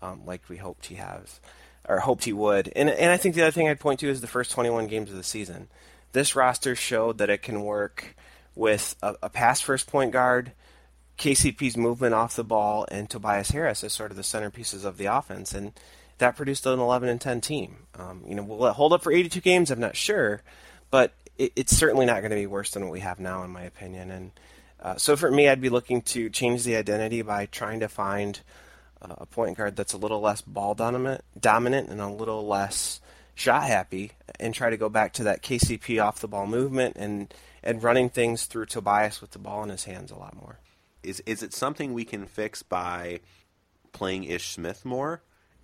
um, 0.02 0.26
like 0.26 0.42
we 0.50 0.58
hoped 0.58 0.88
he 0.88 0.96
has 0.96 1.40
or 1.88 2.00
hoped 2.00 2.26
he 2.26 2.34
would. 2.34 2.70
And 2.76 2.90
and 2.90 3.12
I 3.12 3.16
think 3.16 3.36
the 3.36 3.44
other 3.44 3.52
thing 3.52 3.70
I'd 3.70 3.80
point 3.80 4.02
to 4.02 4.10
is 4.10 4.20
the 4.20 4.28
first 4.28 4.52
21 4.52 4.88
games 4.88 5.10
of 5.10 5.16
the 5.16 5.24
season. 5.24 5.70
This 6.12 6.36
roster 6.36 6.76
showed 6.76 7.18
that 7.20 7.30
it 7.30 7.42
can 7.42 7.62
work 7.62 8.16
with 8.56 8.96
a, 9.02 9.16
a 9.24 9.30
pass 9.30 9.62
first 9.62 9.88
point 9.88 10.12
guard, 10.12 10.54
KCP's 11.18 11.78
movement 11.78 12.14
off 12.14 12.36
the 12.36 12.44
ball, 12.44 12.88
and 12.92 13.10
Tobias 13.10 13.52
Harris 13.52 13.84
as 13.84 13.94
sort 13.94 14.12
of 14.12 14.18
the 14.18 14.24
centerpieces 14.24 14.86
of 14.86 14.98
the 14.98 15.06
offense, 15.06 15.54
and 15.54 15.74
that 16.18 16.36
produced 16.36 16.66
an 16.66 16.80
11 16.80 17.10
and 17.10 17.20
10 17.20 17.42
team. 17.42 17.88
Um, 17.98 18.24
you 18.28 18.36
know, 18.36 18.44
will 18.44 18.68
it 18.68 18.74
hold 18.74 18.94
up 18.94 19.04
for 19.04 19.12
82 19.12 19.40
games? 19.42 19.72
I'm 19.72 19.80
not 19.80 19.96
sure, 19.96 20.42
but 20.92 21.14
it, 21.38 21.54
it's 21.56 21.76
certainly 21.76 22.06
not 22.06 22.22
going 22.22 22.32
to 22.32 22.36
be 22.36 22.48
worse 22.48 22.72
than 22.72 22.84
what 22.84 22.92
we 22.92 23.00
have 23.00 23.20
now, 23.20 23.44
in 23.44 23.52
my 23.52 23.64
opinion. 23.64 24.12
And 24.12 24.32
uh, 24.82 24.96
so 24.98 25.16
for 25.16 25.32
me, 25.32 25.48
I'd 25.48 25.62
be 25.62 25.70
looking 25.70 26.02
to 26.04 26.30
change 26.30 26.64
the 26.64 26.76
identity 26.76 27.22
by 27.22 27.46
trying 27.48 27.80
to 27.80 27.88
find 27.88 28.40
uh, 29.02 29.16
a 29.20 29.26
point 29.26 29.58
guard 29.58 29.76
that's 29.76 29.94
a 29.94 29.98
little 29.98 30.20
less 30.20 30.42
ball 30.42 30.76
dominant, 30.76 31.24
dominant 31.40 31.90
and 31.90 32.02
a 32.02 32.10
little 32.10 32.46
less 32.46 33.00
shot 33.40 33.64
happy, 33.64 34.12
and 34.40 34.54
try 34.54 34.70
to 34.70 34.78
go 34.78 34.90
back 34.90 35.14
to 35.14 35.24
that 35.24 35.42
KCP 35.42 36.04
off 36.04 36.20
the 36.20 36.28
ball 36.28 36.48
movement 36.48 36.96
and 36.98 37.34
and 37.64 37.84
running 37.84 38.10
things 38.10 38.46
through 38.46 38.66
Tobias 38.66 39.22
with 39.22 39.32
the 39.32 39.40
ball 39.40 39.64
in 39.64 39.70
his 39.70 39.86
hands 39.86 40.12
a 40.12 40.16
lot 40.16 40.36
more. 40.36 40.60
Is 41.04 41.22
is 41.26 41.42
it 41.44 41.54
something 41.54 41.94
we 41.94 42.06
can 42.06 42.26
fix 42.26 42.64
by 42.64 43.22
playing 43.92 44.26
Ish 44.26 44.50
Smith 44.50 44.86
more 44.86 45.22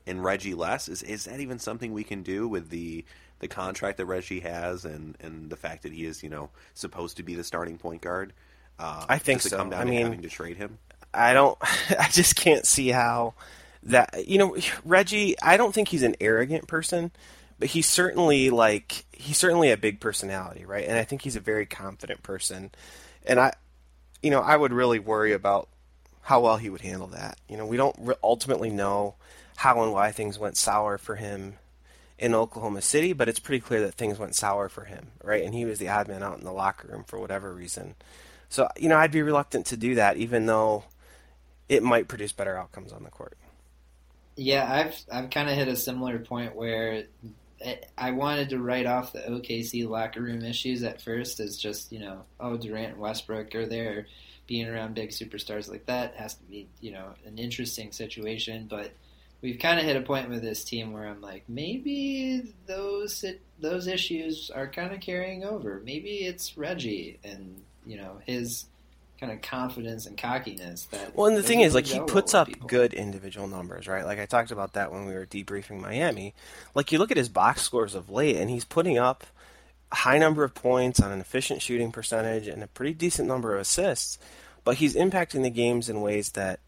and 0.07 0.23
Reggie 0.23 0.53
less? 0.53 0.87
Is 0.87 1.03
is 1.03 1.25
that 1.25 1.39
even 1.39 1.59
something 1.59 1.93
we 1.93 2.03
can 2.03 2.23
do 2.23 2.47
with 2.47 2.69
the 2.69 3.05
the 3.39 3.47
contract 3.47 3.97
that 3.97 4.05
Reggie 4.05 4.39
has 4.41 4.85
and 4.85 5.17
and 5.19 5.49
the 5.49 5.57
fact 5.57 5.83
that 5.83 5.91
he 5.91 6.05
is 6.05 6.23
you 6.23 6.29
know 6.29 6.49
supposed 6.73 7.17
to 7.17 7.23
be 7.23 7.35
the 7.35 7.43
starting 7.43 7.77
point 7.77 8.01
guard? 8.01 8.33
Uh, 8.77 9.05
I 9.07 9.17
think 9.19 9.41
so. 9.41 9.57
I 9.73 9.85
mean, 9.85 10.03
having 10.03 10.21
to 10.21 10.29
trade 10.29 10.57
him. 10.57 10.79
I 11.13 11.33
don't. 11.33 11.57
I 11.99 12.09
just 12.09 12.35
can't 12.35 12.65
see 12.65 12.89
how 12.89 13.33
that. 13.83 14.27
You 14.27 14.37
know, 14.37 14.57
Reggie. 14.83 15.39
I 15.41 15.57
don't 15.57 15.73
think 15.73 15.89
he's 15.89 16.03
an 16.03 16.15
arrogant 16.19 16.67
person, 16.67 17.11
but 17.59 17.69
he's 17.69 17.87
certainly 17.87 18.49
like 18.49 19.05
he's 19.11 19.37
certainly 19.37 19.71
a 19.71 19.77
big 19.77 19.99
personality, 19.99 20.65
right? 20.65 20.85
And 20.87 20.97
I 20.97 21.03
think 21.03 21.21
he's 21.21 21.35
a 21.35 21.41
very 21.41 21.65
confident 21.65 22.23
person. 22.23 22.71
And 23.25 23.39
I, 23.39 23.53
you 24.21 24.29
know, 24.29 24.41
I 24.41 24.57
would 24.57 24.73
really 24.73 24.99
worry 24.99 25.33
about 25.33 25.69
how 26.21 26.41
well 26.41 26.57
he 26.57 26.69
would 26.69 26.81
handle 26.81 27.07
that. 27.07 27.39
You 27.47 27.57
know, 27.57 27.65
we 27.65 27.77
don't 27.77 27.95
ultimately 28.23 28.69
know 28.69 29.15
how 29.57 29.81
and 29.83 29.93
why 29.93 30.11
things 30.11 30.37
went 30.37 30.57
sour 30.57 30.97
for 30.97 31.15
him 31.15 31.55
in 32.17 32.33
Oklahoma 32.33 32.81
City, 32.81 33.13
but 33.13 33.29
it's 33.29 33.39
pretty 33.39 33.59
clear 33.59 33.81
that 33.81 33.93
things 33.93 34.17
went 34.17 34.35
sour 34.35 34.69
for 34.69 34.85
him, 34.85 35.11
right? 35.23 35.43
And 35.43 35.53
he 35.53 35.65
was 35.65 35.79
the 35.79 35.89
odd 35.89 36.07
man 36.07 36.23
out 36.23 36.37
in 36.37 36.45
the 36.45 36.51
locker 36.51 36.87
room 36.87 37.03
for 37.05 37.19
whatever 37.19 37.53
reason. 37.53 37.95
So, 38.49 38.67
you 38.77 38.89
know, 38.89 38.97
I'd 38.97 39.11
be 39.11 39.21
reluctant 39.21 39.65
to 39.67 39.77
do 39.77 39.95
that, 39.95 40.17
even 40.17 40.45
though 40.45 40.85
it 41.67 41.83
might 41.83 42.07
produce 42.07 42.31
better 42.31 42.57
outcomes 42.57 42.91
on 42.93 43.03
the 43.03 43.09
court. 43.09 43.37
Yeah, 44.37 44.69
I've 44.69 44.95
I've 45.11 45.29
kind 45.29 45.49
of 45.49 45.55
hit 45.55 45.67
a 45.67 45.75
similar 45.75 46.19
point 46.19 46.55
where 46.55 47.05
I 47.97 48.11
wanted 48.11 48.49
to 48.49 48.59
write 48.59 48.85
off 48.85 49.13
the 49.13 49.19
OKC 49.19 49.87
locker 49.87 50.21
room 50.21 50.43
issues 50.43 50.83
at 50.83 51.01
first 51.01 51.39
as 51.39 51.57
just 51.57 51.91
you 51.91 51.99
know 51.99 52.23
oh 52.39 52.57
Durant 52.57 52.93
and 52.93 52.99
Westbrook 52.99 53.53
are 53.55 53.65
there, 53.65 54.07
being 54.47 54.67
around 54.67 54.95
big 54.95 55.09
superstars 55.09 55.69
like 55.69 55.85
that 55.87 56.15
has 56.15 56.35
to 56.35 56.43
be 56.43 56.67
you 56.81 56.91
know 56.91 57.13
an 57.25 57.37
interesting 57.37 57.91
situation, 57.91 58.67
but 58.69 58.91
we've 59.41 59.59
kind 59.59 59.79
of 59.79 59.85
hit 59.85 59.95
a 59.95 60.01
point 60.01 60.29
with 60.29 60.41
this 60.41 60.63
team 60.63 60.93
where 60.93 61.07
I'm 61.07 61.21
like 61.21 61.43
maybe 61.47 62.53
those 62.65 63.23
those 63.59 63.87
issues 63.87 64.49
are 64.49 64.67
kind 64.67 64.93
of 64.93 64.99
carrying 64.99 65.43
over. 65.43 65.81
Maybe 65.83 66.25
it's 66.25 66.57
Reggie 66.57 67.19
and 67.23 67.61
you 67.85 67.97
know 67.97 68.19
his 68.25 68.65
kind 69.19 69.31
of 69.31 69.41
confidence 69.41 70.05
and 70.05 70.17
cockiness 70.17 70.85
that. 70.85 71.15
Well, 71.15 71.27
and 71.27 71.37
the 71.37 71.43
thing 71.43 71.61
is, 71.61 71.73
like 71.73 71.85
he 71.85 71.99
puts 72.01 72.33
up 72.33 72.47
people. 72.47 72.67
good 72.67 72.93
individual 72.93 73.47
numbers, 73.47 73.87
right? 73.87 74.05
Like 74.05 74.19
I 74.19 74.25
talked 74.25 74.51
about 74.51 74.73
that 74.73 74.91
when 74.91 75.05
we 75.05 75.13
were 75.13 75.25
debriefing 75.25 75.81
Miami. 75.81 76.33
Like 76.73 76.91
you 76.91 76.99
look 76.99 77.11
at 77.11 77.17
his 77.17 77.29
box 77.29 77.61
scores 77.61 77.95
of 77.95 78.09
late, 78.09 78.37
and 78.37 78.49
he's 78.49 78.65
putting 78.65 78.97
up 78.97 79.25
a 79.91 79.95
high 79.95 80.17
number 80.17 80.43
of 80.43 80.53
points 80.53 80.99
on 80.99 81.11
an 81.11 81.21
efficient 81.21 81.61
shooting 81.61 81.91
percentage 81.91 82.47
and 82.47 82.63
a 82.63 82.67
pretty 82.67 82.93
decent 82.93 83.27
number 83.27 83.55
of 83.55 83.61
assists, 83.61 84.17
but 84.63 84.77
he's 84.77 84.95
impacting 84.95 85.43
the 85.43 85.49
games 85.49 85.89
in 85.89 86.01
ways 86.01 86.31
that 86.31 86.59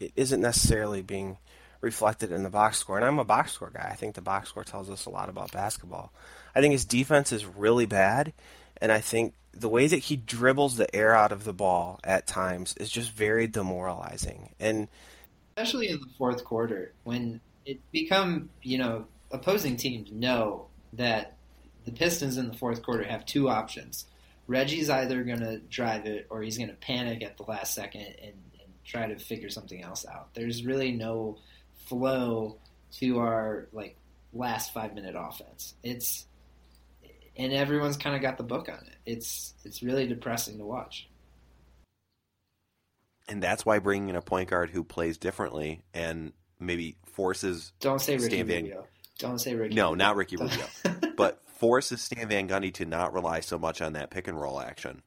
it 0.00 0.12
isn't 0.16 0.40
necessarily 0.40 1.02
being 1.02 1.38
reflected 1.80 2.32
in 2.32 2.42
the 2.42 2.50
box 2.50 2.78
score. 2.78 2.96
And 2.96 3.06
I'm 3.06 3.18
a 3.18 3.24
box 3.24 3.52
score 3.52 3.70
guy. 3.72 3.88
I 3.90 3.94
think 3.94 4.14
the 4.14 4.22
box 4.22 4.48
score 4.48 4.64
tells 4.64 4.90
us 4.90 5.06
a 5.06 5.10
lot 5.10 5.28
about 5.28 5.52
basketball. 5.52 6.12
I 6.54 6.60
think 6.60 6.72
his 6.72 6.84
defense 6.84 7.32
is 7.32 7.46
really 7.46 7.86
bad, 7.86 8.32
and 8.80 8.90
I 8.90 9.00
think 9.00 9.34
the 9.58 9.68
way 9.68 9.86
that 9.86 9.98
he 9.98 10.16
dribbles 10.16 10.76
the 10.76 10.94
air 10.94 11.14
out 11.14 11.32
of 11.32 11.44
the 11.44 11.52
ball 11.52 11.98
at 12.04 12.26
times 12.26 12.74
is 12.78 12.90
just 12.90 13.10
very 13.10 13.46
demoralizing. 13.46 14.54
And 14.60 14.88
especially 15.56 15.88
in 15.88 16.00
the 16.00 16.08
fourth 16.18 16.44
quarter 16.44 16.92
when 17.04 17.40
it 17.64 17.80
become, 17.90 18.50
you 18.62 18.78
know, 18.78 19.06
opposing 19.30 19.76
teams 19.76 20.12
know 20.12 20.66
that 20.92 21.36
the 21.84 21.92
Pistons 21.92 22.36
in 22.36 22.48
the 22.48 22.54
fourth 22.56 22.82
quarter 22.82 23.04
have 23.04 23.24
two 23.24 23.48
options. 23.48 24.06
Reggie's 24.46 24.90
either 24.90 25.24
going 25.24 25.40
to 25.40 25.58
drive 25.58 26.06
it 26.06 26.26
or 26.30 26.42
he's 26.42 26.58
going 26.58 26.70
to 26.70 26.76
panic 26.76 27.22
at 27.22 27.36
the 27.36 27.44
last 27.44 27.74
second 27.74 28.02
and, 28.02 28.34
and 28.60 28.72
try 28.84 29.06
to 29.08 29.18
figure 29.18 29.48
something 29.48 29.82
else 29.82 30.04
out. 30.06 30.34
There's 30.34 30.64
really 30.64 30.92
no 30.92 31.38
flow 31.86 32.58
to 32.98 33.18
our 33.18 33.68
like 33.72 33.96
last 34.32 34.72
5 34.72 34.94
minute 34.94 35.14
offense. 35.16 35.74
It's 35.82 36.26
and 37.36 37.52
everyone's 37.52 37.96
kind 37.96 38.16
of 38.16 38.22
got 38.22 38.36
the 38.38 38.44
book 38.44 38.68
on 38.68 38.78
it. 38.86 38.96
It's 39.04 39.54
it's 39.64 39.82
really 39.82 40.06
depressing 40.06 40.58
to 40.58 40.64
watch. 40.64 41.08
And 43.28 43.42
that's 43.42 43.66
why 43.66 43.78
bringing 43.80 44.08
in 44.08 44.16
a 44.16 44.22
point 44.22 44.50
guard 44.50 44.70
who 44.70 44.84
plays 44.84 45.18
differently 45.18 45.82
and 45.92 46.32
maybe 46.60 46.96
forces 47.04 47.72
don't 47.80 48.00
say 48.00 48.16
Ricky 48.16 48.36
Stan 48.36 48.46
Van... 48.46 48.62
Rubio. 48.64 48.86
Don't 49.18 49.38
say 49.38 49.54
Ricky. 49.54 49.74
No, 49.74 49.90
Rubio. 49.90 50.04
not 50.04 50.16
Ricky 50.16 50.36
Rubio, 50.36 50.66
but 51.16 51.42
forces 51.48 52.02
Stan 52.02 52.28
Van 52.28 52.48
Gundy 52.48 52.72
to 52.74 52.84
not 52.84 53.12
rely 53.12 53.40
so 53.40 53.58
much 53.58 53.80
on 53.80 53.94
that 53.94 54.10
pick 54.10 54.28
and 54.28 54.40
roll 54.40 54.60
action. 54.60 55.02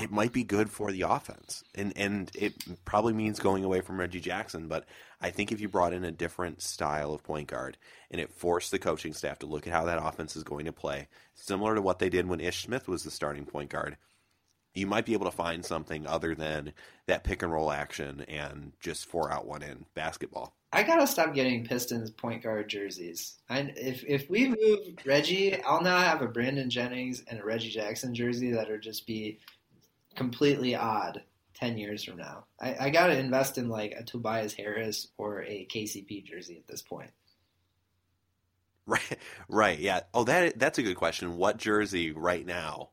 It 0.00 0.10
might 0.10 0.32
be 0.32 0.42
good 0.42 0.70
for 0.70 0.90
the 0.90 1.02
offense, 1.02 1.64
and 1.74 1.92
and 1.96 2.30
it 2.34 2.54
probably 2.86 3.12
means 3.12 3.40
going 3.40 3.62
away 3.62 3.82
from 3.82 4.00
Reggie 4.00 4.20
Jackson. 4.20 4.66
But 4.66 4.86
I 5.22 5.30
think 5.30 5.52
if 5.52 5.60
you 5.60 5.68
brought 5.68 5.92
in 5.92 6.04
a 6.04 6.10
different 6.10 6.60
style 6.60 7.14
of 7.14 7.22
point 7.22 7.46
guard 7.46 7.78
and 8.10 8.20
it 8.20 8.32
forced 8.32 8.72
the 8.72 8.78
coaching 8.80 9.12
staff 9.12 9.38
to 9.38 9.46
look 9.46 9.66
at 9.68 9.72
how 9.72 9.84
that 9.84 10.04
offense 10.04 10.34
is 10.34 10.42
going 10.42 10.66
to 10.66 10.72
play, 10.72 11.06
similar 11.34 11.76
to 11.76 11.82
what 11.82 12.00
they 12.00 12.08
did 12.08 12.26
when 12.26 12.40
Ish 12.40 12.64
Smith 12.64 12.88
was 12.88 13.04
the 13.04 13.10
starting 13.10 13.46
point 13.46 13.70
guard, 13.70 13.96
you 14.74 14.86
might 14.86 15.06
be 15.06 15.12
able 15.12 15.26
to 15.26 15.36
find 15.36 15.64
something 15.64 16.06
other 16.06 16.34
than 16.34 16.72
that 17.06 17.22
pick 17.22 17.42
and 17.42 17.52
roll 17.52 17.70
action 17.70 18.22
and 18.22 18.72
just 18.80 19.06
four 19.06 19.30
out 19.30 19.46
one 19.46 19.62
in 19.62 19.84
basketball. 19.94 20.56
I 20.72 20.82
gotta 20.82 21.06
stop 21.06 21.34
getting 21.34 21.66
Pistons 21.66 22.10
point 22.10 22.42
guard 22.42 22.68
jerseys. 22.68 23.38
If 23.50 24.04
if 24.04 24.30
we 24.30 24.48
move 24.48 24.96
Reggie, 25.04 25.62
I'll 25.62 25.82
now 25.82 25.98
have 25.98 26.22
a 26.22 26.26
Brandon 26.26 26.70
Jennings 26.70 27.22
and 27.28 27.38
a 27.38 27.44
Reggie 27.44 27.68
Jackson 27.68 28.14
jersey 28.14 28.50
that'll 28.52 28.78
just 28.78 29.06
be 29.06 29.38
completely 30.16 30.74
odd 30.74 31.22
10 31.54 31.78
years 31.78 32.04
from 32.04 32.16
now. 32.18 32.44
I, 32.60 32.76
I 32.80 32.90
got 32.90 33.08
to 33.08 33.18
invest 33.18 33.58
in 33.58 33.68
like 33.68 33.92
a 33.92 34.02
Tobias 34.02 34.52
Harris 34.52 35.08
or 35.18 35.42
a 35.42 35.66
KCP 35.66 36.24
jersey 36.24 36.56
at 36.56 36.66
this 36.66 36.82
point. 36.82 37.10
Right, 38.86 39.18
right, 39.48 39.78
yeah. 39.78 40.00
Oh, 40.12 40.24
that 40.24 40.58
that's 40.58 40.78
a 40.78 40.82
good 40.82 40.96
question. 40.96 41.36
What 41.36 41.56
jersey 41.56 42.12
right 42.12 42.44
now 42.44 42.90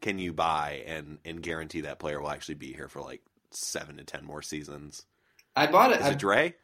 can 0.00 0.18
you 0.18 0.32
buy 0.32 0.82
and 0.86 1.18
and 1.24 1.42
guarantee 1.42 1.82
that 1.82 1.98
player 1.98 2.20
will 2.20 2.30
actually 2.30 2.56
be 2.56 2.72
here 2.72 2.88
for 2.88 3.00
like 3.00 3.22
seven 3.50 3.96
to 3.96 4.04
ten 4.04 4.24
more 4.24 4.42
seasons? 4.42 5.06
I 5.56 5.66
bought 5.66 5.92
it. 5.92 6.00
Is 6.00 6.08
it 6.08 6.18
Dre? 6.18 6.54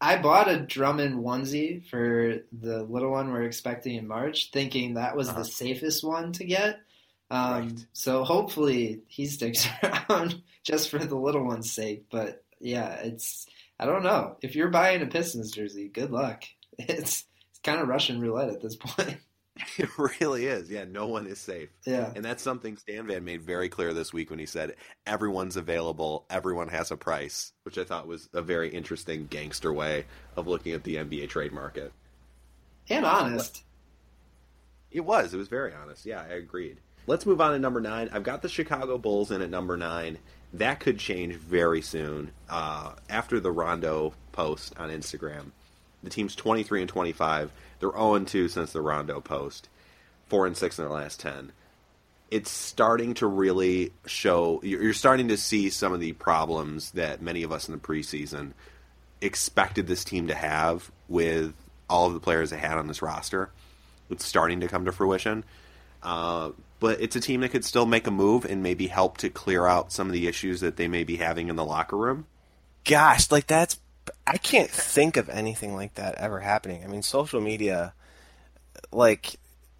I 0.00 0.16
bought 0.16 0.48
a 0.48 0.60
Drummond 0.60 1.16
onesie 1.16 1.84
for 1.86 2.38
the 2.52 2.82
little 2.84 3.10
one 3.10 3.32
we're 3.32 3.42
expecting 3.42 3.96
in 3.96 4.06
March, 4.06 4.50
thinking 4.52 4.94
that 4.94 5.16
was 5.16 5.28
uh-huh. 5.28 5.40
the 5.40 5.44
safest 5.44 6.04
one 6.04 6.32
to 6.32 6.44
get. 6.44 6.80
Um, 7.30 7.68
right. 7.68 7.86
So 7.92 8.24
hopefully 8.24 9.02
he 9.08 9.26
sticks 9.26 9.66
around 9.82 10.42
just 10.62 10.90
for 10.90 10.98
the 10.98 11.16
little 11.16 11.44
one's 11.44 11.72
sake. 11.72 12.06
But 12.10 12.44
yeah, 12.60 12.94
it's 13.02 13.46
I 13.78 13.86
don't 13.86 14.02
know 14.04 14.36
if 14.42 14.54
you're 14.54 14.68
buying 14.68 15.02
a 15.02 15.06
Pistons 15.06 15.50
jersey. 15.52 15.88
Good 15.88 16.10
luck. 16.10 16.44
It's 16.78 17.24
it's 17.48 17.60
kind 17.62 17.80
of 17.80 17.88
Russian 17.88 18.20
roulette 18.20 18.50
at 18.50 18.60
this 18.60 18.76
point. 18.80 19.16
It 19.78 19.88
really 20.20 20.44
is. 20.44 20.70
Yeah, 20.70 20.84
no 20.84 21.06
one 21.06 21.26
is 21.26 21.38
safe. 21.38 21.70
Yeah. 21.86 22.12
And 22.14 22.22
that's 22.22 22.42
something 22.42 22.76
Stan 22.76 23.06
Van 23.06 23.24
made 23.24 23.40
very 23.40 23.70
clear 23.70 23.94
this 23.94 24.12
week 24.12 24.28
when 24.28 24.38
he 24.38 24.44
said 24.44 24.74
everyone's 25.06 25.56
available, 25.56 26.26
everyone 26.28 26.68
has 26.68 26.90
a 26.90 26.96
price, 26.98 27.54
which 27.62 27.78
I 27.78 27.84
thought 27.84 28.06
was 28.06 28.28
a 28.34 28.42
very 28.42 28.68
interesting 28.68 29.26
gangster 29.26 29.72
way 29.72 30.04
of 30.36 30.46
looking 30.46 30.72
at 30.72 30.84
the 30.84 30.96
NBA 30.96 31.30
trade 31.30 31.52
market. 31.52 31.92
And 32.90 33.06
honest. 33.06 33.64
It 34.90 35.00
was. 35.00 35.32
It 35.32 35.38
was 35.38 35.48
very 35.48 35.72
honest. 35.72 36.04
Yeah, 36.04 36.20
I 36.20 36.34
agreed. 36.34 36.80
Let's 37.06 37.26
move 37.26 37.40
on 37.40 37.52
to 37.52 37.58
number 37.58 37.80
nine. 37.80 38.10
I've 38.12 38.24
got 38.24 38.42
the 38.42 38.48
Chicago 38.48 38.98
Bulls 38.98 39.30
in 39.30 39.40
at 39.42 39.50
number 39.50 39.76
nine. 39.76 40.18
That 40.52 40.80
could 40.80 40.98
change 40.98 41.34
very 41.34 41.82
soon. 41.82 42.32
Uh, 42.48 42.92
after 43.08 43.38
the 43.38 43.52
Rondo 43.52 44.14
post 44.32 44.74
on 44.78 44.90
Instagram, 44.90 45.50
the 46.02 46.10
team's 46.10 46.34
23 46.34 46.80
and 46.82 46.88
25. 46.88 47.52
They're 47.78 47.90
0 47.90 48.14
and 48.14 48.26
2 48.28 48.48
since 48.48 48.72
the 48.72 48.80
Rondo 48.80 49.20
post, 49.20 49.68
4 50.28 50.46
and 50.46 50.56
6 50.56 50.78
in 50.78 50.84
their 50.84 50.92
last 50.94 51.20
10. 51.20 51.52
it's 52.30 52.50
starting 52.50 53.14
to 53.14 53.26
really 53.26 53.92
show. 54.06 54.60
You're 54.62 54.92
starting 54.92 55.28
to 55.28 55.36
see 55.36 55.70
some 55.70 55.92
of 55.92 56.00
the 56.00 56.12
problems 56.12 56.90
that 56.92 57.22
many 57.22 57.42
of 57.42 57.52
us 57.52 57.68
in 57.68 57.72
the 57.74 57.80
preseason 57.80 58.52
expected 59.20 59.86
this 59.86 60.04
team 60.04 60.26
to 60.28 60.34
have 60.34 60.90
with 61.08 61.54
all 61.88 62.06
of 62.06 62.14
the 62.14 62.20
players 62.20 62.50
they 62.50 62.58
had 62.58 62.78
on 62.78 62.88
this 62.88 63.00
roster. 63.02 63.50
It's 64.10 64.24
starting 64.24 64.60
to 64.60 64.68
come 64.68 64.84
to 64.86 64.92
fruition. 64.92 65.44
Uh, 66.02 66.50
but 66.78 67.00
it's 67.00 67.16
a 67.16 67.20
team 67.20 67.40
that 67.40 67.50
could 67.50 67.64
still 67.64 67.86
make 67.86 68.06
a 68.06 68.10
move 68.10 68.44
and 68.44 68.62
maybe 68.62 68.86
help 68.88 69.18
to 69.18 69.30
clear 69.30 69.66
out 69.66 69.92
some 69.92 70.06
of 70.06 70.12
the 70.12 70.26
issues 70.26 70.60
that 70.60 70.76
they 70.76 70.88
may 70.88 71.04
be 71.04 71.16
having 71.16 71.48
in 71.48 71.56
the 71.56 71.64
locker 71.64 71.96
room. 71.96 72.26
Gosh, 72.84 73.30
like 73.30 73.46
that's 73.46 73.78
I 74.26 74.38
can't 74.38 74.70
think 74.70 75.16
of 75.16 75.28
anything 75.28 75.74
like 75.74 75.94
that 75.94 76.16
ever 76.16 76.40
happening. 76.40 76.84
I 76.84 76.86
mean, 76.86 77.02
social 77.02 77.40
media, 77.40 77.94
like 78.92 79.36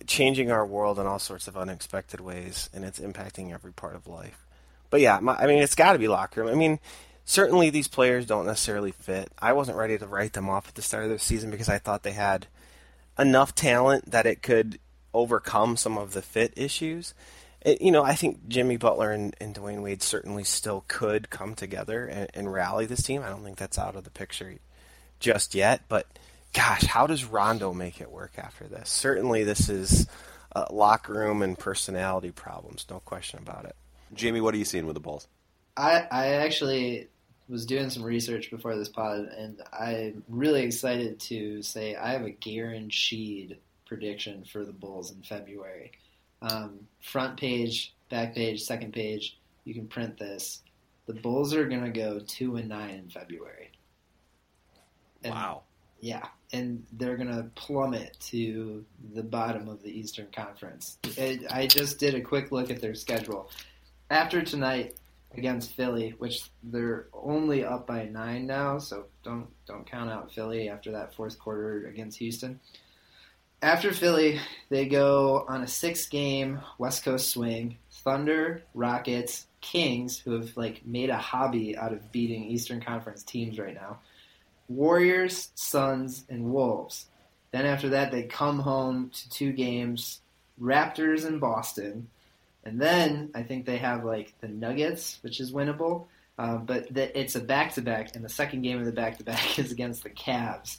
changing 0.07 0.51
our 0.51 0.65
world 0.65 0.99
in 0.99 1.07
all 1.07 1.19
sorts 1.19 1.49
of 1.49 1.57
unexpected 1.57 2.21
ways, 2.21 2.71
and 2.73 2.85
it's 2.85 2.99
impacting 2.99 3.53
every 3.53 3.73
part 3.73 3.95
of 3.95 4.07
life. 4.07 4.45
But 4.91 5.01
yeah, 5.01 5.19
my, 5.21 5.35
I 5.37 5.47
mean, 5.47 5.63
it's 5.63 5.75
got 5.75 5.93
to 5.93 5.99
be 5.99 6.09
locker 6.09 6.43
room. 6.43 6.51
I 6.51 6.55
mean, 6.55 6.79
certainly 7.25 7.71
these 7.71 7.89
players 7.89 8.27
don't 8.27 8.47
necessarily 8.47 8.93
fit. 8.93 9.31
I 9.39 9.53
wasn't 9.53 9.79
ready 9.79 9.99
to 9.99 10.07
write 10.07 10.33
them 10.33 10.49
off 10.49 10.69
at 10.69 10.75
the 10.75 10.83
start 10.83 11.05
of 11.05 11.11
the 11.11 11.19
season 11.19 11.51
because 11.51 11.69
I 11.69 11.79
thought 11.79 12.03
they 12.03 12.13
had 12.13 12.47
enough 13.19 13.55
talent 13.55 14.11
that 14.11 14.27
it 14.27 14.43
could 14.43 14.79
overcome 15.17 15.77
some 15.77 15.97
of 15.99 16.13
the 16.13 16.23
fit 16.23 16.53
issues. 16.57 17.15
It, 17.63 17.81
you 17.81 17.91
know, 17.91 18.05
I 18.05 18.15
think 18.15 18.49
Jimmy 18.49 18.77
Butler 18.77 19.11
and, 19.11 19.35
and 19.41 19.55
Dwyane 19.55 19.83
Wade 19.83 20.03
certainly 20.03 20.45
still 20.45 20.85
could 20.87 21.31
come 21.31 21.55
together 21.55 22.07
and, 22.07 22.31
and 22.35 22.53
rally 22.53 22.87
this 22.87 23.03
team. 23.03 23.23
I 23.23 23.29
don't 23.29 23.43
think 23.43 23.57
that's 23.57 23.79
out 23.79 23.97
of 23.97 24.05
the 24.05 24.11
picture 24.11 24.55
just 25.19 25.55
yet, 25.55 25.83
but 25.89 26.07
gosh, 26.53 26.85
how 26.85 27.07
does 27.07 27.25
Rondo 27.25 27.73
make 27.73 28.01
it 28.01 28.11
work 28.11 28.33
after 28.39 28.67
this? 28.67 28.91
Certainly, 28.91 29.45
this 29.45 29.69
is 29.69 30.07
uh, 30.55 30.67
locker 30.71 31.15
room 31.15 31.43
and 31.43 31.59
personality 31.59 32.31
problems, 32.31 32.87
no 32.91 33.01
question 33.01 33.41
about 33.41 33.65
it. 33.65 33.75
Jamie, 34.15 34.41
what 34.41 34.55
are 34.55 34.59
you 34.59 34.65
seeing 34.65 34.87
with 34.87 34.95
the 34.95 35.01
Bulls? 35.01 35.27
I, 35.77 36.07
I 36.11 36.27
actually 36.35 37.09
was 37.49 37.67
doing 37.67 37.91
some 37.91 38.03
research 38.03 38.51
before 38.51 38.77
this 38.77 38.89
pod, 38.89 39.29
and 39.37 39.63
I'm 39.73 40.23
really 40.29 40.63
excited 40.63 41.21
to 41.21 41.63
say 41.63 41.95
I 41.95 42.13
have 42.13 42.23
a 42.23 42.31
guaranteed 42.31 43.59
prediction 43.87 44.45
for 44.45 44.65
the 44.65 44.73
Bulls 44.73 45.13
in 45.13 45.23
February. 45.23 45.93
Um, 46.43 46.81
front 47.01 47.39
page, 47.39 47.95
back 48.11 48.35
page, 48.35 48.63
second 48.63 48.93
page, 48.93 49.39
you 49.65 49.75
can 49.75 49.87
print 49.87 50.19
this. 50.19 50.63
The 51.07 51.15
Bulls 51.15 51.55
are 51.55 51.67
going 51.67 51.85
to 51.85 51.91
go 51.91 52.21
two 52.27 52.57
and 52.57 52.69
nine 52.69 52.95
in 52.95 53.09
February. 53.09 53.71
And, 55.23 55.33
wow. 55.33 55.63
Yeah, 56.01 56.27
and 56.53 56.85
they're 56.93 57.17
going 57.17 57.35
to 57.35 57.45
plummet 57.55 58.17
to 58.29 58.85
the 59.15 59.23
bottom 59.23 59.69
of 59.69 59.83
the 59.83 59.91
Eastern 59.91 60.29
Conference. 60.35 60.99
It, 61.17 61.51
I 61.51 61.67
just 61.67 61.99
did 61.99 62.15
a 62.15 62.21
quick 62.21 62.53
look 62.53 62.71
at 62.71 62.81
their 62.81 62.95
schedule. 62.95 63.51
After 64.11 64.43
tonight, 64.43 64.97
against 65.37 65.73
Philly, 65.73 66.15
which 66.19 66.51
they're 66.63 67.09
only 67.13 67.65
up 67.65 67.87
by 67.87 68.05
nine 68.05 68.47
now, 68.47 68.79
so 68.79 69.07
don't 69.23 69.49
don't 69.67 69.89
count 69.89 70.11
out 70.11 70.33
Philly 70.33 70.69
after 70.69 70.93
that 70.93 71.15
fourth 71.15 71.39
quarter 71.39 71.87
against 71.87 72.19
Houston. 72.19 72.61
After 73.67 73.93
Philly, 73.93 74.39
they 74.69 74.87
go 74.87 75.45
on 75.49 75.65
a 75.65 75.67
six-game 75.67 76.61
West 76.79 77.03
Coast 77.03 77.31
swing. 77.31 77.79
Thunder, 77.91 78.63
Rockets, 78.75 79.49
Kings, 79.61 80.21
who 80.21 80.35
have 80.35 80.57
like 80.57 80.87
made 80.87 81.11
a 81.11 81.17
hobby 81.17 81.77
out 81.77 81.93
of 81.93 82.13
beating 82.13 82.45
Eastern 82.45 82.81
Conference 82.81 83.25
teams 83.25 83.59
right 83.59 83.75
now. 83.75 83.99
Warriors, 84.69 85.51
Suns, 85.57 86.25
and 86.29 86.53
Wolves. 86.53 87.07
Then 87.51 87.67
after 87.67 87.89
that, 87.89 88.13
they 88.13 88.23
come 88.23 88.61
home 88.61 89.11
to 89.11 89.31
two 89.31 89.51
games: 89.51 90.21
Raptors 90.63 91.25
and 91.25 91.41
Boston. 91.41 92.07
And 92.65 92.81
then 92.81 93.33
I 93.35 93.43
think 93.43 93.67
they 93.67 93.79
have 93.79 94.05
like 94.05 94.33
the 94.41 94.47
Nuggets, 94.47 95.19
which 95.23 95.41
is 95.41 95.51
winnable. 95.51 96.05
Uh, 96.39 96.59
but 96.59 96.95
the, 96.95 97.19
it's 97.19 97.35
a 97.35 97.41
back 97.41 97.75
to 97.75 97.83
back, 97.83 98.15
and 98.15 98.25
the 98.25 98.29
second 98.29 98.63
game 98.63 98.79
of 98.79 98.87
the 98.87 98.93
back 98.93 99.19
to 99.19 99.25
back 99.25 99.59
is 99.59 99.73
against 99.73 100.05
the 100.05 100.11
Cavs. 100.11 100.79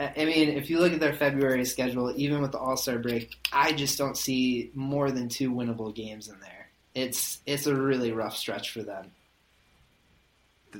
I 0.00 0.24
mean, 0.24 0.48
if 0.48 0.68
you 0.70 0.80
look 0.80 0.92
at 0.92 1.00
their 1.00 1.12
February 1.12 1.64
schedule, 1.64 2.12
even 2.16 2.40
with 2.40 2.52
the 2.52 2.58
All 2.58 2.76
Star 2.76 2.98
break, 2.98 3.36
I 3.52 3.72
just 3.72 3.98
don't 3.98 4.16
see 4.16 4.70
more 4.74 5.10
than 5.10 5.28
two 5.28 5.50
winnable 5.50 5.94
games 5.94 6.28
in 6.28 6.40
there. 6.40 6.68
It's 6.94 7.40
it's 7.46 7.66
a 7.66 7.74
really 7.74 8.12
rough 8.12 8.36
stretch 8.36 8.70
for 8.70 8.82
them. 8.82 9.12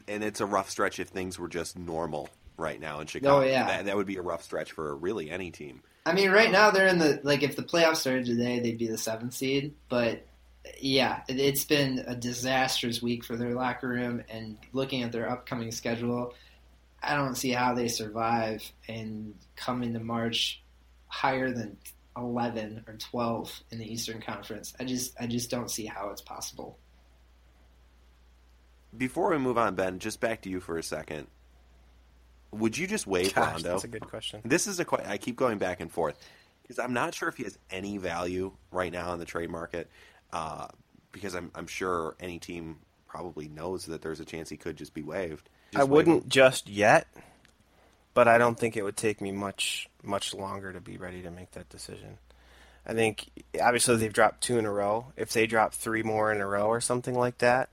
And 0.08 0.24
it's 0.24 0.40
a 0.40 0.46
rough 0.46 0.70
stretch 0.70 0.98
if 0.98 1.08
things 1.08 1.38
were 1.38 1.48
just 1.48 1.78
normal 1.78 2.30
right 2.56 2.80
now 2.80 3.00
in 3.00 3.06
Chicago. 3.06 3.40
Oh 3.40 3.48
yeah, 3.48 3.66
that, 3.66 3.84
that 3.86 3.96
would 3.96 4.06
be 4.06 4.16
a 4.16 4.22
rough 4.22 4.42
stretch 4.42 4.72
for 4.72 4.94
really 4.96 5.30
any 5.30 5.50
team. 5.50 5.82
I 6.04 6.14
mean, 6.14 6.30
right 6.30 6.50
now 6.50 6.70
they're 6.70 6.88
in 6.88 6.98
the 6.98 7.20
like 7.22 7.42
if 7.42 7.56
the 7.56 7.62
playoffs 7.62 7.98
started 7.98 8.26
today, 8.26 8.60
they'd 8.60 8.78
be 8.78 8.88
the 8.88 8.98
seventh 8.98 9.34
seed, 9.34 9.74
but 9.88 10.26
yeah, 10.80 11.22
it's 11.28 11.64
been 11.64 12.04
a 12.06 12.14
disastrous 12.14 13.02
week 13.02 13.24
for 13.24 13.36
their 13.36 13.54
locker 13.54 13.88
room. 13.88 14.22
And 14.28 14.58
looking 14.72 15.02
at 15.02 15.12
their 15.12 15.30
upcoming 15.30 15.70
schedule, 15.70 16.34
I 17.02 17.16
don't 17.16 17.34
see 17.34 17.50
how 17.50 17.74
they 17.74 17.88
survive 17.88 18.62
and 18.88 19.34
come 19.56 19.82
into 19.82 20.00
March 20.00 20.62
higher 21.08 21.50
than 21.50 21.76
11 22.16 22.84
or 22.86 22.94
12 22.94 23.62
in 23.70 23.78
the 23.78 23.92
Eastern 23.92 24.20
Conference. 24.20 24.74
I 24.78 24.84
just 24.84 25.14
I 25.20 25.26
just 25.26 25.50
don't 25.50 25.70
see 25.70 25.86
how 25.86 26.10
it's 26.10 26.20
possible. 26.20 26.78
Before 28.96 29.30
we 29.30 29.38
move 29.38 29.56
on, 29.56 29.74
Ben, 29.74 29.98
just 29.98 30.20
back 30.20 30.42
to 30.42 30.50
you 30.50 30.60
for 30.60 30.76
a 30.76 30.82
second. 30.82 31.26
Would 32.52 32.76
you 32.76 32.86
just 32.86 33.06
waive 33.06 33.34
Gosh, 33.34 33.54
Rondo? 33.54 33.70
That's 33.70 33.84
a 33.84 33.88
good 33.88 34.06
question. 34.06 34.42
This 34.44 34.66
is 34.66 34.78
a 34.78 34.84
question 34.84 35.10
I 35.10 35.16
keep 35.16 35.36
going 35.36 35.56
back 35.56 35.80
and 35.80 35.90
forth 35.90 36.18
because 36.62 36.78
I'm 36.78 36.92
not 36.92 37.14
sure 37.14 37.28
if 37.28 37.36
he 37.36 37.44
has 37.44 37.58
any 37.70 37.96
value 37.96 38.52
right 38.70 38.92
now 38.92 39.12
in 39.14 39.18
the 39.18 39.24
trade 39.24 39.50
market 39.50 39.90
uh, 40.32 40.68
because 41.12 41.34
I'm, 41.34 41.50
I'm 41.54 41.66
sure 41.66 42.14
any 42.20 42.38
team 42.38 42.76
probably 43.06 43.48
knows 43.48 43.86
that 43.86 44.02
there's 44.02 44.20
a 44.20 44.24
chance 44.24 44.50
he 44.50 44.58
could 44.58 44.76
just 44.76 44.92
be 44.92 45.02
waived. 45.02 45.48
I 45.74 45.84
wouldn't 45.84 46.28
just 46.28 46.68
yet, 46.68 47.06
but 48.14 48.28
I 48.28 48.38
don't 48.38 48.58
think 48.58 48.76
it 48.76 48.82
would 48.82 48.96
take 48.96 49.20
me 49.20 49.32
much 49.32 49.88
much 50.02 50.34
longer 50.34 50.72
to 50.72 50.80
be 50.80 50.96
ready 50.96 51.22
to 51.22 51.30
make 51.30 51.52
that 51.52 51.68
decision. 51.68 52.18
I 52.84 52.94
think 52.94 53.30
obviously 53.60 53.96
they've 53.96 54.12
dropped 54.12 54.42
two 54.42 54.58
in 54.58 54.66
a 54.66 54.70
row. 54.70 55.12
If 55.16 55.32
they 55.32 55.46
drop 55.46 55.72
three 55.72 56.02
more 56.02 56.32
in 56.32 56.40
a 56.40 56.46
row 56.46 56.66
or 56.66 56.80
something 56.80 57.14
like 57.14 57.38
that, 57.38 57.68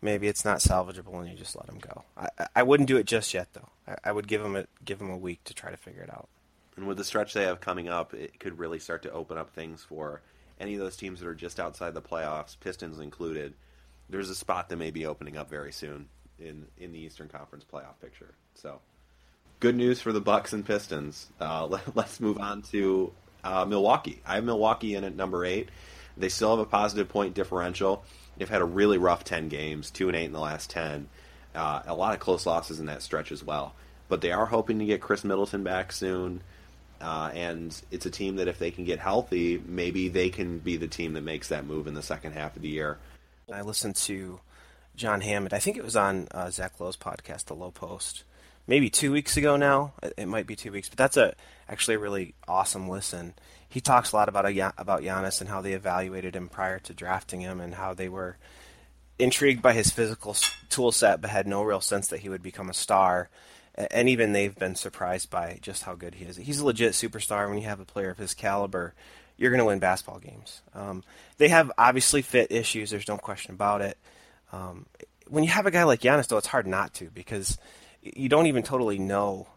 maybe 0.00 0.28
it's 0.28 0.44
not 0.44 0.58
salvageable 0.58 1.20
and 1.20 1.28
you 1.28 1.36
just 1.36 1.54
let 1.54 1.66
them 1.66 1.78
go. 1.78 2.04
I, 2.16 2.28
I 2.56 2.62
wouldn't 2.62 2.88
do 2.88 2.96
it 2.96 3.06
just 3.06 3.34
yet 3.34 3.48
though. 3.52 3.68
I, 3.86 3.96
I 4.04 4.12
would 4.12 4.26
give 4.26 4.42
them 4.42 4.56
a 4.56 4.66
give 4.84 4.98
them 4.98 5.10
a 5.10 5.16
week 5.16 5.44
to 5.44 5.54
try 5.54 5.70
to 5.70 5.76
figure 5.76 6.02
it 6.02 6.10
out. 6.10 6.28
And 6.76 6.86
with 6.86 6.98
the 6.98 7.04
stretch 7.04 7.32
they 7.32 7.44
have 7.44 7.60
coming 7.60 7.88
up, 7.88 8.12
it 8.12 8.40
could 8.40 8.58
really 8.58 8.78
start 8.78 9.02
to 9.02 9.12
open 9.12 9.38
up 9.38 9.50
things 9.50 9.82
for 9.82 10.20
any 10.58 10.74
of 10.74 10.80
those 10.80 10.96
teams 10.96 11.20
that 11.20 11.28
are 11.28 11.34
just 11.34 11.60
outside 11.60 11.94
the 11.94 12.02
playoffs, 12.02 12.58
Pistons 12.58 12.98
included, 12.98 13.54
there's 14.08 14.30
a 14.30 14.34
spot 14.34 14.68
that 14.68 14.76
may 14.76 14.90
be 14.90 15.06
opening 15.06 15.36
up 15.36 15.50
very 15.50 15.72
soon 15.72 16.08
in 16.38 16.66
in 16.78 16.92
the 16.92 16.98
Eastern 16.98 17.28
Conference 17.28 17.64
playoff 17.70 18.00
picture. 18.00 18.34
So, 18.54 18.80
good 19.60 19.76
news 19.76 20.00
for 20.00 20.12
the 20.12 20.20
Bucks 20.20 20.52
and 20.52 20.64
Pistons. 20.64 21.28
Uh, 21.40 21.66
let, 21.94 21.96
us 21.96 22.20
move 22.20 22.38
on 22.38 22.62
to 22.62 23.12
uh, 23.44 23.64
Milwaukee. 23.64 24.20
I 24.26 24.36
have 24.36 24.44
Milwaukee 24.44 24.94
in 24.94 25.04
at 25.04 25.14
number 25.14 25.44
eight. 25.44 25.68
They 26.16 26.28
still 26.28 26.50
have 26.50 26.58
a 26.58 26.68
positive 26.68 27.08
point 27.08 27.34
differential. 27.34 28.04
They've 28.36 28.48
had 28.48 28.62
a 28.62 28.66
really 28.66 28.98
rough 28.98 29.24
ten 29.24 29.48
games, 29.48 29.90
two 29.90 30.08
and 30.08 30.16
eight 30.16 30.26
in 30.26 30.32
the 30.32 30.40
last 30.40 30.70
ten. 30.70 31.08
Uh, 31.54 31.82
a 31.86 31.94
lot 31.94 32.12
of 32.12 32.20
close 32.20 32.44
losses 32.44 32.80
in 32.80 32.86
that 32.86 33.02
stretch 33.02 33.32
as 33.32 33.42
well. 33.42 33.74
But 34.08 34.20
they 34.20 34.30
are 34.32 34.46
hoping 34.46 34.78
to 34.78 34.84
get 34.84 35.00
Khris 35.00 35.24
Middleton 35.24 35.64
back 35.64 35.90
soon. 35.92 36.42
Uh, 37.00 37.30
and 37.34 37.78
it's 37.90 38.06
a 38.06 38.10
team 38.10 38.36
that 38.36 38.48
if 38.48 38.58
they 38.58 38.70
can 38.70 38.84
get 38.84 38.98
healthy, 38.98 39.62
maybe 39.66 40.08
they 40.08 40.30
can 40.30 40.58
be 40.58 40.76
the 40.76 40.86
team 40.86 41.12
that 41.12 41.22
makes 41.22 41.48
that 41.48 41.66
move 41.66 41.86
in 41.86 41.94
the 41.94 42.02
second 42.02 42.32
half 42.32 42.56
of 42.56 42.62
the 42.62 42.68
year. 42.68 42.98
I 43.52 43.62
listened 43.62 43.96
to 43.96 44.40
John 44.96 45.20
Hammond. 45.20 45.54
I 45.54 45.58
think 45.58 45.76
it 45.76 45.84
was 45.84 45.96
on 45.96 46.28
uh, 46.30 46.50
Zach 46.50 46.80
Lowe's 46.80 46.96
podcast, 46.96 47.44
The 47.44 47.54
Lowe 47.54 47.70
Post, 47.70 48.24
maybe 48.66 48.90
two 48.90 49.12
weeks 49.12 49.36
ago 49.36 49.56
now. 49.56 49.92
It 50.16 50.26
might 50.26 50.46
be 50.46 50.56
two 50.56 50.72
weeks, 50.72 50.88
but 50.88 50.98
that's 50.98 51.16
a 51.16 51.34
actually 51.68 51.94
a 51.94 52.00
really 52.00 52.34
awesome 52.48 52.88
listen. 52.88 53.34
He 53.68 53.80
talks 53.80 54.12
a 54.12 54.16
lot 54.16 54.28
about 54.28 54.46
a, 54.46 54.72
about 54.78 55.02
Giannis 55.02 55.40
and 55.40 55.50
how 55.50 55.60
they 55.60 55.72
evaluated 55.72 56.34
him 56.34 56.48
prior 56.48 56.78
to 56.80 56.94
drafting 56.94 57.40
him, 57.40 57.60
and 57.60 57.74
how 57.74 57.94
they 57.94 58.08
were 58.08 58.36
intrigued 59.18 59.62
by 59.62 59.72
his 59.72 59.90
physical 59.90 60.36
tool 60.68 60.92
set, 60.92 61.20
but 61.20 61.30
had 61.30 61.46
no 61.46 61.62
real 61.62 61.80
sense 61.80 62.08
that 62.08 62.20
he 62.20 62.28
would 62.28 62.42
become 62.42 62.68
a 62.68 62.74
star 62.74 63.28
and 63.76 64.08
even 64.08 64.32
they've 64.32 64.56
been 64.56 64.74
surprised 64.74 65.30
by 65.30 65.58
just 65.60 65.82
how 65.82 65.94
good 65.94 66.14
he 66.14 66.24
is. 66.24 66.36
He's 66.36 66.60
a 66.60 66.66
legit 66.66 66.92
superstar. 66.92 67.48
When 67.48 67.58
you 67.58 67.66
have 67.66 67.80
a 67.80 67.84
player 67.84 68.10
of 68.10 68.18
his 68.18 68.34
caliber, 68.34 68.94
you're 69.36 69.50
going 69.50 69.58
to 69.58 69.66
win 69.66 69.78
basketball 69.78 70.18
games. 70.18 70.62
Um, 70.74 71.04
they 71.36 71.48
have 71.48 71.70
obviously 71.76 72.22
fit 72.22 72.50
issues. 72.50 72.90
There's 72.90 73.08
no 73.08 73.18
question 73.18 73.52
about 73.52 73.82
it. 73.82 73.98
Um, 74.56 74.86
when 75.28 75.44
you 75.44 75.50
have 75.50 75.66
a 75.66 75.70
guy 75.70 75.84
like 75.84 76.00
Giannis, 76.00 76.28
though, 76.28 76.38
it's 76.38 76.46
hard 76.46 76.66
not 76.66 76.94
to 76.94 77.10
because 77.10 77.58
you 78.00 78.28
don't 78.28 78.46
even 78.46 78.62
totally 78.62 78.98
know 78.98 79.48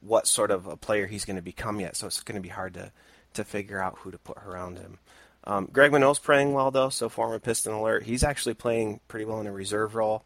what 0.00 0.26
sort 0.26 0.50
of 0.50 0.66
a 0.66 0.76
player 0.76 1.06
he's 1.06 1.24
going 1.24 1.36
to 1.36 1.42
become 1.42 1.80
yet. 1.80 1.96
So 1.96 2.06
it's 2.06 2.22
going 2.22 2.36
to 2.36 2.42
be 2.42 2.48
hard 2.48 2.74
to 2.74 2.92
to 3.34 3.44
figure 3.44 3.80
out 3.80 3.98
who 3.98 4.10
to 4.10 4.18
put 4.18 4.38
around 4.38 4.78
him. 4.78 4.98
Um, 5.44 5.68
Greg 5.70 5.92
Monroe's 5.92 6.18
playing 6.18 6.52
well 6.54 6.70
though, 6.70 6.88
so 6.88 7.08
former 7.08 7.38
Piston 7.38 7.72
alert. 7.72 8.04
He's 8.04 8.24
actually 8.24 8.54
playing 8.54 9.00
pretty 9.06 9.24
well 9.24 9.40
in 9.40 9.46
a 9.46 9.52
reserve 9.52 9.94
role, 9.94 10.24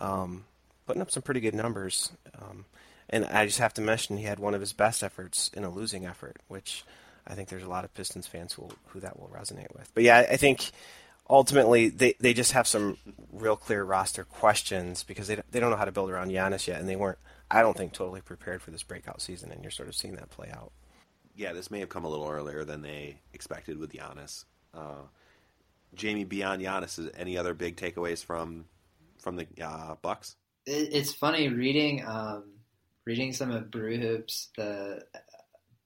um, 0.00 0.44
putting 0.86 1.02
up 1.02 1.10
some 1.10 1.22
pretty 1.22 1.40
good 1.40 1.54
numbers. 1.54 2.12
Um, 2.40 2.66
and 3.08 3.24
I 3.26 3.46
just 3.46 3.58
have 3.58 3.74
to 3.74 3.82
mention 3.82 4.16
he 4.16 4.24
had 4.24 4.38
one 4.38 4.54
of 4.54 4.60
his 4.60 4.72
best 4.72 5.02
efforts 5.02 5.50
in 5.54 5.64
a 5.64 5.70
losing 5.70 6.06
effort, 6.06 6.36
which 6.48 6.84
I 7.26 7.34
think 7.34 7.48
there's 7.48 7.64
a 7.64 7.68
lot 7.68 7.84
of 7.84 7.94
Pistons 7.94 8.26
fans 8.26 8.52
who 8.52 8.68
who 8.88 9.00
that 9.00 9.18
will 9.18 9.30
resonate 9.34 9.74
with. 9.74 9.90
But 9.94 10.04
yeah, 10.04 10.18
I 10.18 10.36
think 10.36 10.70
ultimately 11.28 11.88
they, 11.88 12.14
they 12.20 12.34
just 12.34 12.52
have 12.52 12.66
some 12.66 12.98
real 13.32 13.56
clear 13.56 13.84
roster 13.84 14.24
questions 14.24 15.02
because 15.02 15.28
they 15.28 15.40
they 15.50 15.60
don't 15.60 15.70
know 15.70 15.76
how 15.76 15.84
to 15.84 15.92
build 15.92 16.10
around 16.10 16.30
Giannis 16.30 16.66
yet, 16.66 16.80
and 16.80 16.88
they 16.88 16.96
weren't 16.96 17.18
I 17.50 17.62
don't 17.62 17.76
think 17.76 17.92
totally 17.92 18.20
prepared 18.20 18.62
for 18.62 18.70
this 18.70 18.82
breakout 18.82 19.20
season, 19.20 19.50
and 19.52 19.62
you're 19.62 19.70
sort 19.70 19.88
of 19.88 19.94
seeing 19.94 20.14
that 20.16 20.30
play 20.30 20.50
out. 20.50 20.72
Yeah, 21.34 21.52
this 21.52 21.70
may 21.70 21.80
have 21.80 21.88
come 21.88 22.04
a 22.04 22.08
little 22.08 22.28
earlier 22.28 22.64
than 22.64 22.82
they 22.82 23.20
expected 23.32 23.78
with 23.78 23.92
Giannis. 23.92 24.44
Uh, 24.74 25.02
Jamie, 25.94 26.24
beyond 26.24 26.62
Giannis, 26.62 26.98
is 26.98 27.10
any 27.16 27.36
other 27.36 27.54
big 27.54 27.76
takeaways 27.76 28.24
from 28.24 28.66
from 29.18 29.36
the 29.36 29.46
uh, 29.62 29.96
Bucks? 30.02 30.36
It's 30.64 31.12
funny 31.12 31.48
reading 31.48 32.04
um, 32.06 32.44
reading 33.04 33.32
some 33.32 33.50
of 33.50 33.70
Brew 33.70 33.96
Hoops, 33.96 34.48
the 34.56 35.04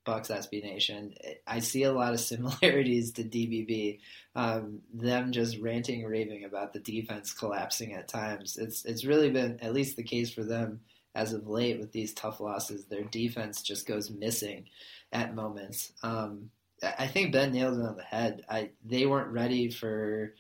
Bucks 0.07 0.29
SB 0.29 0.63
Nation. 0.63 1.15
I 1.47 1.59
see 1.59 1.83
a 1.83 1.93
lot 1.93 2.15
of 2.15 2.21
similarities 2.33 3.13
to 3.13 3.25
DBB. 3.25 4.01
Um, 4.35 4.81
them 4.95 5.33
just 5.33 5.59
ranting, 5.59 6.05
raving 6.05 6.45
about 6.45 6.73
the 6.73 6.79
defense 6.79 7.35
collapsing 7.35 7.93
at 7.93 8.09
times. 8.09 8.57
It's 8.57 8.85
it's 8.87 9.05
really 9.05 9.31
been 9.31 9.59
at 9.61 9.75
least 9.75 9.97
the 9.97 10.03
case 10.03 10.33
for 10.33 10.45
them 10.45 10.81
as 11.15 11.33
of 11.33 11.49
late 11.49 11.81
with 11.81 11.93
these 11.93 12.15
tough 12.15 12.41
losses. 12.41 12.85
Their 12.85 13.05
defense 13.05 13.63
just 13.63 13.87
goes 13.87 14.11
missing 14.11 14.67
at 15.13 15.35
moments. 15.35 15.93
Um, 16.03 16.51
I 16.83 17.07
think 17.07 17.33
Ben 17.33 17.53
nailed 17.53 17.79
it 17.79 17.85
on 17.85 17.97
the 17.97 18.03
head. 18.03 18.45
I 18.49 18.71
they 18.85 19.07
weren't 19.07 19.33
ready 19.33 19.71
for 19.71 20.35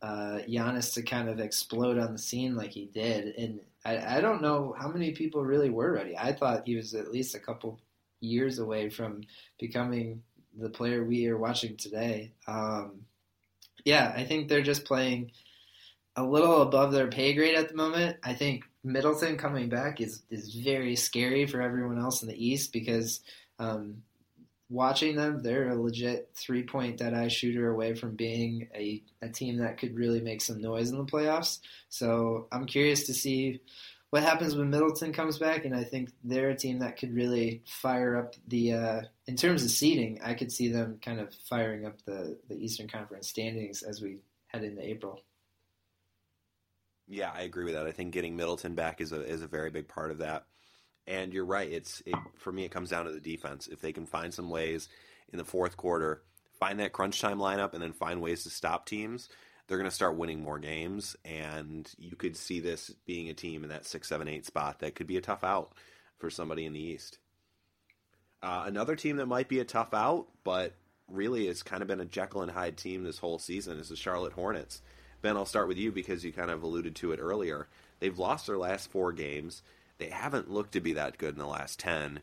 uh, 0.00 0.38
Giannis 0.48 0.94
to 0.94 1.02
kind 1.02 1.28
of 1.28 1.40
explode 1.40 1.98
on 1.98 2.12
the 2.12 2.18
scene 2.18 2.56
like 2.56 2.70
he 2.70 2.86
did, 2.86 3.34
and 3.36 3.60
I, 3.84 4.16
I 4.16 4.20
don't 4.20 4.42
know 4.42 4.74
how 4.78 4.88
many 4.88 5.12
people 5.12 5.44
really 5.44 5.70
were 5.70 5.92
ready. 5.92 6.16
I 6.16 6.32
thought 6.32 6.62
he 6.66 6.76
was 6.76 6.94
at 6.94 7.10
least 7.10 7.34
a 7.34 7.40
couple 7.40 7.80
years 8.20 8.58
away 8.58 8.88
from 8.88 9.22
becoming 9.58 10.22
the 10.58 10.70
player 10.70 11.04
we 11.04 11.26
are 11.28 11.38
watching 11.38 11.76
today. 11.76 12.32
Um, 12.46 13.02
yeah, 13.84 14.12
I 14.14 14.24
think 14.24 14.48
they're 14.48 14.62
just 14.62 14.84
playing 14.84 15.32
a 16.16 16.24
little 16.24 16.62
above 16.62 16.92
their 16.92 17.08
pay 17.08 17.34
grade 17.34 17.54
at 17.54 17.68
the 17.68 17.74
moment. 17.74 18.18
I 18.22 18.34
think 18.34 18.64
Middleton 18.82 19.36
coming 19.36 19.68
back 19.68 20.00
is 20.00 20.22
is 20.30 20.54
very 20.54 20.96
scary 20.96 21.46
for 21.46 21.62
everyone 21.62 21.98
else 21.98 22.22
in 22.22 22.28
the 22.28 22.46
East 22.46 22.72
because 22.72 23.20
um, 23.58 24.02
watching 24.70 25.16
them, 25.16 25.42
they're 25.42 25.68
a 25.68 25.74
legit 25.74 26.30
three 26.34 26.62
point 26.62 26.96
dead 26.96 27.12
eye 27.12 27.28
shooter 27.28 27.70
away 27.70 27.94
from 27.94 28.16
being 28.16 28.68
a, 28.74 29.02
a 29.20 29.28
team 29.28 29.58
that 29.58 29.78
could 29.78 29.94
really 29.94 30.20
make 30.20 30.40
some 30.40 30.60
noise 30.60 30.90
in 30.90 30.98
the 30.98 31.04
playoffs. 31.04 31.58
So 31.88 32.46
I'm 32.50 32.66
curious 32.66 33.04
to 33.06 33.14
see 33.14 33.60
what 34.10 34.24
happens 34.24 34.56
when 34.56 34.70
Middleton 34.70 35.12
comes 35.12 35.38
back, 35.38 35.64
and 35.64 35.74
I 35.74 35.84
think 35.84 36.10
they're 36.24 36.50
a 36.50 36.56
team 36.56 36.80
that 36.80 36.98
could 36.98 37.14
really 37.14 37.62
fire 37.66 38.16
up 38.16 38.34
the. 38.48 38.72
Uh, 38.72 39.00
in 39.26 39.36
terms 39.36 39.64
of 39.64 39.70
seeding, 39.70 40.20
I 40.22 40.34
could 40.34 40.50
see 40.52 40.68
them 40.68 40.98
kind 41.02 41.20
of 41.20 41.32
firing 41.48 41.86
up 41.86 42.02
the 42.04 42.38
the 42.48 42.56
Eastern 42.56 42.88
Conference 42.88 43.28
standings 43.28 43.82
as 43.82 44.02
we 44.02 44.18
head 44.48 44.64
into 44.64 44.84
April. 44.84 45.20
Yeah, 47.06 47.30
I 47.34 47.42
agree 47.42 47.64
with 47.64 47.74
that. 47.74 47.86
I 47.86 47.92
think 47.92 48.12
getting 48.12 48.36
Middleton 48.36 48.74
back 48.74 49.00
is 49.00 49.12
a 49.12 49.22
is 49.22 49.42
a 49.42 49.48
very 49.48 49.70
big 49.70 49.88
part 49.88 50.10
of 50.10 50.18
that. 50.18 50.46
And 51.06 51.32
you're 51.32 51.46
right. 51.46 51.70
It's 51.70 52.02
it, 52.04 52.14
for 52.36 52.52
me. 52.52 52.64
It 52.64 52.70
comes 52.70 52.90
down 52.90 53.04
to 53.06 53.12
the 53.12 53.20
defense. 53.20 53.68
If 53.68 53.80
they 53.80 53.92
can 53.92 54.06
find 54.06 54.34
some 54.34 54.50
ways 54.50 54.88
in 55.32 55.38
the 55.38 55.44
fourth 55.44 55.76
quarter, 55.76 56.22
find 56.58 56.80
that 56.80 56.92
crunch 56.92 57.20
time 57.20 57.38
lineup, 57.38 57.74
and 57.74 57.82
then 57.82 57.92
find 57.92 58.20
ways 58.20 58.42
to 58.42 58.50
stop 58.50 58.86
teams, 58.86 59.28
they're 59.70 59.78
going 59.78 59.88
to 59.88 59.94
start 59.94 60.16
winning 60.16 60.42
more 60.42 60.58
games. 60.58 61.14
And 61.24 61.88
you 61.96 62.16
could 62.16 62.36
see 62.36 62.58
this 62.58 62.90
being 63.06 63.30
a 63.30 63.34
team 63.34 63.62
in 63.62 63.70
that 63.70 63.86
six, 63.86 64.08
seven, 64.08 64.26
eight 64.26 64.44
spot 64.44 64.80
that 64.80 64.96
could 64.96 65.06
be 65.06 65.16
a 65.16 65.20
tough 65.20 65.44
out 65.44 65.74
for 66.18 66.28
somebody 66.28 66.66
in 66.66 66.72
the 66.72 66.82
East. 66.82 67.20
Uh, 68.42 68.64
another 68.66 68.96
team 68.96 69.18
that 69.18 69.26
might 69.26 69.48
be 69.48 69.60
a 69.60 69.64
tough 69.64 69.94
out, 69.94 70.26
but 70.42 70.74
really 71.06 71.46
has 71.46 71.62
kind 71.62 71.82
of 71.82 71.88
been 71.88 72.00
a 72.00 72.04
Jekyll 72.04 72.42
and 72.42 72.50
Hyde 72.50 72.76
team 72.78 73.04
this 73.04 73.18
whole 73.18 73.38
season 73.38 73.78
is 73.78 73.90
the 73.90 73.96
Charlotte 73.96 74.32
Hornets. 74.32 74.82
Ben, 75.22 75.36
I'll 75.36 75.46
start 75.46 75.68
with 75.68 75.78
you 75.78 75.92
because 75.92 76.24
you 76.24 76.32
kind 76.32 76.50
of 76.50 76.64
alluded 76.64 76.96
to 76.96 77.12
it 77.12 77.20
earlier. 77.20 77.68
They've 78.00 78.18
lost 78.18 78.48
their 78.48 78.58
last 78.58 78.90
four 78.90 79.12
games. 79.12 79.62
They 79.98 80.08
haven't 80.08 80.50
looked 80.50 80.72
to 80.72 80.80
be 80.80 80.94
that 80.94 81.16
good 81.16 81.34
in 81.34 81.38
the 81.38 81.46
last 81.46 81.78
10, 81.78 82.22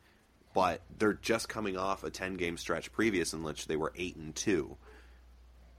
but 0.53 0.81
they're 0.99 1.13
just 1.13 1.47
coming 1.47 1.77
off 1.77 2.03
a 2.03 2.09
10 2.09 2.33
game 2.33 2.57
stretch 2.57 2.91
previous 2.91 3.33
in 3.33 3.41
which 3.41 3.67
they 3.67 3.77
were 3.77 3.93
8 3.95 4.17
and 4.17 4.35
2. 4.35 4.75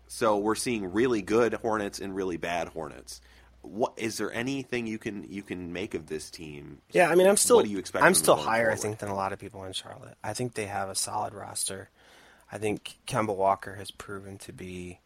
So 0.09 0.39
we're 0.39 0.55
seeing 0.55 0.93
really 0.93 1.23
good 1.23 1.55
Hornets 1.55 2.01
and 2.01 2.15
really 2.15 2.37
bad 2.37 2.69
Hornets. 2.69 3.21
What 3.63 3.93
is 3.97 4.17
there 4.17 4.33
anything 4.33 4.87
you 4.87 4.99
can 4.99 5.27
you 5.29 5.43
can 5.43 5.73
make 5.73 5.95
of 5.95 6.07
this 6.07 6.31
team? 6.31 6.79
Yeah, 6.91 7.11
I 7.11 7.15
mean, 7.15 7.27
I'm 7.27 7.37
still 7.37 7.57
what 7.57 7.67
do 7.67 7.71
you 7.71 7.79
expect 7.79 8.05
I'm 8.05 8.15
still 8.15 8.37
higher, 8.37 8.65
forward? 8.65 8.73
I 8.73 8.77
think, 8.77 8.99
than 8.99 9.09
a 9.11 9.15
lot 9.15 9.33
of 9.33 9.39
people 9.39 9.65
in 9.65 9.73
Charlotte. 9.73 10.17
I 10.25 10.33
think 10.33 10.55
they 10.55 10.67
have 10.67 10.89
a 10.89 10.95
solid 10.95 11.35
roster. 11.35 11.91
I 12.51 12.59
think 12.59 12.97
Kemba 13.07 13.37
Walker 13.37 13.75
has 13.75 13.91
proven 13.91 14.39
to 14.39 14.53
be 14.53 15.01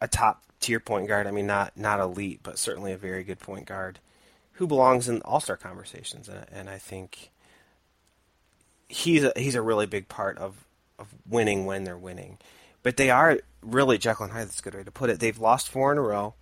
a 0.00 0.08
top 0.08 0.42
tier 0.60 0.80
point 0.80 1.08
guard. 1.08 1.26
I 1.26 1.30
mean, 1.30 1.46
not 1.46 1.76
not 1.76 2.00
elite, 2.00 2.40
but 2.42 2.58
certainly 2.58 2.92
a 2.92 2.98
very 2.98 3.24
good 3.24 3.38
point 3.38 3.66
guard 3.66 4.00
who 4.52 4.66
belongs 4.66 5.08
in 5.08 5.22
All 5.22 5.40
Star 5.40 5.56
conversations, 5.56 6.28
and, 6.28 6.44
and 6.52 6.70
I 6.70 6.78
think 6.78 7.30
he's 8.88 9.24
a, 9.24 9.32
he's 9.36 9.54
a 9.54 9.62
really 9.62 9.86
big 9.86 10.08
part 10.08 10.38
of 10.38 10.66
of 10.98 11.08
winning 11.28 11.66
when 11.66 11.84
they're 11.84 11.96
winning. 11.96 12.38
But 12.86 12.98
they 12.98 13.10
are 13.10 13.40
really 13.62 13.98
Jekyll 13.98 14.26
and 14.26 14.32
Hyde. 14.32 14.46
That's 14.46 14.60
a 14.60 14.62
good 14.62 14.76
way 14.76 14.84
to 14.84 14.92
put 14.92 15.10
it. 15.10 15.18
They've 15.18 15.36
lost 15.36 15.68
four 15.68 15.90
in 15.90 15.98
a 15.98 16.02
row, 16.02 16.34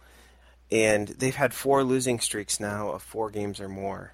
and 0.70 1.08
they've 1.08 1.34
had 1.34 1.54
four 1.54 1.82
losing 1.82 2.20
streaks 2.20 2.60
now 2.60 2.90
of 2.90 3.02
four 3.02 3.30
games 3.30 3.60
or 3.60 3.68
more, 3.70 4.12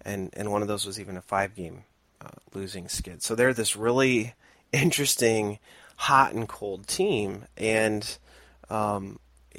and 0.00 0.30
and 0.32 0.50
one 0.50 0.62
of 0.62 0.68
those 0.68 0.86
was 0.86 0.98
even 0.98 1.18
a 1.18 1.20
five 1.20 1.54
game 1.54 1.84
uh, 2.22 2.30
losing 2.54 2.88
skid. 2.88 3.22
So 3.22 3.34
they're 3.34 3.52
this 3.52 3.76
really 3.76 4.32
interesting, 4.72 5.58
hot 5.96 6.32
and 6.32 6.48
cold 6.48 6.86
team, 6.86 7.44
and 7.58 8.16
um, 8.70 9.18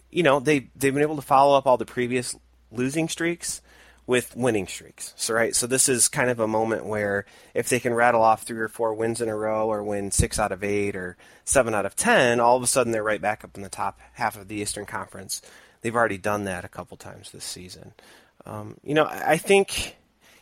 you 0.10 0.23
know 0.23 0.39
they 0.39 0.71
they've 0.75 0.95
been 0.95 1.03
able 1.03 1.17
to 1.17 1.21
follow 1.21 1.56
up 1.56 1.67
all 1.67 1.77
the 1.77 1.86
previous 1.86 2.36
losing 2.71 3.10
streaks 3.10 3.62
with 4.08 4.36
winning 4.38 4.65
streaks. 4.65 5.13
So 5.17 5.34
right, 5.34 5.54
so 5.54 5.67
this 5.67 5.89
is 5.89 6.08
kind 6.08 6.30
of 6.30 6.39
a 6.39 6.48
moment 6.48 6.86
where 6.86 7.26
if 7.54 7.67
they 7.67 7.80
can 7.80 7.93
rattle 7.93 8.22
off 8.22 8.43
three 8.43 8.60
or 8.60 8.70
four 8.70 8.93
wins 8.93 9.20
in 9.20 9.28
a 9.28 9.36
row, 9.36 9.67
or 9.67 9.84
win 9.84 10.12
six 10.12 10.39
out 10.39 10.54
of 10.54 10.63
eight, 10.63 10.96
or 10.96 11.17
seven 11.43 11.76
out 11.76 11.86
of 11.86 11.96
ten, 11.96 12.39
all 12.39 12.56
of 12.56 12.63
a 12.63 12.67
sudden 12.67 12.93
they're 12.93 13.04
right 13.04 13.22
back 13.22 13.43
up 13.43 13.56
in 13.56 13.63
the 13.63 13.70
top 13.70 14.00
half 14.13 14.38
of 14.38 14.48
the 14.48 14.56
Eastern 14.56 14.86
Conference. 14.86 15.41
They've 15.82 15.96
already 15.96 16.17
done 16.17 16.46
that 16.46 16.63
a 16.63 16.70
couple 16.70 16.96
times 16.96 17.32
this 17.32 17.43
season. 17.43 17.93
Um, 18.46 18.78
you 18.82 18.93
know, 18.93 19.06
I 19.06 19.38
think, 19.38 19.98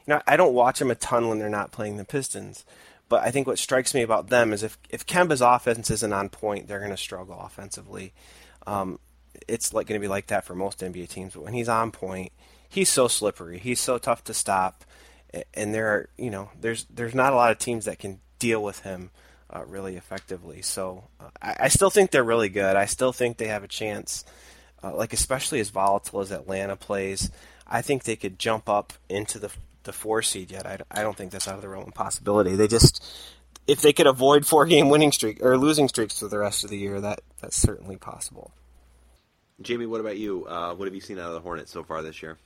you 0.06 0.13
know, 0.13 0.21
I 0.28 0.38
don't 0.38 0.54
watch 0.54 0.78
them 0.78 0.91
a 0.91 0.95
ton 0.95 1.28
when 1.28 1.39
they're 1.39 1.49
not 1.49 1.71
playing 1.71 1.97
the 1.97 2.06
Pistons, 2.06 2.65
but 3.10 3.23
I 3.23 3.32
think 3.32 3.47
what 3.47 3.58
strikes 3.58 3.95
me 3.95 4.04
about 4.04 4.30
them 4.30 4.54
is 4.54 4.62
if 4.62 4.78
if 4.91 5.08
Kemba's 5.08 5.41
offense 5.41 5.89
isn't 5.89 6.13
on 6.13 6.30
point, 6.30 6.67
they're 6.67 6.80
going 6.80 6.91
to 6.91 6.97
struggle 6.97 7.39
offensively. 7.39 8.13
Um, 8.67 8.99
it's 9.47 9.73
like 9.73 9.88
going 9.88 9.99
to 9.99 10.06
be 10.06 10.10
like 10.10 10.28
that 10.28 10.45
for 10.45 10.54
most 10.54 10.82
NBA 10.82 11.10
teams, 11.10 11.34
but 11.34 11.43
when 11.43 11.54
he's 11.54 11.67
on 11.67 11.91
point 11.91 12.32
he's 12.75 12.89
so 12.89 13.07
slippery. 13.07 13.57
He's 13.57 13.79
so 13.79 13.97
tough 13.97 14.23
to 14.25 14.33
stop, 14.33 14.83
and 15.53 15.73
there 15.73 15.88
are 15.88 16.09
you 16.17 16.29
know 16.29 16.49
there's 16.59 16.85
there's 16.85 17.15
not 17.15 17.33
a 17.33 17.35
lot 17.35 17.51
of 17.51 17.57
teams 17.57 17.85
that 17.85 17.99
can 17.99 18.19
deal 18.38 18.61
with 18.61 18.81
him 18.81 19.09
uh, 19.49 19.63
really 19.65 19.95
effectively. 19.95 20.61
So 20.61 21.05
uh, 21.19 21.29
I, 21.41 21.55
I, 21.61 21.67
still 21.69 21.89
think 21.89 22.11
they're 22.11 22.23
really 22.23 22.49
good. 22.49 22.75
I 22.75 22.85
still 22.85 23.13
think 23.13 23.38
they 23.38 23.47
have 23.47 23.63
a 23.63 23.67
chance. 23.67 24.25
Uh, 24.83 24.93
like 24.93 25.13
especially 25.13 25.59
as 25.59 25.69
volatile 25.69 26.19
as 26.19 26.31
Atlanta 26.31 26.75
plays, 26.75 27.31
I 27.65 27.81
think 27.81 28.03
they 28.03 28.17
could 28.17 28.38
jump 28.38 28.69
up 28.69 28.93
into 29.09 29.39
the 29.39 29.49
the 29.83 29.93
four 29.93 30.21
seed 30.21 30.51
yet. 30.51 30.65
I, 30.65 30.79
I 30.91 31.01
don't 31.01 31.15
think 31.15 31.31
that's 31.31 31.47
out 31.47 31.55
of 31.55 31.61
the 31.61 31.69
realm 31.69 31.88
of 31.88 31.93
possibility. 31.93 32.55
They 32.55 32.67
just 32.67 33.03
if 33.67 33.81
they 33.81 33.93
could 33.93 34.07
avoid 34.07 34.45
four 34.45 34.65
game 34.65 34.89
winning 34.89 35.11
streak 35.11 35.43
or 35.43 35.57
losing 35.57 35.88
streaks 35.88 36.19
for 36.19 36.27
the 36.27 36.39
rest 36.39 36.63
of 36.63 36.69
the 36.69 36.77
year, 36.77 36.99
that 37.01 37.21
that's 37.41 37.55
certainly 37.55 37.95
possible. 37.95 38.51
Jamie, 39.61 39.85
what 39.85 40.01
about 40.01 40.17
you? 40.17 40.45
Uh, 40.45 40.75
what 40.75 40.85
have 40.85 40.93
you 40.93 41.01
seen 41.01 41.17
out 41.17 41.29
of 41.29 41.33
the 41.33 41.39
Hornets 41.39 41.71
so 41.71 41.83
far 41.83 42.01
this 42.01 42.21
year? 42.21 42.38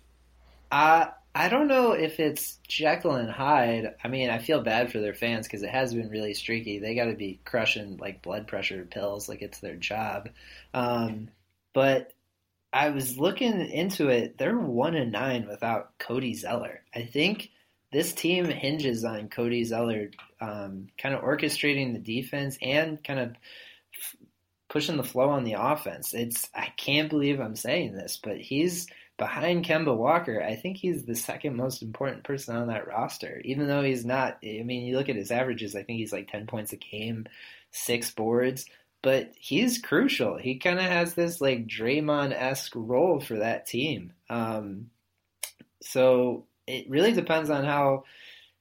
I 0.71 1.47
don't 1.47 1.67
know 1.67 1.91
if 1.91 2.19
it's 2.19 2.59
Jekyll 2.67 3.15
and 3.15 3.29
Hyde. 3.29 3.95
I 4.03 4.07
mean, 4.07 4.29
I 4.29 4.39
feel 4.39 4.61
bad 4.61 4.91
for 4.91 4.99
their 4.99 5.13
fans 5.13 5.47
because 5.47 5.63
it 5.63 5.69
has 5.69 5.93
been 5.93 6.09
really 6.09 6.33
streaky. 6.33 6.79
They 6.79 6.95
got 6.95 7.05
to 7.05 7.13
be 7.13 7.39
crushing 7.45 7.97
like 7.97 8.21
blood 8.21 8.47
pressure 8.47 8.85
pills 8.89 9.29
like 9.29 9.41
it's 9.41 9.59
their 9.59 9.75
job. 9.75 10.29
Um, 10.73 11.29
but 11.73 12.13
I 12.73 12.89
was 12.89 13.17
looking 13.17 13.61
into 13.61 14.09
it. 14.09 14.37
They're 14.37 14.57
one 14.57 14.95
and 14.95 15.11
nine 15.11 15.47
without 15.47 15.97
Cody 15.97 16.33
Zeller. 16.33 16.81
I 16.93 17.03
think 17.03 17.51
this 17.91 18.13
team 18.13 18.45
hinges 18.45 19.05
on 19.05 19.29
Cody 19.29 19.63
Zeller 19.63 20.11
um, 20.41 20.87
kind 20.97 21.15
of 21.15 21.21
orchestrating 21.21 21.93
the 21.93 21.99
defense 21.99 22.57
and 22.61 23.03
kind 23.03 23.19
of 23.19 23.35
pushing 24.67 24.97
the 24.97 25.03
flow 25.03 25.29
on 25.29 25.43
the 25.43 25.53
offense. 25.53 26.13
It's 26.13 26.49
I 26.53 26.67
can't 26.77 27.09
believe 27.09 27.39
I'm 27.39 27.55
saying 27.55 27.93
this, 27.93 28.19
but 28.21 28.37
he's 28.37 28.87
behind 29.19 29.65
Kemba 29.65 29.95
Walker, 29.95 30.41
I 30.41 30.55
think 30.55 30.77
he's 30.77 31.03
the 31.03 31.13
second 31.13 31.55
most 31.55 31.83
important 31.83 32.23
person 32.23 32.55
on 32.55 32.67
that 32.69 32.87
roster. 32.87 33.39
Even 33.45 33.67
though 33.67 33.83
he's 33.83 34.05
not, 34.05 34.39
I 34.43 34.63
mean, 34.63 34.85
you 34.85 34.97
look 34.97 35.09
at 35.09 35.15
his 35.15 35.29
averages, 35.29 35.75
I 35.75 35.83
think 35.83 35.99
he's 35.99 36.13
like 36.13 36.31
10 36.31 36.47
points 36.47 36.73
a 36.73 36.77
game, 36.77 37.27
six 37.69 38.09
boards, 38.09 38.65
but 39.03 39.31
he's 39.37 39.77
crucial. 39.77 40.37
He 40.37 40.55
kind 40.55 40.79
of 40.79 40.85
has 40.85 41.13
this 41.13 41.39
like 41.39 41.67
Draymond 41.67 42.33
esque 42.33 42.71
role 42.73 43.19
for 43.19 43.37
that 43.37 43.67
team. 43.67 44.13
Um, 44.29 44.89
so 45.81 46.45
it 46.65 46.89
really 46.89 47.11
depends 47.11 47.49
on 47.49 47.65
how 47.65 48.05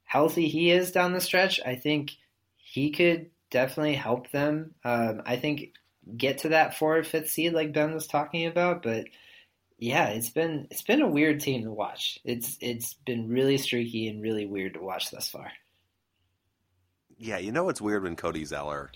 healthy 0.04 0.48
he 0.48 0.70
is 0.70 0.92
down 0.92 1.12
the 1.12 1.20
stretch. 1.20 1.60
I 1.64 1.76
think 1.76 2.16
he 2.56 2.90
could 2.90 3.30
definitely 3.50 3.94
help 3.94 4.30
them. 4.30 4.74
Um, 4.84 5.22
I 5.24 5.36
think 5.36 5.72
get 6.16 6.38
to 6.38 6.50
that 6.50 6.76
fourth, 6.76 7.06
fifth 7.06 7.30
seed 7.30 7.52
like 7.52 7.72
Ben 7.72 7.94
was 7.94 8.06
talking 8.06 8.46
about, 8.46 8.82
but 8.82 9.06
yeah, 9.78 10.08
it's 10.08 10.30
been 10.30 10.66
it's 10.70 10.82
been 10.82 11.02
a 11.02 11.08
weird 11.08 11.40
team 11.40 11.62
to 11.62 11.70
watch. 11.70 12.18
It's 12.24 12.58
it's 12.60 12.94
been 12.94 13.28
really 13.28 13.58
streaky 13.58 14.08
and 14.08 14.20
really 14.20 14.44
weird 14.44 14.74
to 14.74 14.80
watch 14.80 15.10
thus 15.10 15.28
far. 15.28 15.52
Yeah, 17.16 17.38
you 17.38 17.52
know 17.52 17.64
what's 17.64 17.80
weird 17.80 18.02
when 18.02 18.16
Cody 18.16 18.44
Zeller 18.44 18.90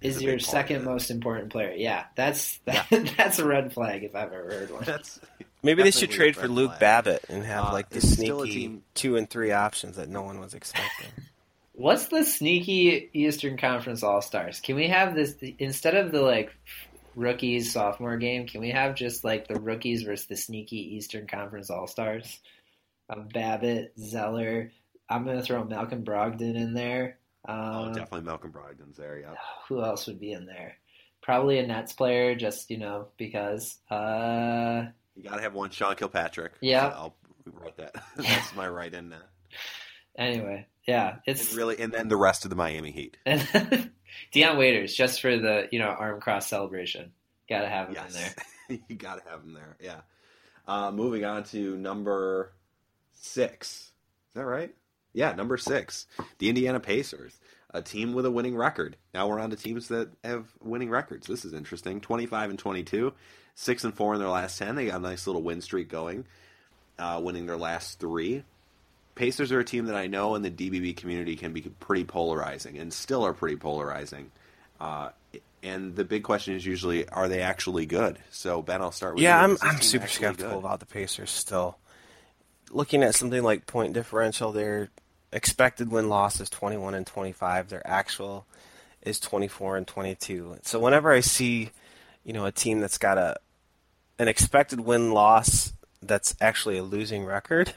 is, 0.00 0.16
is 0.16 0.22
your 0.22 0.38
second 0.38 0.84
most 0.84 1.10
important 1.10 1.50
player. 1.50 1.72
Yeah, 1.74 2.04
that's 2.16 2.58
that, 2.66 2.86
yeah. 2.90 3.04
that's 3.16 3.38
a 3.38 3.46
red 3.46 3.72
flag 3.72 4.04
if 4.04 4.14
I've 4.14 4.32
ever 4.32 4.50
heard 4.50 4.70
one. 4.70 4.82
That's 4.86 5.20
maybe 5.62 5.82
they 5.82 5.90
should 5.90 6.10
trade 6.10 6.36
for 6.36 6.48
Luke 6.48 6.70
flag. 6.70 6.80
Babbitt 6.80 7.24
and 7.28 7.44
have 7.44 7.66
uh, 7.66 7.72
like 7.72 7.88
the 7.88 8.00
sneaky 8.00 8.82
two 8.94 9.16
and 9.16 9.28
three 9.28 9.52
options 9.52 9.96
that 9.96 10.08
no 10.08 10.22
one 10.22 10.38
was 10.38 10.54
expecting. 10.54 11.08
What's 11.72 12.06
the 12.06 12.24
sneaky 12.24 13.10
Eastern 13.12 13.58
Conference 13.58 14.02
All 14.02 14.22
Stars? 14.22 14.60
Can 14.60 14.76
we 14.76 14.88
have 14.88 15.14
this 15.14 15.34
instead 15.58 15.94
of 15.94 16.12
the 16.12 16.22
like 16.22 16.54
rookies 17.16 17.72
sophomore 17.72 18.16
game? 18.16 18.46
Can 18.46 18.60
we 18.60 18.70
have 18.70 18.94
just 18.94 19.24
like 19.24 19.48
the 19.48 19.58
rookies 19.58 20.04
versus 20.04 20.26
the 20.26 20.36
sneaky 20.36 20.96
Eastern 20.96 21.26
Conference 21.26 21.70
All 21.70 21.88
Stars? 21.88 22.38
Um, 23.10 23.28
Babbitt, 23.32 23.94
Zeller. 23.98 24.70
I'm 25.08 25.24
going 25.24 25.36
to 25.36 25.42
throw 25.42 25.64
Malcolm 25.64 26.04
Brogdon 26.04 26.54
in 26.54 26.74
there. 26.74 27.18
Oh, 27.48 27.52
um, 27.52 27.88
oh, 27.88 27.94
definitely 27.94 28.22
Malcolm 28.22 28.52
Brogdon's 28.52 28.96
there. 28.96 29.18
Yeah. 29.18 29.34
Who 29.68 29.82
else 29.82 30.06
would 30.06 30.20
be 30.20 30.32
in 30.32 30.46
there? 30.46 30.76
Probably 31.22 31.58
a 31.58 31.66
Nets 31.66 31.92
player, 31.92 32.36
just 32.36 32.70
you 32.70 32.78
know 32.78 33.08
because. 33.16 33.78
Uh, 33.90 34.86
you 35.16 35.24
got 35.24 35.36
to 35.36 35.42
have 35.42 35.54
one, 35.54 35.70
Sean 35.70 35.96
Kilpatrick. 35.96 36.52
Yeah, 36.60 36.86
I'll 36.88 37.16
write 37.46 37.76
that. 37.78 37.94
That's 38.16 38.54
my 38.54 38.68
right 38.68 38.92
in 38.92 39.08
there. 39.08 39.24
Anyway, 40.18 40.66
yeah, 40.86 41.16
it's 41.26 41.48
and 41.48 41.58
really, 41.58 41.80
and 41.80 41.92
then 41.92 42.08
the 42.08 42.16
rest 42.16 42.44
of 42.44 42.50
the 42.50 42.56
Miami 42.56 42.92
Heat. 42.92 43.16
Dion 44.32 44.56
Waiters, 44.56 44.94
just 44.94 45.20
for 45.20 45.36
the 45.36 45.68
you 45.72 45.78
know 45.78 45.88
arm 45.88 46.20
cross 46.20 46.46
celebration, 46.46 47.12
got 47.48 47.62
to 47.62 47.68
have 47.68 47.88
him 47.88 47.94
yes. 47.94 48.14
in 48.14 48.20
there. 48.20 48.78
you 48.88 48.96
got 48.96 49.22
to 49.22 49.30
have 49.30 49.42
him 49.42 49.52
there. 49.52 49.76
Yeah. 49.80 50.00
Uh, 50.66 50.90
moving 50.90 51.24
on 51.24 51.44
to 51.44 51.76
number 51.76 52.52
six. 53.12 53.92
Is 54.30 54.34
that 54.34 54.44
right? 54.44 54.74
Yeah, 55.12 55.32
number 55.32 55.56
six, 55.56 56.06
the 56.38 56.50
Indiana 56.50 56.78
Pacers, 56.78 57.32
a 57.72 57.80
team 57.80 58.12
with 58.12 58.26
a 58.26 58.30
winning 58.30 58.54
record. 58.54 58.96
Now 59.14 59.28
we're 59.28 59.40
on 59.40 59.48
to 59.50 59.56
teams 59.56 59.88
that 59.88 60.10
have 60.22 60.46
winning 60.62 60.90
records. 60.90 61.26
This 61.26 61.44
is 61.44 61.54
interesting. 61.54 62.00
Twenty-five 62.00 62.50
and 62.50 62.58
twenty-two, 62.58 63.12
six 63.54 63.82
and 63.84 63.94
four 63.94 64.12
in 64.12 64.20
their 64.20 64.28
last 64.28 64.58
ten. 64.58 64.74
They 64.74 64.86
got 64.86 64.96
a 64.96 65.02
nice 65.02 65.26
little 65.26 65.42
win 65.42 65.62
streak 65.62 65.88
going, 65.88 66.26
uh, 66.98 67.20
winning 67.24 67.46
their 67.46 67.56
last 67.56 67.98
three. 67.98 68.44
Pacers 69.16 69.50
are 69.50 69.58
a 69.58 69.64
team 69.64 69.86
that 69.86 69.96
I 69.96 70.06
know 70.06 70.36
in 70.36 70.42
the 70.42 70.50
DBB 70.50 70.96
community 70.96 71.34
can 71.36 71.52
be 71.52 71.62
pretty 71.62 72.04
polarizing, 72.04 72.78
and 72.78 72.92
still 72.92 73.24
are 73.24 73.32
pretty 73.32 73.56
polarizing. 73.56 74.30
Uh, 74.78 75.08
and 75.62 75.96
the 75.96 76.04
big 76.04 76.22
question 76.22 76.54
is 76.54 76.64
usually, 76.64 77.08
are 77.08 77.26
they 77.26 77.40
actually 77.40 77.86
good? 77.86 78.18
So 78.30 78.62
Ben, 78.62 78.80
I'll 78.80 78.92
start 78.92 79.14
with 79.14 79.22
yeah, 79.24 79.38
you. 79.44 79.52
I'm 79.52 79.58
I'm 79.62 79.80
super 79.80 80.06
skeptical 80.06 80.52
good? 80.52 80.58
about 80.58 80.80
the 80.80 80.86
Pacers 80.86 81.30
still. 81.30 81.78
Looking 82.70 83.02
at 83.02 83.14
something 83.14 83.42
like 83.42 83.66
point 83.66 83.94
differential, 83.94 84.52
they're 84.52 84.90
expected 85.32 85.90
win 85.90 86.08
loss 86.08 86.40
is 86.40 86.50
21 86.50 86.94
and 86.94 87.06
25. 87.06 87.68
Their 87.68 87.86
actual 87.86 88.46
is 89.02 89.18
24 89.18 89.78
and 89.78 89.86
22. 89.86 90.58
So 90.62 90.78
whenever 90.78 91.10
I 91.10 91.20
see, 91.20 91.70
you 92.22 92.32
know, 92.32 92.44
a 92.44 92.52
team 92.52 92.80
that's 92.80 92.98
got 92.98 93.18
a 93.18 93.36
an 94.18 94.28
expected 94.28 94.80
win 94.80 95.12
loss 95.12 95.72
that's 96.02 96.36
actually 96.40 96.78
a 96.78 96.82
losing 96.82 97.24
record, 97.24 97.74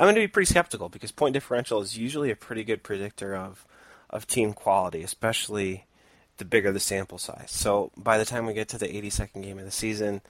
I'm 0.00 0.06
going 0.06 0.14
to 0.14 0.22
be 0.22 0.28
pretty 0.28 0.50
skeptical 0.50 0.88
because 0.88 1.12
point 1.12 1.34
differential 1.34 1.82
is 1.82 1.98
usually 1.98 2.30
a 2.30 2.36
pretty 2.36 2.64
good 2.64 2.82
predictor 2.82 3.36
of 3.36 3.66
of 4.08 4.26
team 4.26 4.54
quality, 4.54 5.02
especially 5.02 5.84
the 6.38 6.44
bigger 6.46 6.72
the 6.72 6.80
sample 6.80 7.18
size. 7.18 7.50
So 7.50 7.92
by 7.98 8.16
the 8.16 8.24
time 8.24 8.46
we 8.46 8.54
get 8.54 8.70
to 8.70 8.78
the 8.78 8.88
82nd 8.88 9.42
game 9.42 9.58
of 9.58 9.66
the 9.66 9.70
season, 9.70 10.22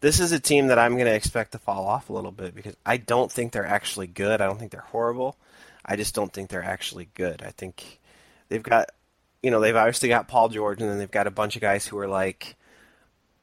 this 0.00 0.18
is 0.18 0.32
a 0.32 0.40
team 0.40 0.68
that 0.68 0.78
I'm 0.78 0.94
going 0.94 1.06
to 1.06 1.14
expect 1.14 1.52
to 1.52 1.58
fall 1.58 1.86
off 1.86 2.08
a 2.08 2.12
little 2.14 2.32
bit 2.32 2.54
because 2.54 2.74
I 2.86 2.96
don't 2.96 3.30
think 3.30 3.52
they're 3.52 3.66
actually 3.66 4.06
good. 4.06 4.40
I 4.40 4.46
don't 4.46 4.58
think 4.58 4.72
they're 4.72 4.80
horrible. 4.80 5.36
I 5.84 5.96
just 5.96 6.14
don't 6.14 6.32
think 6.32 6.48
they're 6.48 6.64
actually 6.64 7.10
good. 7.14 7.42
I 7.42 7.50
think 7.50 8.00
they've 8.48 8.62
got, 8.62 8.90
you 9.42 9.50
know, 9.50 9.60
they've 9.60 9.76
obviously 9.76 10.08
got 10.08 10.26
Paul 10.26 10.48
George, 10.48 10.80
and 10.80 10.90
then 10.90 10.98
they've 10.98 11.10
got 11.10 11.26
a 11.26 11.30
bunch 11.30 11.54
of 11.54 11.62
guys 11.62 11.86
who 11.86 11.98
are 11.98 12.08
like, 12.08 12.56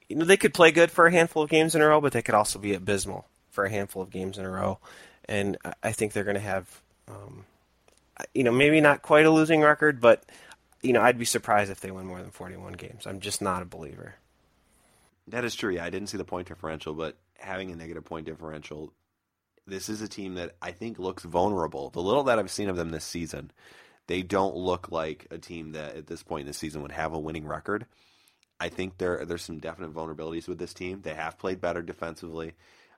you 0.10 0.16
know, 0.16 0.26
they 0.26 0.38
could 0.38 0.54
play 0.54 0.72
good 0.72 0.90
for 0.90 1.06
a 1.06 1.12
handful 1.12 1.44
of 1.44 1.50
games 1.50 1.76
in 1.76 1.82
a 1.82 1.88
row, 1.88 2.02
but 2.02 2.12
they 2.12 2.24
could 2.24 2.36
also 2.36 2.58
be 2.58 2.74
abysmal 2.74 3.28
for 3.52 3.66
a 3.66 3.70
handful 3.70 4.02
of 4.02 4.10
games 4.10 4.38
in 4.38 4.46
a 4.46 4.50
row. 4.50 4.80
And 5.28 5.58
I 5.82 5.92
think 5.92 6.14
they're 6.14 6.24
going 6.24 6.36
to 6.36 6.42
have, 6.42 6.82
um, 7.08 7.46
you 8.34 8.44
know, 8.44 8.52
maybe 8.52 8.82
not 8.82 9.02
quite 9.02 9.26
a 9.26 9.32
losing 9.32 9.62
record, 9.62 10.00
but 10.00 10.24
you 10.82 10.94
know, 10.94 11.02
I'd 11.02 11.18
be 11.18 11.26
surprised 11.26 11.72
if 11.72 11.82
they 11.82 11.90
win 11.90 12.06
more 12.06 12.22
than 12.22 12.30
41 12.30 12.74
games. 12.74 13.08
I'm 13.08 13.20
just 13.20 13.42
not 13.42 13.64
a 13.64 13.66
believer. 13.66 14.16
That 15.28 15.44
is 15.44 15.56
true. 15.56 15.74
Yeah, 15.74 15.86
I 15.86 15.90
didn't 15.90 16.10
see 16.10 16.18
the 16.18 16.24
point 16.24 16.48
differential, 16.48 16.94
but 16.94 17.18
having 17.40 17.72
a 17.72 17.76
negative 17.76 18.06
point 18.06 18.28
differential 18.28 18.94
this 19.68 19.90
is 19.90 20.02
a 20.02 20.08
team 20.08 20.36
that 20.36 20.56
I 20.62 20.72
think 20.72 21.00
looks 21.00 21.24
vulnerable. 21.24 21.90
The 21.90 22.02
little 22.02 22.24
that 22.24 22.40
I've 22.40 22.52
seen 22.52 22.70
of 22.70 22.76
them 22.76 22.92
this 22.92 23.04
season, 23.04 23.52
they 24.08 24.22
don't 24.22 24.56
look 24.56 24.92
like 24.92 25.28
a 25.32 25.38
team 25.38 25.72
that 25.72 25.96
at 25.96 26.08
this 26.08 26.24
point 26.24 26.42
in 26.42 26.48
the 26.48 26.54
season 26.54 26.82
would 26.82 26.92
have 26.92 27.14
a 27.14 27.20
winning 27.20 27.48
record. 27.48 27.86
I 28.60 28.70
think 28.70 28.98
there 28.98 29.26
there's 29.26 29.44
some 29.44 29.60
definite 29.60 29.94
vulnerabilities 29.94 30.48
with 30.48 30.60
this 30.60 30.74
team. 30.74 31.02
They 31.02 31.14
have 31.14 31.40
played 31.40 31.60
better 31.60 31.82
defensively. 31.82 32.54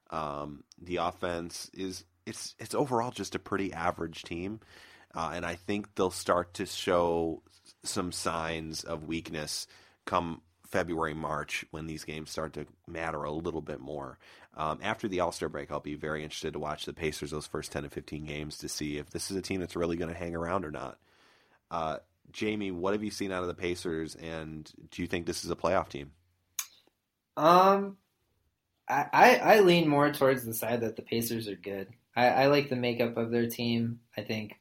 Um, 0.10 0.64
the 0.82 0.98
offense 0.98 1.72
is 1.74 2.04
it's 2.28 2.56
it's 2.60 2.76
overall 2.76 3.12
just 3.12 3.36
a 3.36 3.40
pretty 3.40 3.74
average 3.74 4.24
team, 4.24 4.60
uh, 5.16 5.32
and 5.34 5.46
I 5.46 5.56
think 5.56 5.96
they'll 5.96 6.12
start 6.12 6.54
to 6.56 6.66
show 6.66 7.42
some 7.84 8.12
signs 8.12 8.84
of 8.84 9.06
weakness 9.06 9.68
come 10.06 10.42
February, 10.68 11.14
March 11.14 11.66
when 11.72 11.88
these 11.88 12.04
games 12.04 12.30
start 12.30 12.54
to 12.54 12.66
matter 12.88 13.24
a 13.24 13.32
little 13.32 13.62
bit 13.62 13.80
more. 13.80 14.18
Um, 14.56 14.80
after 14.82 15.08
the 15.08 15.22
All 15.22 15.32
Star 15.32 15.50
break, 15.50 15.72
I'll 15.72 15.80
be 15.80 15.96
very 15.96 16.24
interested 16.24 16.54
to 16.54 16.60
watch 16.60 16.86
the 16.86 16.94
Pacers 16.94 17.32
those 17.32 17.48
first 17.48 17.72
10 17.72 17.84
to 17.84 17.90
15 17.90 18.26
games 18.26 18.58
to 18.60 18.70
see 18.70 18.98
if 18.98 19.10
this 19.10 19.32
is 19.32 19.38
a 19.38 19.42
team 19.42 19.60
that's 19.60 19.76
really 19.76 19.96
going 19.96 20.12
to 20.12 20.18
hang 20.18 20.36
around 20.36 20.66
or 20.66 20.72
not. 20.72 20.98
Uh, 21.72 21.98
Jamie, 22.32 22.72
what 22.72 22.94
have 22.94 23.04
you 23.04 23.12
seen 23.12 23.32
out 23.32 23.44
of 23.44 23.48
the 23.48 23.54
Pacers, 23.54 24.16
and 24.16 24.70
do 24.92 25.02
you 25.02 25.08
think 25.08 25.26
this 25.26 25.46
is 25.46 25.52
a 25.52 25.56
playoff 25.56 25.90
team? 25.90 26.12
Um, 27.38 27.98
I, 28.90 29.06
I, 29.14 29.36
I 29.36 29.60
lean 29.60 29.88
more 29.88 30.12
towards 30.12 30.44
the 30.44 30.54
side 30.54 30.82
that 30.82 30.96
the 30.96 31.02
Pacers 31.02 31.48
are 31.48 31.56
good. 31.56 31.88
I, 32.18 32.28
I 32.28 32.46
like 32.48 32.70
the 32.70 32.76
makeup 32.76 33.16
of 33.16 33.30
their 33.30 33.48
team. 33.48 34.00
I 34.18 34.22
think 34.22 34.60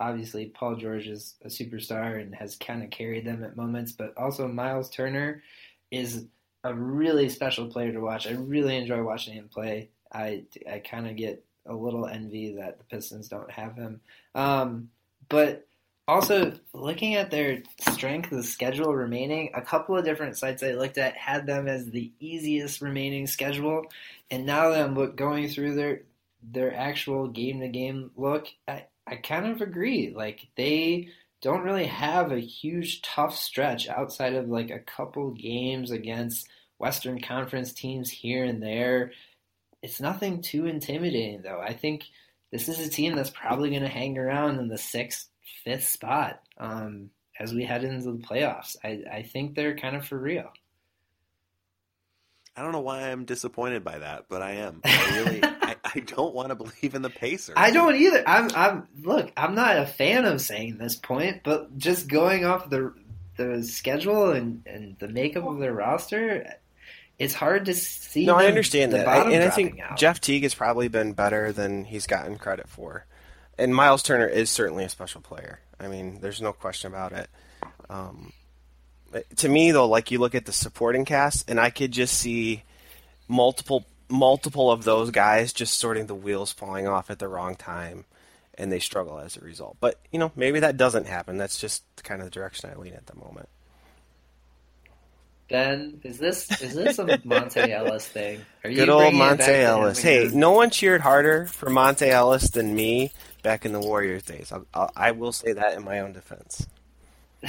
obviously 0.00 0.46
Paul 0.46 0.76
George 0.76 1.06
is 1.06 1.36
a 1.44 1.48
superstar 1.48 2.20
and 2.20 2.34
has 2.34 2.56
kind 2.56 2.82
of 2.82 2.90
carried 2.90 3.24
them 3.24 3.44
at 3.44 3.56
moments, 3.56 3.92
but 3.92 4.12
also 4.16 4.48
Miles 4.48 4.90
Turner 4.90 5.42
is 5.92 6.26
a 6.64 6.74
really 6.74 7.28
special 7.28 7.68
player 7.68 7.92
to 7.92 8.00
watch. 8.00 8.26
I 8.26 8.32
really 8.32 8.76
enjoy 8.76 9.02
watching 9.02 9.34
him 9.34 9.48
play. 9.48 9.90
I, 10.12 10.42
I 10.70 10.80
kind 10.80 11.08
of 11.08 11.16
get 11.16 11.44
a 11.66 11.74
little 11.74 12.06
envy 12.06 12.56
that 12.56 12.78
the 12.78 12.84
Pistons 12.84 13.28
don't 13.28 13.50
have 13.50 13.76
him. 13.76 14.00
Um, 14.34 14.90
but 15.28 15.66
also, 16.08 16.54
looking 16.72 17.16
at 17.16 17.30
their 17.30 17.62
strength 17.92 18.32
of 18.32 18.38
the 18.38 18.42
schedule 18.42 18.94
remaining, 18.94 19.50
a 19.54 19.60
couple 19.60 19.96
of 19.96 20.06
different 20.06 20.38
sites 20.38 20.62
I 20.62 20.72
looked 20.72 20.96
at 20.96 21.14
had 21.14 21.46
them 21.46 21.68
as 21.68 21.90
the 21.90 22.10
easiest 22.18 22.80
remaining 22.80 23.26
schedule, 23.26 23.84
and 24.30 24.46
now 24.46 24.70
that 24.70 24.80
I'm 24.80 25.14
going 25.16 25.48
through 25.48 25.74
their 25.74 26.00
their 26.42 26.74
actual 26.74 27.28
game 27.28 27.60
to 27.60 27.68
game 27.68 28.10
look, 28.16 28.46
I, 28.66 28.86
I 29.06 29.16
kind 29.16 29.46
of 29.46 29.60
agree. 29.60 30.12
Like 30.14 30.48
they 30.56 31.08
don't 31.40 31.62
really 31.62 31.86
have 31.86 32.32
a 32.32 32.40
huge 32.40 33.02
tough 33.02 33.36
stretch 33.36 33.88
outside 33.88 34.34
of 34.34 34.48
like 34.48 34.70
a 34.70 34.78
couple 34.78 35.30
games 35.30 35.90
against 35.90 36.48
Western 36.78 37.20
Conference 37.20 37.72
teams 37.72 38.10
here 38.10 38.44
and 38.44 38.62
there. 38.62 39.12
It's 39.82 40.00
nothing 40.00 40.42
too 40.42 40.66
intimidating 40.66 41.42
though. 41.42 41.60
I 41.60 41.72
think 41.72 42.04
this 42.50 42.68
is 42.68 42.84
a 42.84 42.90
team 42.90 43.14
that's 43.14 43.30
probably 43.30 43.70
going 43.70 43.82
to 43.82 43.88
hang 43.88 44.18
around 44.18 44.58
in 44.58 44.68
the 44.68 44.78
sixth, 44.78 45.28
fifth 45.64 45.88
spot 45.88 46.40
um, 46.58 47.10
as 47.38 47.52
we 47.52 47.64
head 47.64 47.84
into 47.84 48.12
the 48.12 48.18
playoffs. 48.18 48.76
I, 48.82 49.02
I 49.12 49.22
think 49.22 49.54
they're 49.54 49.76
kind 49.76 49.96
of 49.96 50.06
for 50.06 50.18
real. 50.18 50.50
I 52.56 52.62
don't 52.62 52.72
know 52.72 52.80
why 52.80 53.10
I'm 53.10 53.24
disappointed 53.24 53.84
by 53.84 54.00
that, 54.00 54.24
but 54.28 54.42
I 54.42 54.52
am. 54.52 54.80
I 54.84 55.10
really, 55.14 55.57
I, 55.98 56.12
I, 56.12 56.16
don't 56.16 56.34
want 56.34 56.48
to 56.48 56.54
believe 56.54 56.94
in 56.94 57.02
the 57.02 57.10
Pacers. 57.10 57.54
I 57.56 57.70
don't 57.70 57.96
either. 57.96 58.22
I'm, 58.26 58.50
I'm. 58.54 58.88
Look, 59.02 59.32
I'm 59.36 59.54
not 59.54 59.76
a 59.76 59.86
fan 59.86 60.24
of 60.24 60.40
saying 60.40 60.78
this 60.78 60.96
point, 60.96 61.42
but 61.44 61.76
just 61.78 62.08
going 62.08 62.44
off 62.44 62.70
the 62.70 62.94
the 63.36 63.62
schedule 63.62 64.32
and 64.32 64.62
and 64.66 64.96
the 64.98 65.08
makeup 65.08 65.46
of 65.46 65.58
their 65.58 65.72
roster, 65.72 66.54
it's 67.18 67.34
hard 67.34 67.64
to 67.66 67.74
see. 67.74 68.26
No, 68.26 68.36
I 68.36 68.46
understand 68.46 68.92
that, 68.92 69.08
I, 69.08 69.30
and 69.30 69.42
I 69.42 69.50
think 69.50 69.80
out. 69.80 69.96
Jeff 69.96 70.20
Teague 70.20 70.42
has 70.42 70.54
probably 70.54 70.88
been 70.88 71.12
better 71.12 71.52
than 71.52 71.84
he's 71.84 72.06
gotten 72.06 72.36
credit 72.36 72.68
for, 72.68 73.06
and 73.56 73.74
Miles 73.74 74.02
Turner 74.02 74.26
is 74.26 74.50
certainly 74.50 74.84
a 74.84 74.88
special 74.88 75.20
player. 75.20 75.60
I 75.80 75.88
mean, 75.88 76.20
there's 76.20 76.42
no 76.42 76.52
question 76.52 76.92
about 76.92 77.12
it. 77.12 77.30
Um, 77.88 78.32
to 79.36 79.48
me 79.48 79.70
though, 79.70 79.88
like 79.88 80.10
you 80.10 80.18
look 80.18 80.34
at 80.34 80.44
the 80.44 80.52
supporting 80.52 81.04
cast, 81.04 81.50
and 81.50 81.58
I 81.58 81.70
could 81.70 81.92
just 81.92 82.18
see 82.18 82.64
multiple 83.28 83.86
multiple 84.08 84.70
of 84.70 84.84
those 84.84 85.10
guys 85.10 85.52
just 85.52 85.78
sorting 85.78 86.06
the 86.06 86.14
wheels 86.14 86.52
falling 86.52 86.86
off 86.86 87.10
at 87.10 87.18
the 87.18 87.28
wrong 87.28 87.54
time, 87.56 88.04
and 88.54 88.72
they 88.72 88.78
struggle 88.78 89.18
as 89.18 89.36
a 89.36 89.40
result. 89.40 89.76
But 89.80 89.98
you 90.10 90.18
know, 90.18 90.32
maybe 90.36 90.60
that 90.60 90.76
doesn't 90.76 91.06
happen. 91.06 91.38
That's 91.38 91.58
just 91.58 91.84
kind 92.02 92.20
of 92.20 92.26
the 92.26 92.30
direction 92.30 92.70
I 92.70 92.78
lean 92.78 92.94
at 92.94 93.06
the 93.06 93.16
moment. 93.16 93.48
Ben, 95.48 96.00
is 96.04 96.18
this 96.18 96.60
is 96.60 96.74
this 96.74 96.98
a 96.98 97.04
Monta 97.04 97.68
Ellis 97.70 98.06
thing? 98.06 98.40
Are 98.64 98.70
Good 98.70 98.90
old 98.90 99.14
Monta 99.14 99.48
Ellis. 99.48 99.98
Hey, 99.98 100.28
no 100.32 100.52
one 100.52 100.70
cheered 100.70 101.00
harder 101.00 101.46
for 101.46 101.70
Monta 101.70 102.06
Ellis 102.06 102.50
than 102.50 102.74
me 102.74 103.12
back 103.42 103.64
in 103.64 103.72
the 103.72 103.80
Warriors 103.80 104.24
days. 104.24 104.52
I'll, 104.52 104.66
I'll, 104.74 104.90
I 104.94 105.12
will 105.12 105.32
say 105.32 105.52
that 105.52 105.74
in 105.74 105.84
my 105.84 106.00
own 106.00 106.12
defense. 106.12 106.66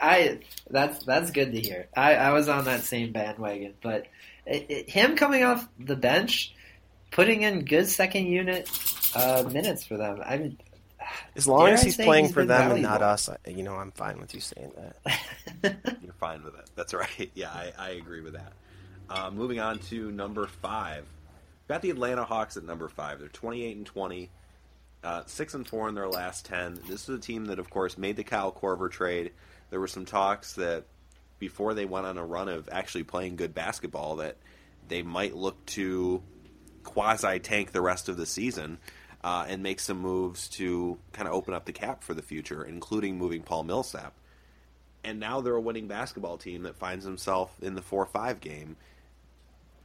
I 0.00 0.40
that's 0.70 1.04
that's 1.04 1.30
good 1.30 1.52
to 1.52 1.60
hear. 1.60 1.88
I, 1.96 2.14
I 2.14 2.32
was 2.32 2.48
on 2.48 2.64
that 2.66 2.82
same 2.82 3.12
bandwagon, 3.12 3.74
but 3.82 4.06
it, 4.46 4.66
it, 4.68 4.90
him 4.90 5.16
coming 5.16 5.44
off 5.44 5.68
the 5.78 5.96
bench, 5.96 6.54
putting 7.10 7.42
in 7.42 7.64
good 7.64 7.88
second 7.88 8.26
unit 8.26 8.68
uh, 9.14 9.44
minutes 9.50 9.84
for 9.84 9.96
them. 9.96 10.20
I 10.24 10.38
mean, 10.38 10.58
as 11.36 11.46
long 11.46 11.68
as 11.68 11.82
he's 11.82 11.96
playing 11.96 12.26
he's 12.26 12.34
for 12.34 12.44
them 12.44 12.48
valuable. 12.48 12.74
and 12.76 12.82
not 12.82 13.02
us, 13.02 13.28
you 13.46 13.62
know, 13.62 13.74
I'm 13.74 13.92
fine 13.92 14.18
with 14.18 14.34
you 14.34 14.40
saying 14.40 14.72
that. 14.76 15.76
You're 16.02 16.14
fine 16.14 16.42
with 16.42 16.54
it. 16.54 16.70
That's 16.74 16.94
right. 16.94 17.30
Yeah, 17.34 17.50
I, 17.50 17.72
I 17.78 17.90
agree 17.90 18.20
with 18.20 18.34
that. 18.34 18.52
Uh, 19.08 19.30
moving 19.30 19.60
on 19.60 19.78
to 19.78 20.10
number 20.10 20.46
five, 20.46 21.04
We've 21.62 21.68
got 21.68 21.82
the 21.82 21.90
Atlanta 21.90 22.24
Hawks 22.24 22.56
at 22.56 22.64
number 22.64 22.88
five. 22.88 23.20
They're 23.20 23.28
28 23.28 23.76
and 23.76 23.86
20, 23.86 24.30
uh, 25.04 25.22
six 25.26 25.54
and 25.54 25.66
four 25.66 25.88
in 25.88 25.94
their 25.94 26.08
last 26.08 26.44
10. 26.46 26.80
This 26.88 27.08
is 27.08 27.16
a 27.16 27.20
team 27.20 27.46
that, 27.46 27.58
of 27.58 27.70
course, 27.70 27.96
made 27.96 28.16
the 28.16 28.24
Kyle 28.24 28.52
Korver 28.52 28.90
trade. 28.90 29.30
There 29.72 29.80
were 29.80 29.88
some 29.88 30.04
talks 30.04 30.52
that 30.56 30.84
before 31.38 31.72
they 31.72 31.86
went 31.86 32.04
on 32.04 32.18
a 32.18 32.24
run 32.26 32.50
of 32.50 32.68
actually 32.70 33.04
playing 33.04 33.36
good 33.36 33.54
basketball 33.54 34.16
that 34.16 34.36
they 34.86 35.02
might 35.02 35.34
look 35.34 35.64
to 35.64 36.22
quasi 36.84 37.38
tank 37.38 37.72
the 37.72 37.80
rest 37.80 38.10
of 38.10 38.18
the 38.18 38.26
season 38.26 38.76
uh, 39.24 39.46
and 39.48 39.62
make 39.62 39.80
some 39.80 39.98
moves 39.98 40.46
to 40.50 40.98
kind 41.14 41.26
of 41.26 41.32
open 41.32 41.54
up 41.54 41.64
the 41.64 41.72
cap 41.72 42.04
for 42.04 42.12
the 42.12 42.20
future, 42.20 42.62
including 42.62 43.16
moving 43.16 43.42
Paul 43.42 43.64
Millsap. 43.64 44.12
And 45.04 45.18
now 45.18 45.40
they're 45.40 45.56
a 45.56 45.60
winning 45.60 45.88
basketball 45.88 46.36
team 46.36 46.64
that 46.64 46.76
finds 46.76 47.06
themselves 47.06 47.54
in 47.62 47.74
the 47.74 47.82
four 47.82 48.04
five 48.04 48.40
game. 48.40 48.76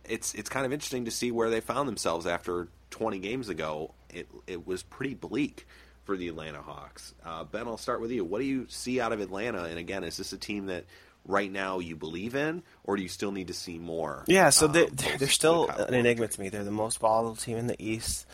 It's 0.04 0.34
it's 0.34 0.50
kind 0.50 0.66
of 0.66 0.74
interesting 0.74 1.06
to 1.06 1.12
see 1.12 1.32
where 1.32 1.50
they 1.50 1.62
found 1.62 1.88
themselves 1.88 2.28
after 2.28 2.68
20 2.90 3.20
games 3.20 3.48
ago. 3.48 3.94
It 4.10 4.28
it 4.48 4.68
was 4.68 4.84
pretty 4.84 5.14
bleak 5.14 5.66
for 6.08 6.18
the 6.18 6.30
Atlanta 6.30 6.62
Hawks. 6.62 7.14
Uh, 7.24 7.44
ben, 7.44 7.68
I'll 7.68 7.78
start 7.78 8.02
with 8.02 8.12
you. 8.12 8.24
What 8.24 8.40
do 8.40 8.46
you 8.46 8.66
see 8.70 9.00
out 9.00 9.12
of 9.12 9.20
Atlanta? 9.20 9.66
And 9.66 9.78
again, 9.78 10.04
is 10.04 10.18
this 10.18 10.34
a 10.34 10.38
team 10.38 10.68
that 10.68 10.86
right 11.26 11.52
now 11.52 11.80
you 11.80 11.96
believe 11.96 12.34
in, 12.34 12.64
or 12.86 12.96
do 12.96 13.04
you 13.04 13.10
still 13.10 13.32
need 13.32 13.48
to 13.48 13.54
see 13.54 13.78
more? 13.78 14.24
Yeah, 14.26 14.50
so 14.50 14.68
um, 14.68 14.72
they, 14.72 14.86
they're 14.86 15.28
still 15.28 15.68
an 15.68 15.94
enigma 15.94 16.30
to 16.30 16.42
me. 16.42 16.50
They're 16.50 16.64
the 16.64 16.72
most 16.72 16.98
volatile 17.00 17.36
team 17.36 17.58
in 17.58 17.68
the 17.68 17.76
East 17.78 18.26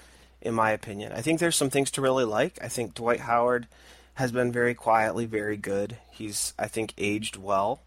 in 0.43 0.53
my 0.53 0.71
opinion. 0.71 1.13
I 1.13 1.21
think 1.21 1.39
there's 1.39 1.55
some 1.55 1.69
things 1.69 1.89
to 1.91 2.01
really 2.01 2.25
like. 2.25 2.59
I 2.61 2.67
think 2.67 2.93
Dwight 2.93 3.21
Howard 3.21 3.67
has 4.15 4.31
been 4.31 4.51
very 4.51 4.75
quietly 4.75 5.25
very 5.25 5.57
good. 5.57 5.97
He's 6.11 6.53
I 6.59 6.67
think 6.67 6.93
aged 6.97 7.37
well, 7.37 7.81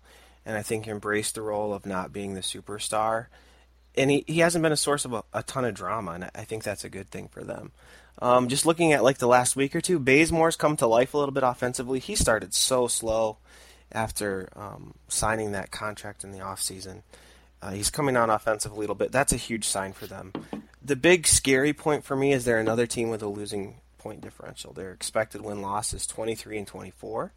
and 0.45 0.57
I 0.57 0.63
think 0.63 0.89
embraced 0.89 1.37
the 1.37 1.43
role 1.43 1.73
of 1.73 1.87
not 1.87 2.13
being 2.13 2.35
the 2.35 2.41
superstar. 2.41 3.27
And 3.97 4.11
he, 4.11 4.25
he 4.27 4.41
hasn't 4.41 4.63
been 4.63 4.73
a 4.73 4.77
source 4.77 5.05
of 5.05 5.13
a, 5.13 5.25
a 5.33 5.43
ton 5.43 5.65
of 5.65 5.75
drama, 5.75 6.13
and 6.13 6.25
I 6.35 6.45
think 6.45 6.63
that's 6.63 6.85
a 6.85 6.89
good 6.89 7.11
thing 7.11 7.29
for 7.29 7.43
them. 7.43 7.73
Um, 8.21 8.49
just 8.49 8.67
looking 8.67 8.93
at 8.93 9.03
like 9.03 9.19
the 9.19 9.27
last 9.27 9.57
week 9.57 9.75
or 9.77 9.81
two, 9.81 10.01
Bazemore's 10.01 10.57
come 10.57 10.77
to 10.77 10.87
life 10.87 11.15
a 11.15 11.19
little 11.19 11.35
bit 11.35 11.43
offensively. 11.43 11.99
He 11.99 12.15
started 12.15 12.55
so 12.55 12.89
slow 12.89 13.39
after 13.93 14.49
um, 14.57 14.95
signing 15.09 15.53
that 15.53 15.71
contract 15.71 16.25
in 16.25 16.33
the 16.33 16.39
offseason. 16.39 17.03
Uh, 17.61 17.71
he's 17.71 17.91
coming 17.91 18.17
on 18.17 18.31
offensively 18.31 18.79
a 18.79 18.81
little 18.81 18.95
bit. 18.95 19.13
That's 19.13 19.33
a 19.33 19.39
huge 19.39 19.67
sign 19.67 19.93
for 19.93 20.07
them 20.07 20.33
the 20.87 20.97
big 20.97 21.27
scary 21.27 21.73
point 21.73 22.05
for 22.05 22.15
me 22.15 22.33
is 22.33 22.45
they're 22.45 22.59
another 22.59 22.87
team 22.87 23.11
with 23.11 23.23
a 23.23 23.27
losing 23.27 23.81
point 23.99 24.21
differential. 24.21 24.73
Their 24.73 24.93
expected 24.93 25.43
win 25.43 25.61
loss 25.61 25.93
is 25.93 26.07
23 26.07 26.59
and 26.59 26.67
24. 26.67 27.33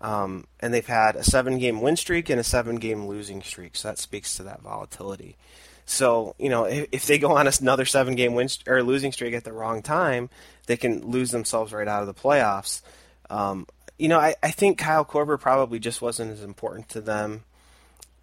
Um, 0.00 0.46
and 0.60 0.72
they've 0.72 0.86
had 0.86 1.16
a 1.16 1.24
seven 1.24 1.58
game 1.58 1.80
win 1.80 1.96
streak 1.96 2.30
and 2.30 2.38
a 2.38 2.44
seven 2.44 2.76
game 2.76 3.06
losing 3.06 3.42
streak. 3.42 3.74
So 3.76 3.88
that 3.88 3.98
speaks 3.98 4.36
to 4.36 4.44
that 4.44 4.62
volatility. 4.62 5.36
So, 5.86 6.34
you 6.38 6.48
know, 6.48 6.64
if, 6.64 6.88
if 6.92 7.06
they 7.06 7.18
go 7.18 7.36
on 7.36 7.48
another 7.48 7.84
seven 7.84 8.16
game 8.16 8.34
win 8.34 8.48
st- 8.48 8.68
or 8.68 8.82
losing 8.82 9.12
streak 9.12 9.34
at 9.34 9.44
the 9.44 9.52
wrong 9.52 9.82
time, 9.82 10.28
they 10.66 10.76
can 10.76 11.10
lose 11.10 11.30
themselves 11.30 11.72
right 11.72 11.86
out 11.86 12.02
of 12.02 12.08
the 12.08 12.14
playoffs. 12.14 12.82
Um, 13.30 13.66
you 13.96 14.08
know, 14.08 14.18
I, 14.18 14.34
I 14.42 14.50
think 14.50 14.78
Kyle 14.78 15.04
Korver 15.04 15.40
probably 15.40 15.78
just 15.78 16.02
wasn't 16.02 16.32
as 16.32 16.42
important 16.42 16.88
to 16.90 17.00
them 17.00 17.44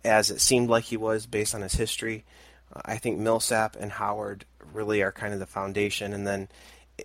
as 0.04 0.30
it 0.30 0.42
seemed 0.42 0.70
like 0.70 0.84
he 0.84 0.98
was 0.98 1.26
based 1.26 1.56
on 1.56 1.62
his 1.62 1.74
history. 1.74 2.26
I 2.86 2.98
think 2.98 3.18
Millsap 3.20 3.78
and 3.80 3.94
Howard 3.94 4.46
really 4.74 5.02
are 5.02 5.12
kind 5.12 5.34
of 5.34 5.40
the 5.40 5.46
foundation. 5.46 6.12
And 6.12 6.28
then 6.28 6.50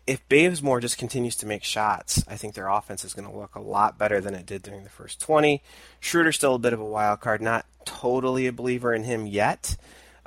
if 0.06 0.26
Bazemore 0.28 0.80
just 0.80 0.98
continues 0.98 1.36
to 1.36 1.46
make 1.46 1.64
shots, 1.64 2.24
I 2.26 2.36
think 2.36 2.54
their 2.54 2.68
offense 2.68 3.04
is 3.04 3.14
going 3.14 3.28
to 3.28 3.36
look 3.36 3.54
a 3.54 3.60
lot 3.60 3.98
better 3.98 4.20
than 4.20 4.34
it 4.34 4.46
did 4.46 4.62
during 4.62 4.84
the 4.84 4.90
first 4.90 5.20
20. 5.20 5.62
Schroeder's 6.00 6.36
still 6.36 6.54
a 6.54 6.58
bit 6.58 6.72
of 6.72 6.80
a 6.80 6.84
wild 6.84 7.20
card, 7.20 7.40
not 7.40 7.64
totally 7.84 8.46
a 8.46 8.52
believer 8.52 8.92
in 8.92 9.04
him 9.04 9.26
yet. 9.26 9.76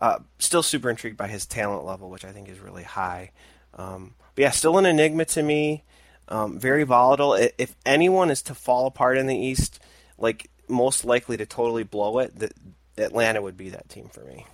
Uh, 0.02 0.18
still 0.40 0.64
super 0.64 0.90
intrigued 0.90 1.16
by 1.16 1.28
his 1.28 1.46
talent 1.46 1.86
level, 1.86 2.10
which 2.10 2.26
I 2.26 2.32
think 2.32 2.50
is 2.50 2.60
really 2.60 2.84
high. 2.84 3.32
Um, 3.76 4.16
but 4.36 4.42
yeah, 4.42 4.50
still 4.50 4.78
an 4.78 4.86
enigma 4.86 5.26
to 5.26 5.44
me. 5.44 5.84
Um, 6.28 6.60
very 6.60 6.84
volatile. 6.84 7.36
If 7.36 7.76
anyone 7.86 8.32
is 8.32 8.42
to 8.44 8.56
fall 8.56 8.88
apart 8.88 9.18
in 9.18 9.28
the 9.28 9.38
East, 9.38 9.80
like 10.18 10.50
most 10.68 11.06
likely 11.06 11.38
to 11.38 11.46
totally 11.46 11.84
blow 11.84 12.20
it, 12.20 12.38
the, 12.38 12.50
Atlanta 12.98 13.42
would 13.42 13.58
be 13.58 13.70
that 13.70 13.90
team 13.90 14.10
for 14.12 14.24
me. 14.24 14.46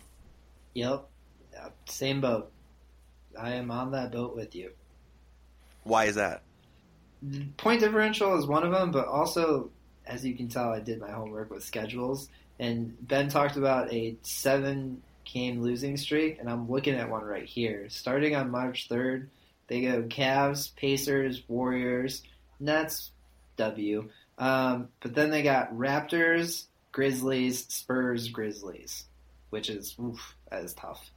Yep. 0.74 1.08
Same 1.86 2.22
boat. 2.22 2.52
I 3.40 3.52
am 3.52 3.72
on 3.72 3.92
that 3.92 4.12
boat 4.12 4.36
with 4.36 4.56
you. 4.56 4.72
Why 5.84 6.06
is 6.06 6.16
that? 6.16 6.44
Point 7.58 7.80
differential 7.80 8.38
is 8.38 8.46
one 8.46 8.64
of 8.64 8.72
them, 8.72 8.92
but 8.92 9.08
also, 9.08 9.72
as 10.06 10.26
you 10.26 10.36
can 10.36 10.50
tell, 10.50 10.70
I 10.70 10.80
did 10.80 11.00
my 11.00 11.12
homework 11.12 11.50
with 11.50 11.64
schedules. 11.64 12.30
And 12.60 12.96
Ben 13.08 13.30
talked 13.30 13.56
about 13.56 13.92
a 13.94 14.18
seven 14.22 15.02
game 15.32 15.62
losing 15.62 15.98
streak, 15.98 16.40
and 16.40 16.50
I'm 16.50 16.70
looking 16.70 16.96
at 16.96 17.10
one 17.10 17.24
right 17.24 17.46
here. 17.46 17.88
Starting 17.90 18.36
on 18.36 18.52
March 18.52 18.90
3rd, 18.90 19.28
they 19.68 19.82
go 19.82 20.04
Cavs, 20.04 20.76
Pacers, 20.76 21.44
Warriors, 21.48 22.24
Nets, 22.60 23.12
W. 23.58 24.10
Um, 24.38 24.90
but 25.02 25.14
then 25.14 25.30
they 25.30 25.44
got 25.44 25.74
Raptors, 25.74 26.66
Grizzlies, 26.92 27.66
Spurs, 27.68 28.30
Grizzlies, 28.30 29.06
which 29.50 29.70
is 29.70 29.96
oof, 30.00 30.36
that 30.50 30.64
is 30.64 30.74
tough. 30.74 31.12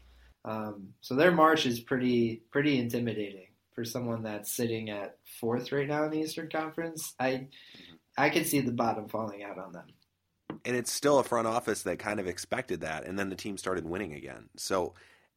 Um, 0.45 0.95
so 1.01 1.15
their 1.15 1.33
march 1.33 1.67
is 1.67 1.81
pretty 1.81 2.43
pretty 2.51 2.79
intimidating 2.79 3.49
for 3.75 3.85
someone 3.85 4.23
that's 4.23 4.51
sitting 4.51 4.91
at 4.91 5.17
fourth 5.39 5.71
right 5.73 5.89
now 5.89 6.05
in 6.05 6.11
the 6.11 6.21
Eastern 6.21 6.49
Conference. 6.49 7.15
I 7.21 7.49
I 8.17 8.31
could 8.31 8.47
see 8.47 8.61
the 8.61 8.73
bottom 8.73 9.09
falling 9.09 9.43
out 9.43 9.59
on 9.59 9.73
them. 9.73 9.87
And 10.64 10.76
it's 10.76 10.92
still 10.92 11.18
a 11.18 11.24
front 11.24 11.46
office 11.46 11.82
that 11.82 11.98
kind 11.98 12.20
of 12.20 12.26
expected 12.26 12.80
that, 12.80 13.07
and 13.07 13.18
then 13.18 13.28
the 13.28 13.36
team 13.36 13.57
started 13.57 13.84
winning 13.84 14.14
again. 14.14 14.48
So 14.57 14.94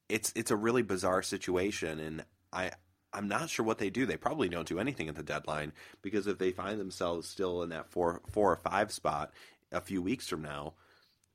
it's 0.09 0.32
it's 0.36 0.51
a 0.51 0.55
really 0.55 0.82
bizarre 0.82 1.22
situation, 1.22 1.99
and 1.99 2.26
I 2.51 2.72
I'm 3.14 3.28
not 3.28 3.49
sure 3.49 3.66
what 3.66 3.78
they 3.78 3.89
do. 3.89 4.05
They 4.05 4.18
probably 4.18 4.49
don't 4.49 4.68
do 4.68 4.80
anything 4.80 5.07
at 5.07 5.16
the 5.16 5.24
deadline 5.24 5.74
because 6.01 6.28
if 6.28 6.39
they 6.39 6.51
find 6.51 6.80
themselves 6.80 7.28
still 7.28 7.61
in 7.64 7.70
that 7.70 7.91
four 7.91 8.22
four 8.32 8.51
or 8.51 8.57
five 8.57 8.91
spot 8.91 9.32
a 9.72 9.82
few 9.82 10.01
weeks 10.01 10.28
from 10.28 10.41
now, 10.41 10.74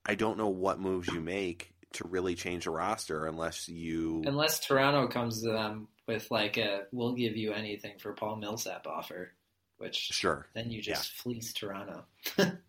I 0.04 0.14
don't 0.14 0.38
know 0.38 0.48
what 0.48 0.80
moves 0.80 1.08
you 1.08 1.20
make 1.20 1.74
to 1.92 2.06
really 2.06 2.34
change 2.34 2.66
a 2.66 2.70
roster 2.70 3.26
unless 3.26 3.68
you 3.68 4.22
unless 4.26 4.60
Toronto 4.60 5.08
comes 5.08 5.42
to 5.42 5.50
them 5.50 5.88
with 6.06 6.30
like 6.30 6.56
a 6.56 6.82
we'll 6.92 7.14
give 7.14 7.36
you 7.36 7.52
anything 7.52 7.98
for 7.98 8.12
Paul 8.12 8.36
Millsap 8.36 8.86
offer, 8.86 9.32
which 9.78 9.96
sure 9.96 10.46
then 10.54 10.70
you 10.70 10.82
just 10.82 11.12
yeah. 11.12 11.22
fleece 11.22 11.52
Toronto. 11.52 12.04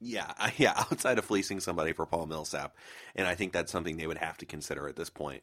yeah, 0.00 0.32
yeah. 0.56 0.74
Outside 0.76 1.18
of 1.18 1.24
fleecing 1.24 1.60
somebody 1.60 1.92
for 1.92 2.06
Paul 2.06 2.26
Millsap, 2.26 2.76
and 3.14 3.26
I 3.26 3.34
think 3.34 3.52
that's 3.52 3.72
something 3.72 3.96
they 3.96 4.06
would 4.06 4.18
have 4.18 4.38
to 4.38 4.46
consider 4.46 4.88
at 4.88 4.96
this 4.96 5.10
point. 5.10 5.42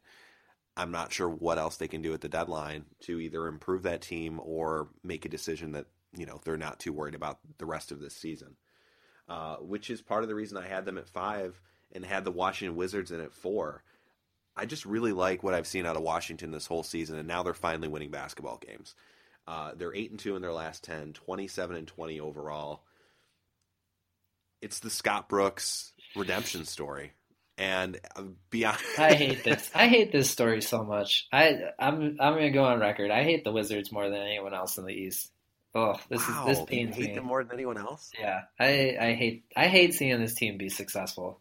I'm 0.76 0.91
not 0.91 1.12
sure 1.12 1.28
what 1.28 1.58
else 1.58 1.78
they 1.78 1.88
can 1.88 2.03
do 2.03 2.14
at 2.14 2.22
the 2.22 2.30
deadline 2.30 2.86
to 3.01 3.20
either 3.20 3.47
improve 3.47 3.84
that 3.84 4.01
team 4.01 4.39
or 4.43 4.89
make 5.03 5.26
a 5.26 5.30
decision 5.30 5.72
that 5.72 5.86
you 6.16 6.26
know 6.26 6.39
they're 6.43 6.58
not 6.58 6.80
too 6.80 6.93
worried 6.93 7.16
about 7.16 7.39
the 7.58 7.66
rest 7.66 7.91
of 7.91 7.99
this 7.99 8.16
season. 8.16 8.55
Uh, 9.30 9.58
which 9.58 9.89
is 9.89 10.01
part 10.01 10.24
of 10.24 10.30
the 10.30 10.36
reason 10.36 10.58
I 10.58 10.68
had 10.68 10.86
them 10.86 10.97
at 10.97 11.10
five 11.10 11.60
and 11.91 12.05
had 12.05 12.24
the 12.24 12.32
Washington 12.32 12.78
Wizards 12.78 13.12
in 13.12 13.20
at 13.20 13.34
four. 13.34 13.84
I 14.55 14.66
just 14.66 14.86
really 14.86 15.12
like 15.12 15.43
what 15.43 15.53
I've 15.53 15.68
seen 15.68 15.86
out 15.86 15.97
of 15.97 16.01
Washington 16.01 16.51
this 16.51 16.66
whole 16.66 16.84
season, 16.84 17.18
and 17.18 17.28
now 17.28 17.43
they're 17.43 17.53
finally 17.53 17.89
winning 17.89 18.10
basketball 18.10 18.58
games. 18.58 18.95
Uh, 19.45 19.72
they're 19.76 19.93
eight 19.93 20.12
and 20.12 20.20
two 20.20 20.36
in 20.38 20.41
their 20.41 20.53
last 20.53 20.84
10, 20.86 21.14
27 21.14 21.76
and 21.76 21.88
twenty 21.88 22.20
overall. 22.20 22.84
It's 24.62 24.80
the 24.80 24.89
Scott 24.89 25.30
Brooks 25.30 25.93
redemption 26.16 26.66
story, 26.66 27.14
and 27.58 27.99
uh, 28.16 28.24
beyond. 28.49 28.78
I 28.97 29.14
hate 29.14 29.43
this. 29.43 29.70
I 29.74 29.88
hate 29.88 30.12
this 30.12 30.30
story 30.30 30.62
so 30.62 30.84
much. 30.84 31.28
I 31.32 31.72
I'm 31.80 32.18
I'm 32.20 32.34
gonna 32.34 32.51
go 32.51 32.66
on 32.66 32.80
record. 32.80 33.12
I 33.12 33.24
hate 33.24 33.43
the 33.43 33.51
Wizards 33.51 33.91
more 33.91 34.10
than 34.10 34.20
anyone 34.20 34.53
else 34.53 34.78
in 34.78 34.86
the 34.86 34.93
East. 34.93 35.32
Oh, 35.76 35.99
this 36.10 36.28
wow, 36.28 36.47
is 36.47 36.58
this 36.58 36.66
pains 36.66 36.97
you 36.97 37.03
hate 37.03 37.10
me. 37.12 37.16
them 37.16 37.26
more 37.26 37.43
than 37.43 37.53
anyone 37.53 37.78
else. 37.78 38.12
Yeah, 38.20 38.43
I 38.60 38.97
I 38.99 39.14
hate 39.14 39.45
I 39.55 39.68
hate 39.68 39.93
seeing 39.93 40.20
this 40.20 40.34
team 40.34 40.58
be 40.58 40.70
successful. 40.70 41.39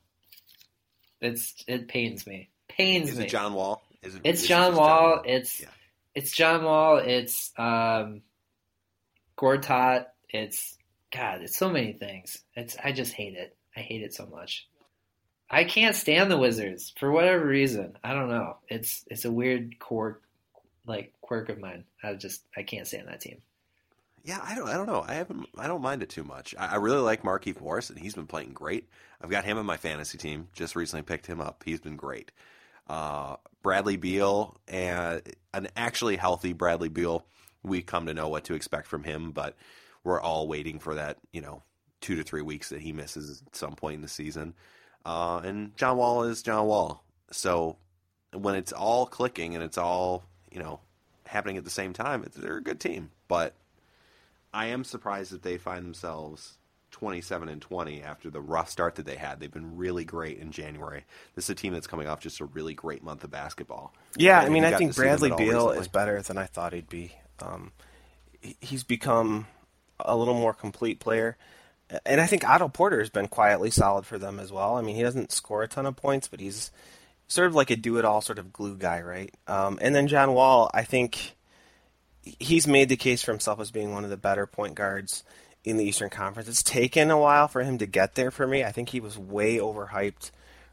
It's 1.21 1.65
it 1.67 1.89
pains 1.89 2.27
me. 2.27 2.51
Pains 2.69 3.11
is 3.11 3.19
me. 3.19 3.25
It 3.25 3.29
John 3.29 3.55
Wall? 3.55 3.83
Is 4.03 4.15
it, 4.15 4.21
it's 4.25 4.47
John, 4.47 4.77
Wall. 4.77 4.87
John 4.87 5.03
Wall. 5.03 5.23
It's 5.25 5.61
yeah. 5.61 5.69
it's 6.15 6.33
John 6.33 6.65
Wall. 6.65 6.99
It's 6.99 7.53
um, 7.57 8.23
Gortat. 9.39 10.07
It's 10.29 10.76
God, 11.17 11.43
it's 11.43 11.57
so 11.57 11.71
many 11.71 11.93
things. 11.93 12.43
It's 12.55 12.77
I 12.83 12.93
just 12.93 13.13
hate 13.13 13.35
it. 13.35 13.57
I 13.77 13.81
hate 13.81 14.03
it 14.03 14.15
so 14.15 14.27
much. 14.27 14.69
I 15.49 15.65
can't 15.65 15.95
stand 15.95 16.31
the 16.31 16.37
Wizards 16.37 16.93
for 16.99 17.11
whatever 17.11 17.47
reason. 17.47 17.97
I 18.03 18.13
don't 18.13 18.29
know. 18.29 18.57
It's 18.69 19.05
it's 19.11 19.25
a 19.25 19.31
weird 19.31 19.79
quirk, 19.79 20.23
like 20.87 21.13
quirk 21.21 21.49
of 21.49 21.59
mine. 21.59 21.85
I 22.03 22.15
just 22.15 22.43
I 22.57 22.63
can't 22.63 22.87
stand 22.87 23.09
that 23.09 23.21
team. 23.21 23.39
Yeah, 24.25 24.41
I 24.43 24.57
don't 24.57 24.69
I 24.69 24.75
don't 24.75 24.89
know. 24.89 25.05
I 25.07 25.15
haven't 25.15 25.47
I 25.57 25.69
don't 25.69 25.83
mind 25.83 26.03
it 26.03 26.11
too 26.11 26.25
much. 26.25 26.55
I, 26.59 26.73
I 26.73 26.75
really 26.77 27.01
like 27.01 27.23
Markieff 27.23 27.61
Morris, 27.61 27.91
and 27.91 27.99
he's 27.99 28.15
been 28.15 28.27
playing 28.27 28.53
great. 28.53 28.89
I've 29.23 29.31
got 29.31 29.45
him 29.45 29.57
in 29.57 29.65
my 29.65 29.77
fantasy 29.77 30.19
team. 30.19 30.49
Just 30.53 30.77
recently 30.77 31.03
picked 31.03 31.27
him 31.27 31.41
up. 31.41 31.63
He's 31.65 31.81
been 31.81 31.97
great. 31.97 32.33
Uh, 32.89 33.37
Bradley 33.63 33.97
Beal 33.97 34.57
and 34.69 35.23
an 35.55 35.69
actually 35.77 36.17
healthy 36.17 36.53
Bradley 36.53 36.89
Beal. 36.89 37.25
We 37.63 37.83
come 37.83 38.07
to 38.07 38.15
know 38.15 38.29
what 38.29 38.45
to 38.45 38.55
expect 38.55 38.87
from 38.87 39.05
him, 39.05 39.31
but 39.31 39.57
we're 40.07 40.21
all 40.21 40.47
waiting 40.47 40.79
for 40.79 40.95
that, 40.95 41.19
you 41.33 41.41
know, 41.41 41.65
two 42.01 42.15
to 42.15 42.23
three 42.23 42.41
weeks 42.41 42.69
that 42.69 42.81
he 42.81 42.93
misses 42.93 43.43
at 43.45 43.57
some 43.57 43.75
point 43.75 43.97
in 43.97 44.03
the 44.03 44.09
season. 44.09 44.55
Uh, 45.05 45.41
and 45.45 45.77
John 45.77 45.97
Wall 45.97 46.23
is 46.23 46.43
John 46.43 46.67
Wall. 46.67 47.03
So 47.33 47.77
when 48.33 48.55
it's 48.55 48.73
all 48.73 49.07
clicking 49.07 49.57
and 49.57 49.65
it's 49.65 49.77
all, 49.77 50.23
you 50.53 50.61
know, 50.61 50.79
happening 51.27 51.57
at 51.57 51.65
the 51.65 51.71
same 51.71 51.93
time, 51.93 52.25
they're 52.37 52.59
a 52.59 52.63
good 52.63 52.79
team. 52.79 53.11
But 53.27 53.55
I 54.55 54.67
am 54.67 54.85
surprised 54.85 55.33
that 55.33 55.43
they 55.43 55.59
find 55.59 55.85
themselves 55.85 56.57
27 56.93 57.49
and 57.49 57.61
20 57.61 58.01
after 58.01 58.31
the 58.31 58.41
rough 58.41 58.71
start 58.71 58.95
that 58.95 59.07
they 59.07 59.17
had. 59.17 59.41
They've 59.41 59.51
been 59.51 59.77
really 59.77 60.05
great 60.05 60.39
in 60.39 60.53
January. 60.53 61.05
This 61.35 61.47
is 61.47 61.51
a 61.51 61.55
team 61.57 61.73
that's 61.73 61.89
coming 61.89 62.07
off 62.07 62.21
just 62.21 62.39
a 62.39 62.45
really 62.45 62.75
great 62.75 63.03
month 63.03 63.25
of 63.25 63.33
basketball. 63.33 63.93
Yeah, 64.17 64.39
I 64.39 64.51
mean, 64.51 64.65
I 64.65 64.77
think 64.77 64.95
Bradley 64.95 65.33
Beal 65.37 65.71
is 65.71 65.89
better 65.89 66.23
than 66.23 66.39
I 66.39 66.45
thought 66.45 66.73
he'd 66.75 66.89
be. 66.89 67.13
Um, 67.41 67.73
he's 68.61 68.85
become 68.85 69.49
a 70.01 70.17
little 70.17 70.35
more 70.35 70.55
complete 70.55 71.01
player. 71.01 71.37
And 72.05 72.21
I 72.21 72.27
think 72.27 72.49
Otto 72.49 72.69
Porter 72.69 72.99
has 72.99 73.11
been 73.11 73.29
quietly 73.29 73.71
solid 73.71 74.07
for 74.07 74.19
them 74.19 74.41
as 74.41 74.51
well. 74.51 74.77
I 74.77 74.83
mean, 74.83 74.97
he 74.97 75.03
doesn't 75.03 75.33
score 75.33 75.63
a 75.63 75.69
ton 75.69 75.87
of 75.87 75.97
points, 75.97 76.27
but 76.29 76.41
he's 76.41 76.71
sort 77.29 77.47
of 77.47 77.55
like 77.55 77.71
a 77.71 77.77
do-it-all 77.77 78.21
sort 78.21 78.39
of 78.39 78.53
glue 78.53 78.77
guy, 78.77 79.01
right? 79.01 79.33
Um, 79.47 79.79
and 79.81 79.95
then 79.95 80.09
John 80.09 80.35
Wall, 80.35 80.71
I 80.75 80.83
think 80.83 81.37
he's 82.23 82.67
made 82.67 82.89
the 82.89 82.97
case 82.97 83.23
for 83.23 83.31
himself 83.31 83.61
as 83.61 83.71
being 83.71 83.93
one 83.93 84.05
of 84.05 84.11
the 84.11 84.17
better 84.17 84.47
point 84.47 84.75
guards 84.75 85.23
in 85.65 85.77
the 85.77 85.85
Eastern 85.85 86.11
Conference. 86.11 86.49
It's 86.49 86.63
taken 86.63 87.11
a 87.11 87.19
while 87.19 87.49
for 87.49 87.63
him 87.63 87.79
to 87.79 87.87
get 87.87 88.15
there 88.15 88.31
for 88.31 88.47
me. 88.47 88.65
I 88.65 88.73
think 88.73 88.89
he 88.89 89.01
was 89.01 89.19
way 89.19 89.59
overhyped 89.59 90.31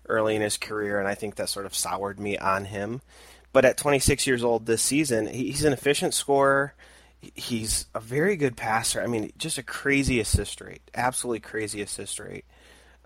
early 0.07 0.36
in 0.36 0.41
his 0.41 0.57
career, 0.57 0.99
and 0.99 1.07
I 1.07 1.15
think 1.15 1.36
that 1.36 1.49
sort 1.49 1.65
of 1.65 1.76
soured 1.76 2.19
me 2.19 2.38
on 2.38 2.65
him. 2.65 3.01
But 3.51 3.65
at 3.65 3.78
26 3.78 4.26
years 4.26 4.43
old 4.43 4.65
this 4.65 4.82
season, 4.82 5.28
he's 5.28 5.63
an 5.63 5.74
efficient 5.74 6.13
scorer. 6.13 6.74
He's 7.36 7.86
a 7.93 7.99
very 7.99 8.36
good 8.36 8.57
passer. 8.57 9.01
I 9.01 9.07
mean, 9.07 9.32
just 9.38 9.57
a 9.57 9.63
crazy 9.63 10.19
assist 10.19 10.61
rate, 10.61 10.82
absolutely 10.95 11.39
crazy 11.39 11.82
assist 11.82 12.19
rate, 12.19 12.45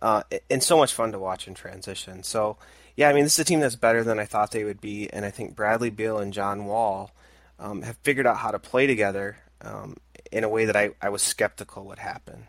uh, 0.01 0.23
and 0.49 0.63
so 0.63 0.77
much 0.77 0.93
fun 0.93 1.11
to 1.11 1.19
watch 1.19 1.47
in 1.47 1.53
transition. 1.53 2.23
So, 2.23 2.57
yeah, 2.95 3.09
I 3.09 3.13
mean, 3.13 3.23
this 3.23 3.33
is 3.33 3.39
a 3.39 3.45
team 3.45 3.59
that's 3.59 3.75
better 3.75 4.03
than 4.03 4.19
I 4.19 4.25
thought 4.25 4.51
they 4.51 4.63
would 4.63 4.81
be, 4.81 5.11
and 5.11 5.25
I 5.25 5.31
think 5.31 5.55
Bradley 5.55 5.89
Beal 5.89 6.19
and 6.19 6.33
John 6.33 6.65
Wall 6.65 7.11
um, 7.59 7.81
have 7.81 7.97
figured 8.03 8.27
out 8.27 8.37
how 8.37 8.51
to 8.51 8.59
play 8.59 8.87
together 8.87 9.37
um, 9.61 9.97
in 10.31 10.43
a 10.43 10.49
way 10.49 10.65
that 10.65 10.75
I, 10.75 10.91
I 11.01 11.09
was 11.09 11.21
skeptical 11.21 11.85
would 11.85 11.99
happen. 11.99 12.47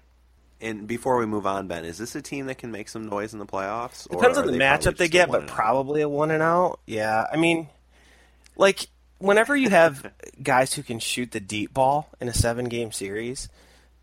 And 0.60 0.88
before 0.88 1.18
we 1.18 1.26
move 1.26 1.46
on, 1.46 1.68
Ben, 1.68 1.84
is 1.84 1.98
this 1.98 2.16
a 2.16 2.22
team 2.22 2.46
that 2.46 2.58
can 2.58 2.72
make 2.72 2.88
some 2.88 3.08
noise 3.08 3.32
in 3.32 3.38
the 3.38 3.46
playoffs? 3.46 4.08
Depends 4.10 4.38
on 4.38 4.46
the 4.46 4.52
matchup 4.52 4.96
they 4.96 5.08
get, 5.08 5.30
but 5.30 5.46
probably 5.46 6.00
a 6.00 6.08
one 6.08 6.32
and 6.32 6.42
out. 6.42 6.80
Yeah, 6.84 7.26
I 7.32 7.36
mean, 7.36 7.68
like 8.56 8.88
whenever 9.18 9.56
you 9.56 9.70
have 9.70 10.12
guys 10.42 10.74
who 10.74 10.82
can 10.82 10.98
shoot 10.98 11.32
the 11.32 11.40
deep 11.40 11.74
ball 11.74 12.08
in 12.20 12.28
a 12.28 12.34
seven 12.34 12.66
game 12.66 12.92
series, 12.92 13.48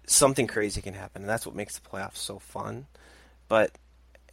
something 0.06 0.48
crazy 0.48 0.82
can 0.82 0.94
happen, 0.94 1.24
and 1.24 1.30
that's 1.30 1.46
what 1.46 1.56
makes 1.56 1.78
the 1.78 1.88
playoffs 1.88 2.18
so 2.18 2.40
fun. 2.40 2.88
But 3.48 3.72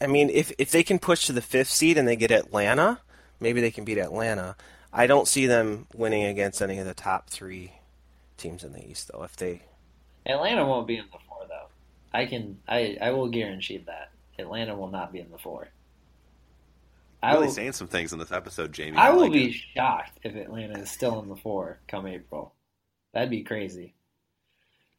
I 0.00 0.06
mean, 0.06 0.30
if 0.30 0.52
if 0.58 0.70
they 0.70 0.82
can 0.82 0.98
push 0.98 1.26
to 1.26 1.32
the 1.32 1.40
fifth 1.40 1.70
seed 1.70 1.96
and 1.96 2.06
they 2.06 2.16
get 2.16 2.30
Atlanta, 2.30 3.00
maybe 3.40 3.60
they 3.60 3.70
can 3.70 3.84
beat 3.84 3.98
Atlanta. 3.98 4.56
I 4.92 5.06
don't 5.06 5.28
see 5.28 5.46
them 5.46 5.86
winning 5.94 6.24
against 6.24 6.60
any 6.60 6.78
of 6.78 6.86
the 6.86 6.94
top 6.94 7.30
three 7.30 7.72
teams 8.36 8.62
in 8.62 8.72
the 8.72 8.86
East, 8.86 9.10
though. 9.12 9.22
If 9.22 9.36
they 9.36 9.62
Atlanta 10.26 10.66
won't 10.66 10.86
be 10.86 10.96
in 10.96 11.04
the 11.10 11.18
four, 11.28 11.46
though. 11.48 11.68
I 12.12 12.26
can 12.26 12.58
I 12.68 12.98
I 13.00 13.10
will 13.10 13.28
guarantee 13.28 13.78
that 13.78 14.10
Atlanta 14.38 14.76
will 14.76 14.90
not 14.90 15.12
be 15.12 15.20
in 15.20 15.30
the 15.30 15.38
four. 15.38 15.68
I 17.22 17.34
really 17.34 17.46
will, 17.46 17.52
saying 17.52 17.72
some 17.72 17.88
things 17.88 18.12
in 18.12 18.18
this 18.18 18.32
episode, 18.32 18.72
Jamie. 18.72 18.96
I, 18.96 19.08
I 19.08 19.10
will 19.10 19.22
like 19.22 19.32
be 19.32 19.50
it. 19.50 19.56
shocked 19.74 20.18
if 20.22 20.34
Atlanta 20.34 20.80
is 20.80 20.90
still 20.90 21.20
in 21.22 21.28
the 21.28 21.36
four 21.36 21.80
come 21.86 22.06
April. 22.06 22.54
That'd 23.12 23.30
be 23.30 23.42
crazy. 23.42 23.94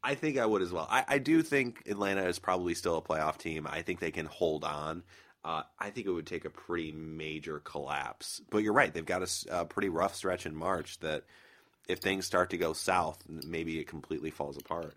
I 0.03 0.15
think 0.15 0.37
I 0.37 0.45
would 0.45 0.61
as 0.61 0.71
well. 0.71 0.87
I, 0.89 1.05
I 1.07 1.17
do 1.17 1.41
think 1.41 1.83
Atlanta 1.87 2.27
is 2.27 2.37
probably 2.37 2.73
still 2.73 2.97
a 2.97 3.01
playoff 3.01 3.37
team. 3.37 3.67
I 3.69 3.81
think 3.81 3.99
they 3.99 4.11
can 4.11 4.25
hold 4.25 4.63
on. 4.63 5.03
Uh, 5.45 5.63
I 5.79 5.89
think 5.89 6.07
it 6.07 6.11
would 6.11 6.27
take 6.27 6.45
a 6.45 6.49
pretty 6.49 6.91
major 6.91 7.59
collapse. 7.59 8.41
But 8.49 8.59
you're 8.59 8.73
right; 8.73 8.93
they've 8.93 9.05
got 9.05 9.23
a, 9.23 9.59
a, 9.61 9.65
pretty 9.65 9.89
rough 9.89 10.15
stretch 10.15 10.45
in 10.45 10.55
March. 10.55 10.99
That 10.99 11.23
if 11.87 11.99
things 11.99 12.25
start 12.25 12.51
to 12.51 12.57
go 12.57 12.73
south, 12.73 13.23
maybe 13.27 13.79
it 13.79 13.87
completely 13.87 14.29
falls 14.29 14.57
apart. 14.57 14.95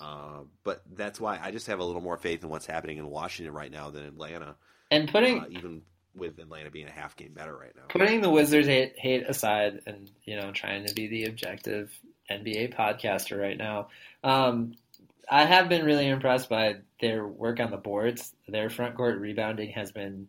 Uh, 0.00 0.40
but 0.64 0.82
that's 0.94 1.20
why 1.20 1.38
I 1.42 1.50
just 1.50 1.66
have 1.66 1.78
a 1.78 1.84
little 1.84 2.02
more 2.02 2.16
faith 2.16 2.42
in 2.42 2.50
what's 2.50 2.66
happening 2.66 2.98
in 2.98 3.08
Washington 3.08 3.54
right 3.54 3.70
now 3.70 3.90
than 3.90 4.04
Atlanta. 4.04 4.56
And 4.90 5.10
putting 5.10 5.40
uh, 5.40 5.46
even 5.50 5.82
with 6.14 6.38
Atlanta 6.38 6.70
being 6.70 6.88
a 6.88 6.92
half 6.92 7.16
game 7.16 7.32
better 7.32 7.56
right 7.56 7.74
now. 7.76 7.82
Putting 7.88 8.20
the 8.20 8.30
Wizards 8.30 8.66
hate, 8.66 8.94
hate 8.98 9.28
aside, 9.28 9.82
and 9.86 10.10
you 10.24 10.36
know, 10.36 10.50
trying 10.52 10.86
to 10.86 10.94
be 10.94 11.06
the 11.06 11.24
objective 11.24 11.92
NBA 12.30 12.74
podcaster 12.74 13.40
right 13.40 13.56
now, 13.56 13.88
um, 14.24 14.74
I 15.30 15.44
have 15.44 15.68
been 15.68 15.84
really 15.84 16.08
impressed 16.08 16.48
by 16.48 16.76
their 17.00 17.26
work 17.26 17.60
on 17.60 17.70
the 17.70 17.76
boards. 17.76 18.34
Their 18.48 18.68
front 18.70 18.96
court 18.96 19.18
rebounding 19.18 19.70
has 19.70 19.92
been 19.92 20.28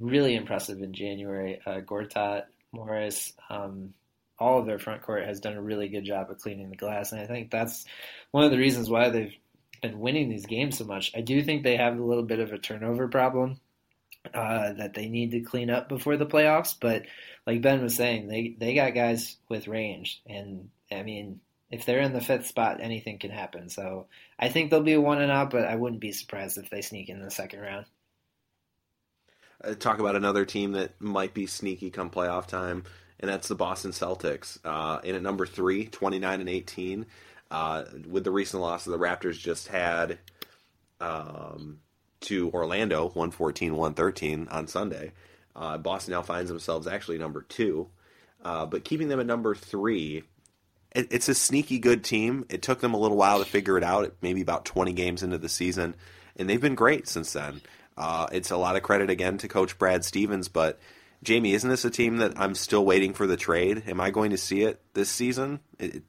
really 0.00 0.34
impressive 0.34 0.80
in 0.80 0.94
January. 0.94 1.60
Uh, 1.66 1.80
Gortat, 1.80 2.44
Morris, 2.72 3.34
um, 3.50 3.92
all 4.38 4.58
of 4.58 4.66
their 4.66 4.78
front 4.78 5.02
court 5.02 5.26
has 5.26 5.40
done 5.40 5.54
a 5.54 5.62
really 5.62 5.88
good 5.88 6.04
job 6.04 6.30
of 6.30 6.38
cleaning 6.38 6.70
the 6.70 6.76
glass, 6.76 7.12
and 7.12 7.20
I 7.20 7.26
think 7.26 7.50
that's 7.50 7.84
one 8.30 8.44
of 8.44 8.50
the 8.50 8.58
reasons 8.58 8.88
why 8.88 9.10
they've 9.10 9.34
been 9.82 10.00
winning 10.00 10.28
these 10.28 10.46
games 10.46 10.78
so 10.78 10.84
much. 10.84 11.12
I 11.14 11.20
do 11.20 11.42
think 11.42 11.62
they 11.62 11.76
have 11.76 11.98
a 11.98 12.02
little 12.02 12.22
bit 12.22 12.38
of 12.38 12.52
a 12.52 12.58
turnover 12.58 13.08
problem 13.08 13.60
uh, 14.32 14.72
that 14.74 14.94
they 14.94 15.08
need 15.08 15.32
to 15.32 15.40
clean 15.40 15.70
up 15.70 15.88
before 15.88 16.16
the 16.16 16.26
playoffs. 16.26 16.74
But 16.78 17.04
like 17.46 17.62
Ben 17.62 17.82
was 17.82 17.96
saying, 17.96 18.28
they 18.28 18.54
they 18.58 18.74
got 18.74 18.94
guys 18.94 19.36
with 19.48 19.68
range, 19.68 20.22
and 20.26 20.70
I 20.90 21.02
mean, 21.02 21.40
if 21.70 21.86
they're 21.86 22.00
in 22.00 22.12
the 22.12 22.20
fifth 22.20 22.46
spot, 22.46 22.80
anything 22.80 23.18
can 23.18 23.30
happen. 23.30 23.68
So 23.68 24.06
I 24.38 24.48
think 24.48 24.70
they'll 24.70 24.82
be 24.82 24.92
a 24.92 25.00
one 25.00 25.20
and 25.20 25.32
out, 25.32 25.50
but 25.50 25.64
I 25.64 25.76
wouldn't 25.76 26.00
be 26.00 26.12
surprised 26.12 26.58
if 26.58 26.70
they 26.70 26.82
sneak 26.82 27.08
in 27.08 27.22
the 27.22 27.30
second 27.30 27.60
round. 27.60 27.86
Uh, 29.64 29.74
talk 29.74 29.98
about 29.98 30.16
another 30.16 30.44
team 30.44 30.72
that 30.72 31.00
might 31.00 31.34
be 31.34 31.46
sneaky 31.46 31.90
come 31.90 32.10
playoff 32.10 32.46
time, 32.46 32.84
and 33.20 33.30
that's 33.30 33.48
the 33.48 33.54
Boston 33.54 33.92
Celtics. 33.92 34.58
Uh, 34.64 35.00
in 35.02 35.14
at 35.14 35.22
number 35.22 35.46
three, 35.46 35.86
29 35.86 36.40
and 36.40 36.48
18. 36.48 37.06
Uh, 37.50 37.84
with 38.08 38.24
the 38.24 38.30
recent 38.30 38.62
loss 38.62 38.86
of 38.86 38.92
the 38.92 38.98
Raptors 38.98 39.38
just 39.38 39.68
had, 39.68 40.18
um, 41.00 41.80
to 42.22 42.50
Orlando, 42.50 43.04
114 43.04 43.74
113 43.74 44.48
on 44.50 44.66
Sunday. 44.66 45.12
Uh, 45.54 45.78
Boston 45.78 46.12
now 46.12 46.22
finds 46.22 46.50
themselves 46.50 46.86
actually 46.86 47.18
number 47.18 47.42
two. 47.42 47.88
Uh, 48.44 48.66
but 48.66 48.84
keeping 48.84 49.08
them 49.08 49.20
at 49.20 49.26
number 49.26 49.54
three, 49.54 50.24
it, 50.94 51.08
it's 51.10 51.28
a 51.28 51.34
sneaky 51.34 51.78
good 51.78 52.02
team. 52.02 52.44
It 52.48 52.62
took 52.62 52.80
them 52.80 52.94
a 52.94 52.98
little 52.98 53.16
while 53.16 53.38
to 53.38 53.44
figure 53.44 53.78
it 53.78 53.84
out, 53.84 54.14
maybe 54.20 54.40
about 54.40 54.64
20 54.64 54.92
games 54.92 55.22
into 55.22 55.38
the 55.38 55.48
season, 55.48 55.94
and 56.36 56.48
they've 56.48 56.60
been 56.60 56.74
great 56.74 57.08
since 57.08 57.32
then. 57.32 57.60
Uh, 57.96 58.26
it's 58.32 58.50
a 58.50 58.56
lot 58.56 58.76
of 58.76 58.82
credit 58.82 59.10
again 59.10 59.38
to 59.38 59.48
Coach 59.48 59.78
Brad 59.78 60.04
Stevens, 60.04 60.48
but 60.48 60.80
Jamie, 61.22 61.52
isn't 61.52 61.68
this 61.68 61.84
a 61.84 61.90
team 61.90 62.16
that 62.18 62.32
I'm 62.36 62.54
still 62.54 62.84
waiting 62.84 63.12
for 63.12 63.26
the 63.26 63.36
trade? 63.36 63.84
Am 63.86 64.00
I 64.00 64.10
going 64.10 64.30
to 64.30 64.38
see 64.38 64.62
it 64.62 64.80
this 64.94 65.10
season? 65.10 65.60
It, 65.78 66.02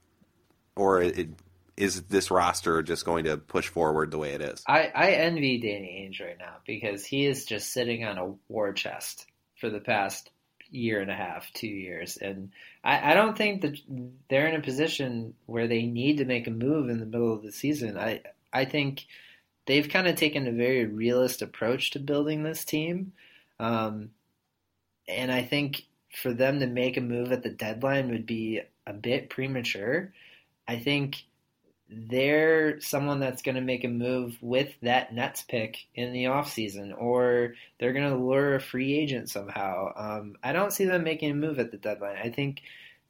or 0.75 1.01
it, 1.01 1.29
is 1.75 2.03
this 2.03 2.29
roster 2.29 2.81
just 2.83 3.05
going 3.05 3.25
to 3.25 3.37
push 3.37 3.67
forward 3.67 4.11
the 4.11 4.17
way 4.17 4.33
it 4.33 4.41
is? 4.41 4.63
I, 4.67 4.91
I 4.93 5.11
envy 5.11 5.59
Danny 5.59 6.07
Ainge 6.07 6.25
right 6.25 6.37
now 6.37 6.55
because 6.65 7.05
he 7.05 7.25
is 7.25 7.45
just 7.45 7.73
sitting 7.73 8.03
on 8.03 8.17
a 8.17 8.33
war 8.47 8.73
chest 8.73 9.25
for 9.59 9.69
the 9.69 9.79
past 9.79 10.29
year 10.69 11.01
and 11.01 11.11
a 11.11 11.15
half, 11.15 11.51
two 11.53 11.67
years. 11.67 12.17
And 12.17 12.51
I, 12.83 13.11
I 13.11 13.13
don't 13.13 13.37
think 13.37 13.61
that 13.61 13.77
they're 14.29 14.47
in 14.47 14.55
a 14.55 14.63
position 14.63 15.33
where 15.45 15.67
they 15.67 15.83
need 15.83 16.17
to 16.17 16.25
make 16.25 16.47
a 16.47 16.51
move 16.51 16.89
in 16.89 16.99
the 16.99 17.05
middle 17.05 17.33
of 17.33 17.43
the 17.43 17.51
season. 17.51 17.97
I 17.97 18.21
I 18.51 18.65
think 18.65 19.05
they've 19.65 19.87
kind 19.87 20.07
of 20.07 20.15
taken 20.15 20.47
a 20.47 20.51
very 20.51 20.85
realist 20.85 21.41
approach 21.41 21.91
to 21.91 21.99
building 21.99 22.43
this 22.43 22.65
team. 22.65 23.13
Um, 23.59 24.11
and 25.07 25.31
I 25.31 25.43
think 25.43 25.85
for 26.15 26.33
them 26.33 26.59
to 26.59 26.67
make 26.67 26.97
a 26.97 27.01
move 27.01 27.31
at 27.31 27.43
the 27.43 27.49
deadline 27.49 28.09
would 28.09 28.25
be 28.25 28.61
a 28.85 28.93
bit 28.93 29.29
premature. 29.29 30.13
I 30.67 30.77
think 30.77 31.23
they're 31.95 32.79
someone 32.81 33.19
that's 33.19 33.41
going 33.41 33.55
to 33.55 33.61
make 33.61 33.83
a 33.83 33.89
move 33.89 34.37
with 34.41 34.73
that 34.81 35.13
Nets 35.13 35.41
pick 35.43 35.85
in 35.95 36.13
the 36.13 36.25
offseason, 36.25 36.93
or 36.97 37.55
they're 37.79 37.93
going 37.93 38.09
to 38.09 38.17
lure 38.17 38.55
a 38.55 38.61
free 38.61 38.95
agent 38.97 39.29
somehow. 39.29 39.91
Um, 39.95 40.35
I 40.43 40.53
don't 40.53 40.73
see 40.73 40.85
them 40.85 41.03
making 41.03 41.31
a 41.31 41.35
move 41.35 41.59
at 41.59 41.71
the 41.71 41.77
deadline. 41.77 42.17
I 42.17 42.29
think 42.29 42.61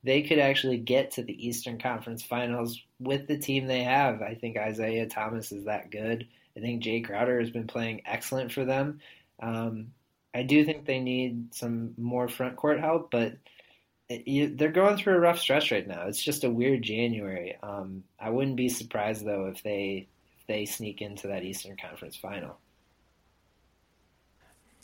they 0.03 0.21
could 0.21 0.39
actually 0.39 0.77
get 0.77 1.11
to 1.11 1.23
the 1.23 1.47
Eastern 1.47 1.79
Conference 1.79 2.23
Finals 2.23 2.81
with 2.99 3.27
the 3.27 3.38
team 3.38 3.67
they 3.67 3.84
have. 3.84 4.21
I 4.21 4.36
think 4.36 4.57
Isaiah 4.57 5.07
Thomas 5.07 5.51
is 5.51 5.65
that 5.65 5.91
good. 5.91 6.27
I 6.57 6.59
think 6.59 6.84
Jay 6.84 7.01
Crowder 7.01 7.39
has 7.39 7.49
been 7.49 7.67
playing 7.67 8.01
excellent 8.05 8.51
for 8.51 8.65
them. 8.65 8.99
Um, 9.41 9.93
I 10.34 10.43
do 10.43 10.65
think 10.65 10.86
they 10.86 10.99
need 10.99 11.53
some 11.53 11.93
more 11.97 12.27
front 12.27 12.55
court 12.55 12.79
help, 12.79 13.11
but 13.11 13.34
it, 14.09 14.57
they're 14.57 14.71
going 14.71 14.97
through 14.97 15.15
a 15.15 15.19
rough 15.19 15.39
stretch 15.39 15.71
right 15.71 15.87
now. 15.87 16.07
It's 16.07 16.21
just 16.21 16.43
a 16.43 16.49
weird 16.49 16.81
January. 16.81 17.57
Um, 17.63 18.03
I 18.19 18.29
wouldn't 18.29 18.57
be 18.57 18.69
surprised 18.69 19.25
though 19.25 19.47
if 19.47 19.63
they 19.63 20.07
if 20.39 20.47
they 20.47 20.65
sneak 20.65 21.01
into 21.01 21.27
that 21.27 21.43
Eastern 21.43 21.77
Conference 21.77 22.15
final. 22.15 22.57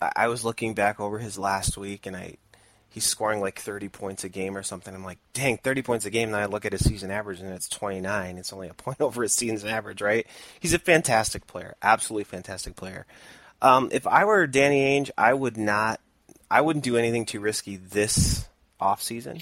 I 0.01 0.29
was 0.29 0.45
looking 0.45 0.73
back 0.73 0.99
over 0.99 1.19
his 1.19 1.37
last 1.37 1.77
week, 1.77 2.05
and 2.05 2.15
I 2.15 2.37
he's 2.89 3.05
scoring 3.05 3.41
like 3.41 3.59
30 3.59 3.89
points 3.89 4.23
a 4.23 4.29
game 4.29 4.57
or 4.57 4.63
something. 4.63 4.93
I'm 4.93 5.03
like, 5.03 5.19
dang, 5.33 5.57
30 5.57 5.81
points 5.83 6.05
a 6.05 6.09
game. 6.09 6.29
And 6.29 6.35
then 6.35 6.41
I 6.41 6.45
look 6.45 6.65
at 6.65 6.71
his 6.71 6.85
season 6.85 7.11
average, 7.11 7.39
and 7.39 7.51
it's 7.51 7.69
29. 7.69 8.37
It's 8.37 8.53
only 8.53 8.69
a 8.69 8.73
point 8.75 9.01
over 9.01 9.23
his 9.23 9.33
season 9.33 9.69
average, 9.69 10.01
right? 10.01 10.25
He's 10.59 10.73
a 10.73 10.79
fantastic 10.79 11.47
player, 11.47 11.75
absolutely 11.81 12.25
fantastic 12.25 12.75
player. 12.75 13.05
Um, 13.61 13.89
if 13.91 14.07
I 14.07 14.23
were 14.23 14.47
Danny 14.47 14.81
Ainge, 14.81 15.11
I 15.17 15.33
would 15.33 15.57
not, 15.57 15.99
I 16.49 16.61
wouldn't 16.61 16.85
do 16.85 16.95
anything 16.95 17.25
too 17.25 17.41
risky 17.41 17.75
this 17.75 18.47
off 18.79 19.01
season. 19.01 19.41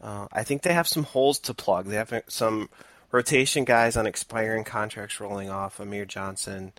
Uh, 0.00 0.26
I 0.32 0.42
think 0.42 0.62
they 0.62 0.72
have 0.72 0.88
some 0.88 1.04
holes 1.04 1.38
to 1.40 1.54
plug. 1.54 1.86
They 1.86 1.96
have 1.96 2.22
some 2.28 2.68
rotation 3.12 3.64
guys 3.64 3.96
on 3.96 4.06
expiring 4.06 4.64
contracts 4.64 5.20
rolling 5.20 5.50
off. 5.50 5.78
Amir 5.78 6.04
Johnson, 6.04 6.72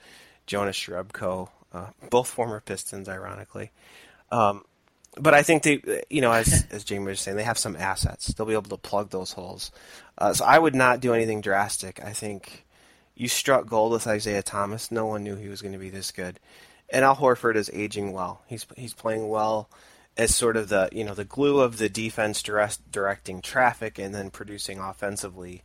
Jonas 0.46 0.78
Jerebko, 0.78 1.50
uh, 1.74 1.88
both 2.10 2.28
former 2.28 2.60
Pistons, 2.60 3.08
ironically. 3.08 3.72
Um, 4.32 4.66
but 5.18 5.34
I 5.34 5.44
think 5.44 5.64
they, 5.64 6.04
you 6.10 6.22
know, 6.22 6.32
as 6.32 6.66
as 6.72 6.84
Jamie 6.84 7.06
was 7.06 7.22
saying, 7.22 7.38
they 7.38 7.44
have 7.44 7.58
some 7.58 7.76
assets. 7.76 8.28
They'll 8.28 8.48
be 8.48 8.54
able 8.54 8.64
to 8.64 8.78
plug 8.78 9.10
those 9.10 9.32
holes. 9.32 9.72
Uh, 10.18 10.34
so 10.34 10.44
I 10.44 10.60
would 10.60 10.76
not 10.76 11.00
do 11.00 11.14
anything 11.14 11.42
drastic. 11.42 12.04
I 12.04 12.14
think 12.14 12.66
you 13.16 13.28
struck 13.28 13.68
gold 13.68 13.92
with 13.92 14.08
Isaiah 14.08 14.44
Thomas. 14.44 14.92
No 14.92 15.06
one 15.06 15.24
knew 15.24 15.36
he 15.36 15.50
was 15.50 15.62
going 15.62 15.74
to 15.74 15.78
be 15.78 15.90
this 15.90 16.12
good. 16.12 16.40
And 16.90 17.06
Al 17.06 17.16
Horford 17.16 17.56
is 17.56 17.70
aging 17.74 18.12
well. 18.12 18.42
He's 18.48 18.66
he's 18.76 18.94
playing 18.94 19.30
well 19.30 19.70
as 20.18 20.36
sort 20.36 20.58
of 20.58 20.70
the 20.70 20.90
you 20.92 21.04
know 21.04 21.14
the 21.14 21.26
glue 21.26 21.60
of 21.60 21.78
the 21.78 21.90
defense 21.90 22.42
direct, 22.42 22.92
directing 22.92 23.42
traffic 23.42 23.98
and 23.98 24.14
then 24.14 24.30
producing 24.30 24.80
offensively. 24.80 25.64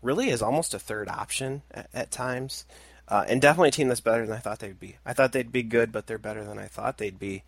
Really 0.00 0.30
is 0.30 0.42
almost 0.42 0.74
a 0.74 0.78
third 0.78 1.08
option 1.08 1.62
at, 1.72 1.88
at 1.92 2.10
times, 2.12 2.64
uh, 3.08 3.24
and 3.26 3.42
definitely 3.42 3.70
a 3.70 3.72
team 3.72 3.88
that's 3.88 4.00
better 4.00 4.24
than 4.24 4.36
I 4.36 4.40
thought 4.40 4.60
they'd 4.60 4.78
be. 4.78 4.96
I 5.04 5.12
thought 5.12 5.32
they'd 5.32 5.50
be 5.50 5.64
good, 5.64 5.90
but 5.90 6.06
they're 6.06 6.18
better 6.18 6.44
than 6.44 6.58
I 6.58 6.66
thought 6.66 6.98
they'd 6.98 7.18
be. 7.18 7.42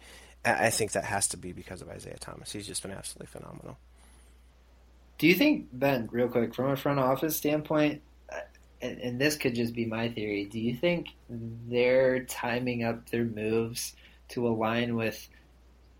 I 0.45 0.71
think 0.71 0.93
that 0.93 1.05
has 1.05 1.29
to 1.29 1.37
be 1.37 1.53
because 1.53 1.83
of 1.83 1.91
Isaiah 1.91 2.17
Thomas. 2.19 2.51
He's 2.51 2.67
just 2.67 2.83
been 2.83 2.93
absolutely 2.93 3.27
phenomenal. 3.27 3.79
Do 5.19 5.27
you 5.27 5.35
think 5.35 5.69
Ben, 5.71 6.09
real 6.11 6.29
quick, 6.29 6.55
from 6.55 6.71
a 6.71 6.77
front 6.77 6.99
office 6.99 7.37
standpoint, 7.37 8.01
and, 8.81 8.99
and 8.99 9.21
this 9.21 9.37
could 9.37 9.55
just 9.55 9.75
be 9.75 9.85
my 9.85 10.09
theory, 10.09 10.47
do 10.47 10.59
you 10.59 10.75
think 10.75 11.09
they're 11.29 12.25
timing 12.25 12.85
up 12.85 13.11
their 13.11 13.25
moves 13.25 13.95
to 14.29 14.49
align 14.49 14.97
with 14.97 15.29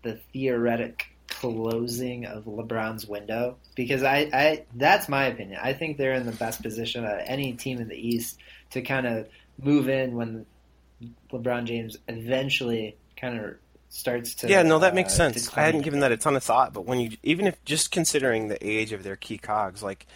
the 0.01 0.19
theoretic 0.33 1.07
closing 1.27 2.25
of 2.25 2.45
LeBron's 2.45 3.07
window? 3.07 3.57
Because 3.75 4.03
I, 4.03 4.29
I 4.33 4.65
that's 4.75 5.07
my 5.09 5.25
opinion. 5.25 5.59
I 5.61 5.73
think 5.73 5.97
they're 5.97 6.13
in 6.13 6.25
the 6.25 6.31
best 6.31 6.61
position 6.61 7.05
of 7.05 7.19
any 7.25 7.53
team 7.53 7.79
in 7.79 7.87
the 7.87 7.95
East 7.95 8.37
to 8.71 8.81
kind 8.81 9.07
of 9.07 9.27
move 9.61 9.89
in 9.89 10.15
when 10.15 10.45
LeBron 11.31 11.65
James 11.65 11.97
eventually 12.07 12.97
kind 13.15 13.39
of 13.39 13.55
starts 13.89 14.35
to 14.35 14.47
yeah 14.47 14.61
no 14.61 14.79
that 14.79 14.95
makes 14.95 15.11
uh, 15.15 15.17
sense 15.17 15.57
i 15.57 15.63
hadn't 15.63 15.81
given 15.81 15.99
that 15.99 16.13
a 16.13 16.17
ton 16.17 16.37
of 16.37 16.41
thought 16.41 16.71
but 16.71 16.85
when 16.85 16.97
you 16.97 17.17
even 17.23 17.45
if 17.45 17.61
just 17.65 17.91
considering 17.91 18.47
the 18.47 18.65
age 18.65 18.93
of 18.93 19.03
their 19.03 19.17
key 19.17 19.37
cogs 19.37 19.83
like 19.83 20.07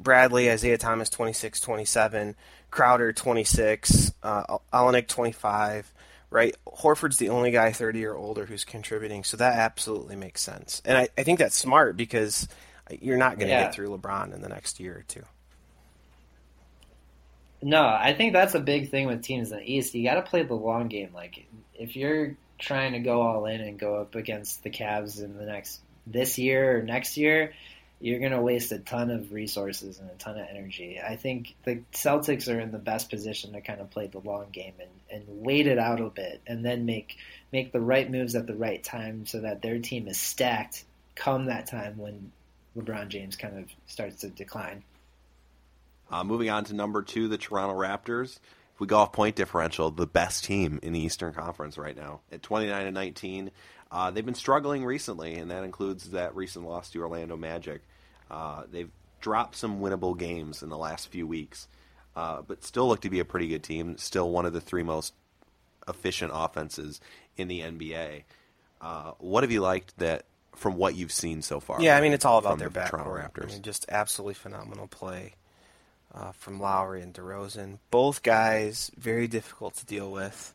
Bradley, 0.00 0.50
Isaiah 0.50 0.78
Thomas, 0.78 1.10
26, 1.10 1.60
27, 1.60 2.36
Crowder, 2.70 3.12
26, 3.12 4.12
uh, 4.22 4.58
Olynyk, 4.72 5.08
25, 5.08 5.92
right? 6.30 6.54
Horford's 6.66 7.16
the 7.16 7.30
only 7.30 7.50
guy 7.50 7.72
30 7.72 8.04
or 8.04 8.16
older 8.16 8.46
who's 8.46 8.64
contributing, 8.64 9.24
so 9.24 9.36
that 9.36 9.58
absolutely 9.58 10.16
makes 10.16 10.42
sense. 10.42 10.82
And 10.84 10.98
I, 10.98 11.08
I 11.16 11.22
think 11.22 11.38
that's 11.38 11.56
smart 11.56 11.96
because 11.96 12.48
you're 13.00 13.16
not 13.16 13.38
going 13.38 13.48
to 13.48 13.54
yeah. 13.54 13.64
get 13.64 13.74
through 13.74 13.88
LeBron 13.88 14.34
in 14.34 14.40
the 14.40 14.48
next 14.48 14.80
year 14.80 14.98
or 14.98 15.02
two. 15.02 15.24
No, 17.60 17.84
I 17.84 18.14
think 18.14 18.32
that's 18.32 18.54
a 18.54 18.60
big 18.60 18.90
thing 18.90 19.06
with 19.06 19.22
teams 19.22 19.50
in 19.50 19.58
the 19.58 19.72
East. 19.72 19.94
You 19.94 20.04
got 20.04 20.14
to 20.14 20.22
play 20.22 20.44
the 20.44 20.54
long 20.54 20.88
game. 20.88 21.10
Like, 21.12 21.46
if 21.74 21.96
you're 21.96 22.36
trying 22.58 22.92
to 22.92 23.00
go 23.00 23.22
all 23.22 23.46
in 23.46 23.60
and 23.60 23.78
go 23.78 23.96
up 23.96 24.14
against 24.14 24.62
the 24.62 24.70
Cavs 24.70 25.22
in 25.22 25.36
the 25.36 25.44
next 25.44 25.80
this 26.06 26.38
year 26.38 26.78
or 26.78 26.82
next 26.82 27.16
year, 27.16 27.52
you're 28.00 28.20
going 28.20 28.32
to 28.32 28.40
waste 28.40 28.70
a 28.72 28.78
ton 28.78 29.10
of 29.10 29.32
resources 29.32 29.98
and 29.98 30.08
a 30.08 30.14
ton 30.14 30.38
of 30.38 30.46
energy. 30.48 31.00
I 31.04 31.16
think 31.16 31.56
the 31.64 31.82
Celtics 31.92 32.52
are 32.52 32.60
in 32.60 32.70
the 32.70 32.78
best 32.78 33.10
position 33.10 33.52
to 33.52 33.60
kind 33.60 33.80
of 33.80 33.90
play 33.90 34.06
the 34.06 34.20
long 34.20 34.46
game 34.52 34.74
and, 34.78 34.90
and 35.10 35.44
wait 35.44 35.66
it 35.66 35.78
out 35.78 36.00
a 36.00 36.08
bit 36.08 36.40
and 36.46 36.64
then 36.64 36.86
make 36.86 37.16
make 37.52 37.72
the 37.72 37.80
right 37.80 38.08
moves 38.10 38.34
at 38.34 38.46
the 38.46 38.54
right 38.54 38.82
time 38.82 39.26
so 39.26 39.40
that 39.40 39.62
their 39.62 39.78
team 39.78 40.06
is 40.06 40.18
stacked 40.18 40.84
come 41.14 41.46
that 41.46 41.66
time 41.66 41.98
when 41.98 42.30
LeBron 42.76 43.08
James 43.08 43.36
kind 43.36 43.58
of 43.58 43.64
starts 43.86 44.20
to 44.20 44.28
decline. 44.28 44.84
Uh, 46.10 46.24
moving 46.24 46.48
on 46.48 46.64
to 46.64 46.74
number 46.74 47.02
two, 47.02 47.28
the 47.28 47.38
Toronto 47.38 47.74
Raptors. 47.74 48.38
If 48.74 48.80
we 48.80 48.86
go 48.86 48.98
off 48.98 49.12
point 49.12 49.34
differential, 49.34 49.90
the 49.90 50.06
best 50.06 50.44
team 50.44 50.78
in 50.82 50.92
the 50.92 51.00
Eastern 51.00 51.34
Conference 51.34 51.76
right 51.76 51.96
now 51.96 52.20
at 52.30 52.42
29 52.42 52.86
and 52.86 52.94
19. 52.94 53.50
Uh, 53.90 54.10
they've 54.10 54.26
been 54.26 54.34
struggling 54.34 54.84
recently, 54.84 55.36
and 55.36 55.50
that 55.50 55.64
includes 55.64 56.10
that 56.10 56.36
recent 56.36 56.66
loss 56.66 56.90
to 56.90 57.00
Orlando 57.00 57.36
Magic. 57.36 57.80
Uh, 58.30 58.64
they've 58.70 58.90
dropped 59.20 59.56
some 59.56 59.80
winnable 59.80 60.16
games 60.16 60.62
in 60.62 60.68
the 60.68 60.76
last 60.76 61.08
few 61.08 61.26
weeks, 61.26 61.68
uh, 62.14 62.42
but 62.42 62.64
still 62.64 62.88
look 62.88 63.00
to 63.00 63.10
be 63.10 63.20
a 63.20 63.24
pretty 63.24 63.48
good 63.48 63.62
team. 63.62 63.96
Still 63.96 64.30
one 64.30 64.44
of 64.44 64.52
the 64.52 64.60
three 64.60 64.82
most 64.82 65.14
efficient 65.88 66.32
offenses 66.34 67.00
in 67.36 67.48
the 67.48 67.60
NBA. 67.60 68.24
Uh, 68.80 69.12
what 69.18 69.42
have 69.42 69.50
you 69.50 69.60
liked 69.60 69.96
that 69.98 70.24
from 70.54 70.76
what 70.76 70.94
you've 70.94 71.12
seen 71.12 71.42
so 71.42 71.60
far? 71.60 71.80
Yeah, 71.80 71.96
I 71.96 72.00
mean 72.00 72.12
it's 72.12 72.24
all 72.24 72.38
about 72.38 72.58
their 72.58 72.68
the 72.68 72.80
backcourt. 72.80 73.32
Raptors. 73.32 73.44
I 73.44 73.52
mean, 73.52 73.62
just 73.62 73.86
absolutely 73.88 74.34
phenomenal 74.34 74.86
play 74.86 75.34
uh, 76.14 76.32
from 76.32 76.60
Lowry 76.60 77.02
and 77.02 77.14
DeRozan. 77.14 77.78
Both 77.90 78.22
guys 78.22 78.90
very 78.96 79.26
difficult 79.26 79.74
to 79.76 79.86
deal 79.86 80.10
with, 80.10 80.54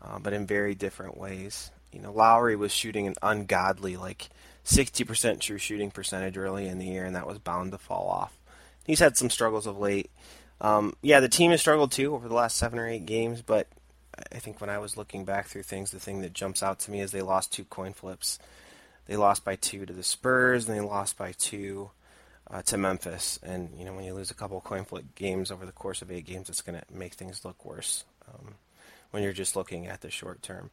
uh, 0.00 0.18
but 0.18 0.32
in 0.32 0.46
very 0.46 0.74
different 0.74 1.16
ways. 1.18 1.70
You 1.92 2.00
know, 2.00 2.12
Lowry 2.12 2.56
was 2.56 2.72
shooting 2.72 3.06
an 3.06 3.14
ungodly 3.22 3.96
like 3.96 4.30
60% 4.64 5.40
true 5.40 5.58
shooting 5.58 5.90
percentage 5.90 6.36
early 6.36 6.68
in 6.68 6.78
the 6.78 6.86
year, 6.86 7.04
and 7.04 7.16
that 7.16 7.26
was 7.26 7.38
bound 7.38 7.72
to 7.72 7.78
fall 7.78 8.08
off. 8.08 8.38
He's 8.84 9.00
had 9.00 9.16
some 9.16 9.30
struggles 9.30 9.66
of 9.66 9.78
late. 9.78 10.10
Um, 10.60 10.94
yeah, 11.02 11.20
the 11.20 11.28
team 11.28 11.50
has 11.50 11.60
struggled 11.60 11.92
too 11.92 12.14
over 12.14 12.28
the 12.28 12.34
last 12.34 12.56
seven 12.56 12.78
or 12.78 12.88
eight 12.88 13.06
games, 13.06 13.42
but 13.42 13.68
I 14.32 14.38
think 14.38 14.60
when 14.60 14.70
I 14.70 14.78
was 14.78 14.96
looking 14.96 15.24
back 15.24 15.46
through 15.46 15.64
things, 15.64 15.90
the 15.90 15.98
thing 15.98 16.20
that 16.22 16.32
jumps 16.32 16.62
out 16.62 16.78
to 16.80 16.90
me 16.90 17.00
is 17.00 17.10
they 17.10 17.22
lost 17.22 17.52
two 17.52 17.64
coin 17.64 17.92
flips. 17.92 18.38
They 19.06 19.16
lost 19.16 19.44
by 19.44 19.56
two 19.56 19.84
to 19.86 19.92
the 19.92 20.02
Spurs, 20.02 20.68
and 20.68 20.76
they 20.76 20.80
lost 20.80 21.18
by 21.18 21.32
two 21.32 21.90
uh, 22.50 22.62
to 22.62 22.76
Memphis. 22.76 23.40
And 23.42 23.70
you 23.76 23.84
know, 23.84 23.94
when 23.94 24.04
you 24.04 24.14
lose 24.14 24.30
a 24.30 24.34
couple 24.34 24.60
coin 24.60 24.84
flip 24.84 25.04
games 25.14 25.50
over 25.50 25.66
the 25.66 25.72
course 25.72 26.02
of 26.02 26.10
eight 26.10 26.26
games, 26.26 26.48
it's 26.48 26.62
going 26.62 26.78
to 26.78 26.84
make 26.94 27.14
things 27.14 27.44
look 27.44 27.64
worse 27.64 28.04
um, 28.28 28.54
when 29.10 29.22
you're 29.22 29.32
just 29.32 29.56
looking 29.56 29.86
at 29.86 30.02
the 30.02 30.10
short 30.10 30.42
term. 30.42 30.70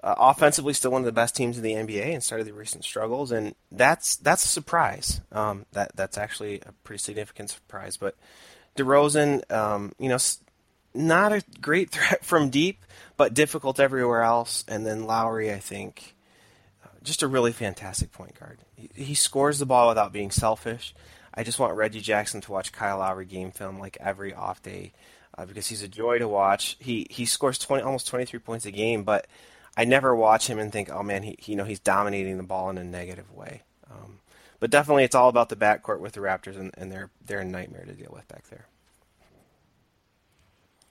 Uh, 0.00 0.14
offensively, 0.16 0.72
still 0.72 0.92
one 0.92 1.00
of 1.00 1.06
the 1.06 1.12
best 1.12 1.34
teams 1.34 1.56
in 1.56 1.62
the 1.64 1.72
NBA, 1.72 2.12
and 2.14 2.22
started 2.22 2.46
the 2.46 2.52
recent 2.52 2.84
struggles, 2.84 3.32
and 3.32 3.56
that's 3.72 4.14
that's 4.16 4.44
a 4.44 4.48
surprise. 4.48 5.20
Um, 5.32 5.66
that 5.72 5.96
that's 5.96 6.16
actually 6.16 6.60
a 6.60 6.72
pretty 6.84 7.00
significant 7.00 7.50
surprise. 7.50 7.96
But 7.96 8.14
DeRozan, 8.76 9.50
um, 9.50 9.92
you 9.98 10.08
know, 10.08 10.18
not 10.94 11.32
a 11.32 11.42
great 11.60 11.90
threat 11.90 12.24
from 12.24 12.50
deep, 12.50 12.84
but 13.16 13.34
difficult 13.34 13.80
everywhere 13.80 14.22
else. 14.22 14.64
And 14.68 14.86
then 14.86 15.04
Lowry, 15.04 15.52
I 15.52 15.58
think, 15.58 16.14
uh, 16.84 16.88
just 17.02 17.22
a 17.22 17.28
really 17.28 17.52
fantastic 17.52 18.12
point 18.12 18.38
guard. 18.38 18.58
He, 18.76 18.90
he, 18.94 19.14
scores 19.14 19.58
the 19.58 19.66
ball 19.66 19.88
without 19.88 20.12
being 20.12 20.30
selfish. 20.30 20.94
I 21.34 21.42
just 21.42 21.58
want 21.58 21.76
Reggie 21.76 22.00
Jackson 22.00 22.40
to 22.42 22.52
watch 22.52 22.72
Kyle 22.72 22.98
Lowry 22.98 23.26
game 23.26 23.50
film 23.50 23.78
like 23.78 23.96
every 24.00 24.32
off 24.32 24.62
day 24.62 24.92
uh, 25.36 25.44
because 25.44 25.66
he's 25.66 25.82
a 25.82 25.88
joy 25.88 26.18
to 26.18 26.28
watch. 26.28 26.76
He 26.80 27.06
he 27.10 27.26
scores 27.26 27.58
twenty 27.58 27.82
almost 27.82 28.08
twenty 28.08 28.24
three 28.24 28.40
points 28.40 28.66
a 28.66 28.70
game, 28.70 29.04
but 29.04 29.26
I 29.78 29.84
never 29.84 30.12
watch 30.14 30.48
him 30.48 30.58
and 30.58 30.72
think, 30.72 30.90
oh 30.90 31.04
man, 31.04 31.22
he, 31.22 31.36
he 31.38 31.52
you 31.52 31.56
know 31.56 31.64
he's 31.64 31.78
dominating 31.78 32.36
the 32.36 32.42
ball 32.42 32.68
in 32.68 32.78
a 32.78 32.84
negative 32.84 33.32
way. 33.32 33.62
Um, 33.88 34.18
but 34.58 34.70
definitely, 34.70 35.04
it's 35.04 35.14
all 35.14 35.28
about 35.28 35.50
the 35.50 35.56
backcourt 35.56 36.00
with 36.00 36.14
the 36.14 36.20
Raptors, 36.20 36.58
and, 36.58 36.74
and 36.76 36.90
they're 36.90 37.10
they're 37.24 37.38
a 37.38 37.44
nightmare 37.44 37.84
to 37.84 37.92
deal 37.92 38.10
with 38.12 38.26
back 38.26 38.48
there. 38.48 38.66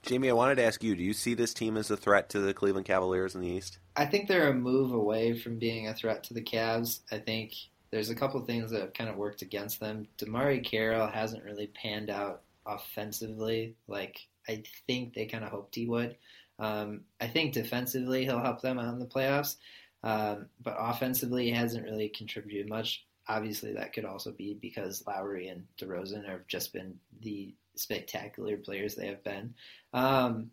Jamie, 0.00 0.30
I 0.30 0.32
wanted 0.32 0.54
to 0.54 0.64
ask 0.64 0.82
you: 0.82 0.96
Do 0.96 1.02
you 1.02 1.12
see 1.12 1.34
this 1.34 1.52
team 1.52 1.76
as 1.76 1.90
a 1.90 1.98
threat 1.98 2.30
to 2.30 2.40
the 2.40 2.54
Cleveland 2.54 2.86
Cavaliers 2.86 3.34
in 3.34 3.42
the 3.42 3.48
East? 3.48 3.78
I 3.94 4.06
think 4.06 4.26
they're 4.26 4.48
a 4.48 4.54
move 4.54 4.94
away 4.94 5.38
from 5.38 5.58
being 5.58 5.86
a 5.86 5.94
threat 5.94 6.24
to 6.24 6.34
the 6.34 6.42
Cavs. 6.42 7.00
I 7.12 7.18
think 7.18 7.52
there's 7.90 8.08
a 8.08 8.14
couple 8.14 8.40
things 8.40 8.70
that 8.70 8.80
have 8.80 8.94
kind 8.94 9.10
of 9.10 9.16
worked 9.16 9.42
against 9.42 9.80
them. 9.80 10.08
DeMarre 10.16 10.64
Carroll 10.64 11.08
hasn't 11.08 11.44
really 11.44 11.66
panned 11.66 12.08
out 12.08 12.40
offensively 12.64 13.74
like 13.86 14.26
I 14.48 14.62
think 14.86 15.12
they 15.12 15.26
kind 15.26 15.44
of 15.44 15.50
hoped 15.50 15.74
he 15.74 15.86
would. 15.86 16.16
Um, 16.58 17.02
I 17.20 17.28
think 17.28 17.52
defensively 17.52 18.24
he'll 18.24 18.40
help 18.40 18.60
them 18.60 18.78
out 18.78 18.92
in 18.92 18.98
the 18.98 19.06
playoffs, 19.06 19.56
um, 20.02 20.46
but 20.62 20.76
offensively 20.78 21.44
he 21.44 21.52
hasn't 21.52 21.84
really 21.84 22.08
contributed 22.08 22.68
much. 22.68 23.04
obviously 23.28 23.74
that 23.74 23.92
could 23.92 24.04
also 24.04 24.32
be 24.32 24.54
because 24.54 25.04
Lowry 25.06 25.48
and 25.48 25.64
DeRozan 25.80 26.26
have 26.26 26.46
just 26.46 26.72
been 26.72 26.98
the 27.20 27.54
spectacular 27.76 28.56
players 28.56 28.94
they 28.94 29.06
have 29.06 29.22
been. 29.22 29.54
Um, 29.92 30.50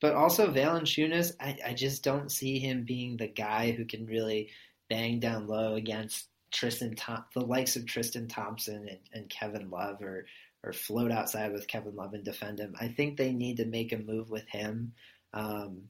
but 0.00 0.14
also 0.14 0.52
Valanciunas, 0.52 1.32
I, 1.40 1.56
I 1.64 1.72
just 1.72 2.02
don't 2.02 2.30
see 2.30 2.58
him 2.58 2.84
being 2.84 3.16
the 3.16 3.28
guy 3.28 3.70
who 3.70 3.84
can 3.84 4.06
really 4.06 4.50
bang 4.90 5.20
down 5.20 5.46
low 5.46 5.74
against 5.74 6.28
Tristan 6.50 6.96
the 7.34 7.40
likes 7.40 7.76
of 7.76 7.86
Tristan 7.86 8.28
Thompson 8.28 8.88
and, 8.88 8.98
and 9.12 9.28
Kevin 9.28 9.70
Love, 9.70 10.02
or 10.02 10.26
or 10.62 10.72
float 10.72 11.12
outside 11.12 11.52
with 11.52 11.68
Kevin 11.68 11.94
Love 11.94 12.14
and 12.14 12.24
defend 12.24 12.58
him. 12.58 12.74
I 12.80 12.88
think 12.88 13.16
they 13.16 13.32
need 13.32 13.58
to 13.58 13.64
make 13.66 13.92
a 13.92 13.98
move 13.98 14.30
with 14.30 14.48
him 14.48 14.92
um, 15.36 15.82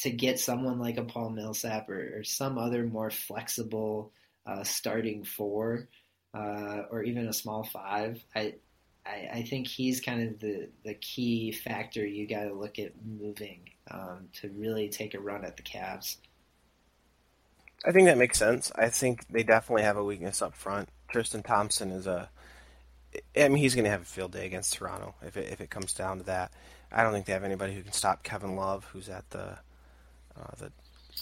to 0.00 0.10
get 0.10 0.38
someone 0.38 0.78
like 0.78 0.96
a 0.96 1.02
Paul 1.02 1.30
Millsap 1.30 1.88
or, 1.90 2.18
or 2.18 2.24
some 2.24 2.56
other 2.56 2.84
more 2.84 3.10
flexible 3.10 4.12
uh, 4.46 4.62
starting 4.62 5.24
four 5.24 5.88
uh, 6.32 6.82
or 6.90 7.02
even 7.02 7.26
a 7.26 7.32
small 7.32 7.64
five. 7.64 8.22
I, 8.34 8.54
I, 9.04 9.28
I 9.32 9.42
think 9.42 9.66
he's 9.66 10.00
kind 10.00 10.28
of 10.28 10.38
the 10.38 10.68
the 10.84 10.94
key 10.94 11.50
factor 11.52 12.06
you 12.06 12.26
got 12.28 12.44
to 12.44 12.54
look 12.54 12.78
at 12.78 12.92
moving 13.04 13.70
um, 13.90 14.28
to 14.34 14.48
really 14.50 14.88
take 14.88 15.14
a 15.14 15.20
run 15.20 15.44
at 15.44 15.56
the 15.56 15.62
Cavs. 15.62 16.16
I 17.84 17.92
think 17.92 18.06
that 18.06 18.18
makes 18.18 18.38
sense. 18.38 18.70
I 18.74 18.88
think 18.88 19.26
they 19.28 19.42
definitely 19.42 19.82
have 19.82 19.96
a 19.96 20.04
weakness 20.04 20.42
up 20.42 20.54
front. 20.54 20.88
Tristan 21.08 21.42
Thompson 21.42 21.90
is 21.90 22.06
a 22.06 22.28
I 23.36 23.48
mean, 23.48 23.56
he's 23.56 23.74
going 23.74 23.84
to 23.84 23.90
have 23.90 24.02
a 24.02 24.06
field 24.06 24.32
day 24.32 24.46
against 24.46 24.74
Toronto 24.74 25.14
if 25.22 25.36
it, 25.36 25.52
if 25.52 25.60
it 25.60 25.70
comes 25.70 25.92
down 25.92 26.18
to 26.18 26.24
that. 26.24 26.52
I 26.90 27.02
don't 27.02 27.12
think 27.12 27.26
they 27.26 27.32
have 27.32 27.44
anybody 27.44 27.74
who 27.74 27.82
can 27.82 27.92
stop 27.92 28.22
Kevin 28.22 28.56
Love, 28.56 28.84
who's 28.92 29.08
at 29.08 29.28
the 29.30 29.58
uh, 30.36 30.54
the 30.58 30.72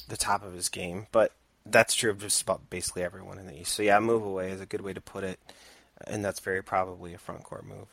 the 0.08 0.16
top 0.16 0.44
of 0.44 0.52
his 0.52 0.68
game. 0.68 1.06
But 1.12 1.32
that's 1.64 1.94
true 1.94 2.10
of 2.10 2.20
just 2.20 2.42
about 2.42 2.70
basically 2.70 3.02
everyone 3.02 3.38
in 3.38 3.46
the 3.46 3.60
East. 3.60 3.72
So 3.72 3.82
yeah, 3.82 3.98
move 4.00 4.24
away 4.24 4.50
is 4.50 4.60
a 4.60 4.66
good 4.66 4.80
way 4.80 4.92
to 4.92 5.00
put 5.00 5.24
it, 5.24 5.40
and 6.06 6.24
that's 6.24 6.40
very 6.40 6.62
probably 6.62 7.14
a 7.14 7.18
front 7.18 7.42
court 7.42 7.66
move. 7.66 7.88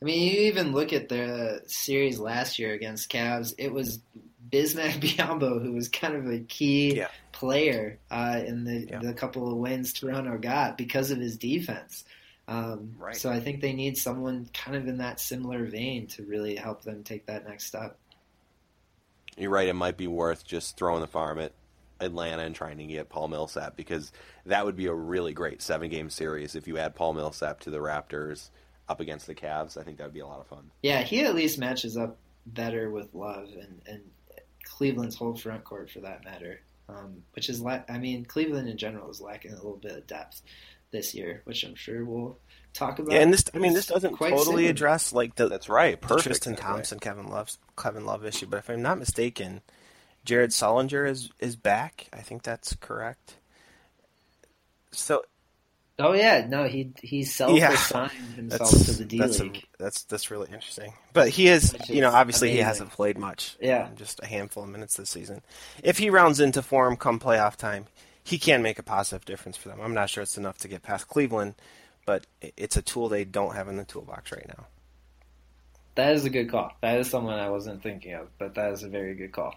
I 0.00 0.06
mean, 0.06 0.22
you 0.22 0.40
even 0.46 0.72
look 0.72 0.94
at 0.94 1.10
the 1.10 1.62
series 1.66 2.18
last 2.18 2.58
year 2.58 2.72
against 2.72 3.10
Cavs. 3.10 3.52
It 3.58 3.70
was 3.70 4.00
Bismack 4.50 4.92
Biyombo 5.00 5.62
who 5.62 5.72
was 5.72 5.88
kind 5.88 6.14
of 6.14 6.26
a 6.26 6.38
key 6.40 6.96
yeah. 6.96 7.08
player 7.32 7.98
uh, 8.10 8.40
in 8.44 8.64
the, 8.64 8.86
yeah. 8.88 9.00
the 9.00 9.12
couple 9.12 9.50
of 9.50 9.58
wins 9.58 9.92
Toronto 9.92 10.38
got 10.38 10.78
because 10.78 11.10
of 11.10 11.18
his 11.18 11.36
defense. 11.36 12.04
Um, 12.50 12.96
right. 12.98 13.16
So 13.16 13.30
I 13.30 13.38
think 13.38 13.60
they 13.60 13.72
need 13.72 13.96
someone 13.96 14.50
kind 14.52 14.76
of 14.76 14.88
in 14.88 14.98
that 14.98 15.20
similar 15.20 15.64
vein 15.64 16.08
to 16.08 16.24
really 16.24 16.56
help 16.56 16.82
them 16.82 17.04
take 17.04 17.26
that 17.26 17.46
next 17.48 17.66
step. 17.66 17.96
You're 19.38 19.50
right. 19.50 19.68
It 19.68 19.74
might 19.74 19.96
be 19.96 20.08
worth 20.08 20.44
just 20.44 20.76
throwing 20.76 21.00
the 21.00 21.06
farm 21.06 21.38
at 21.38 21.52
Atlanta 22.00 22.42
and 22.42 22.54
trying 22.54 22.78
to 22.78 22.84
get 22.84 23.08
Paul 23.08 23.28
Millsap 23.28 23.76
because 23.76 24.10
that 24.46 24.64
would 24.64 24.74
be 24.74 24.86
a 24.86 24.92
really 24.92 25.32
great 25.32 25.62
seven 25.62 25.88
game 25.90 26.10
series 26.10 26.56
if 26.56 26.66
you 26.66 26.76
add 26.76 26.96
Paul 26.96 27.12
Millsap 27.14 27.60
to 27.60 27.70
the 27.70 27.78
Raptors 27.78 28.50
up 28.88 28.98
against 28.98 29.28
the 29.28 29.34
Cavs. 29.36 29.76
I 29.76 29.84
think 29.84 29.98
that 29.98 30.04
would 30.04 30.14
be 30.14 30.20
a 30.20 30.26
lot 30.26 30.40
of 30.40 30.48
fun. 30.48 30.72
Yeah, 30.82 31.02
he 31.02 31.24
at 31.24 31.36
least 31.36 31.56
matches 31.56 31.96
up 31.96 32.18
better 32.46 32.90
with 32.90 33.14
Love 33.14 33.48
and, 33.60 33.80
and 33.86 34.00
Cleveland's 34.64 35.14
whole 35.14 35.36
front 35.36 35.62
court 35.62 35.88
for 35.88 36.00
that 36.00 36.24
matter. 36.24 36.60
Um, 36.88 37.22
which 37.34 37.48
is, 37.48 37.60
la- 37.60 37.84
I 37.88 37.98
mean, 37.98 38.24
Cleveland 38.24 38.68
in 38.68 38.76
general 38.76 39.08
is 39.08 39.20
lacking 39.20 39.52
a 39.52 39.54
little 39.54 39.76
bit 39.76 39.92
of 39.92 40.08
depth 40.08 40.42
this 40.90 41.14
year, 41.14 41.42
which 41.44 41.64
I'm 41.64 41.74
sure 41.74 42.04
we'll 42.04 42.38
talk 42.72 42.98
about. 42.98 43.12
Yeah, 43.12 43.20
and 43.20 43.32
this, 43.32 43.44
I 43.54 43.58
mean, 43.58 43.74
this 43.74 43.86
doesn't 43.86 44.16
totally 44.16 44.64
soon. 44.64 44.70
address 44.70 45.12
like 45.12 45.36
the 45.36 45.48
that's 45.48 45.68
right, 45.68 46.00
perfect. 46.00 46.24
Tristan 46.24 46.56
Thompson, 46.56 46.98
Kevin 46.98 47.28
Love, 47.28 47.50
Kevin 47.76 48.04
Love 48.04 48.24
issue, 48.24 48.46
but 48.46 48.58
if 48.58 48.68
I'm 48.70 48.82
not 48.82 48.98
mistaken, 48.98 49.62
Jared 50.24 50.50
Sullinger 50.50 51.08
is 51.08 51.30
is 51.38 51.56
back. 51.56 52.08
I 52.12 52.20
think 52.20 52.42
that's 52.42 52.74
correct. 52.76 53.36
So 54.92 55.22
Oh 56.02 56.12
yeah, 56.14 56.46
no, 56.48 56.64
he 56.64 56.92
he 57.02 57.24
self 57.24 57.52
assigned 57.62 58.10
yeah, 58.12 58.36
himself 58.36 58.70
to 58.70 58.92
the 58.92 59.04
D 59.04 59.18
that's 59.18 59.38
League. 59.38 59.64
A, 59.74 59.82
that's 59.82 60.04
that's 60.04 60.30
really 60.30 60.48
interesting. 60.50 60.94
But 61.12 61.28
he 61.28 61.48
is, 61.48 61.72
Which 61.72 61.90
you 61.90 62.00
know, 62.00 62.10
obviously 62.10 62.48
amazing. 62.48 62.56
he 62.56 62.62
hasn't 62.62 62.90
played 62.92 63.18
much. 63.18 63.56
Yeah, 63.60 63.88
just 63.96 64.20
a 64.22 64.26
handful 64.26 64.62
of 64.62 64.70
minutes 64.70 64.96
this 64.96 65.10
season. 65.10 65.42
If 65.82 65.98
he 65.98 66.08
rounds 66.08 66.40
into 66.40 66.62
form 66.62 66.96
come 66.96 67.20
playoff 67.20 67.56
time, 67.56 67.86
he 68.30 68.38
can 68.38 68.62
make 68.62 68.78
a 68.78 68.82
positive 68.84 69.24
difference 69.24 69.56
for 69.56 69.68
them. 69.68 69.80
I'm 69.80 69.92
not 69.92 70.08
sure 70.08 70.22
it's 70.22 70.38
enough 70.38 70.58
to 70.58 70.68
get 70.68 70.84
past 70.84 71.08
Cleveland, 71.08 71.56
but 72.06 72.26
it's 72.40 72.76
a 72.76 72.82
tool 72.82 73.08
they 73.08 73.24
don't 73.24 73.56
have 73.56 73.66
in 73.66 73.76
the 73.76 73.84
toolbox 73.84 74.30
right 74.30 74.46
now. 74.46 74.66
That 75.96 76.14
is 76.14 76.24
a 76.24 76.30
good 76.30 76.48
call. 76.48 76.70
That 76.80 77.00
is 77.00 77.10
someone 77.10 77.40
I 77.40 77.50
wasn't 77.50 77.82
thinking 77.82 78.14
of, 78.14 78.28
but 78.38 78.54
that 78.54 78.70
is 78.72 78.84
a 78.84 78.88
very 78.88 79.14
good 79.14 79.32
call. 79.32 79.56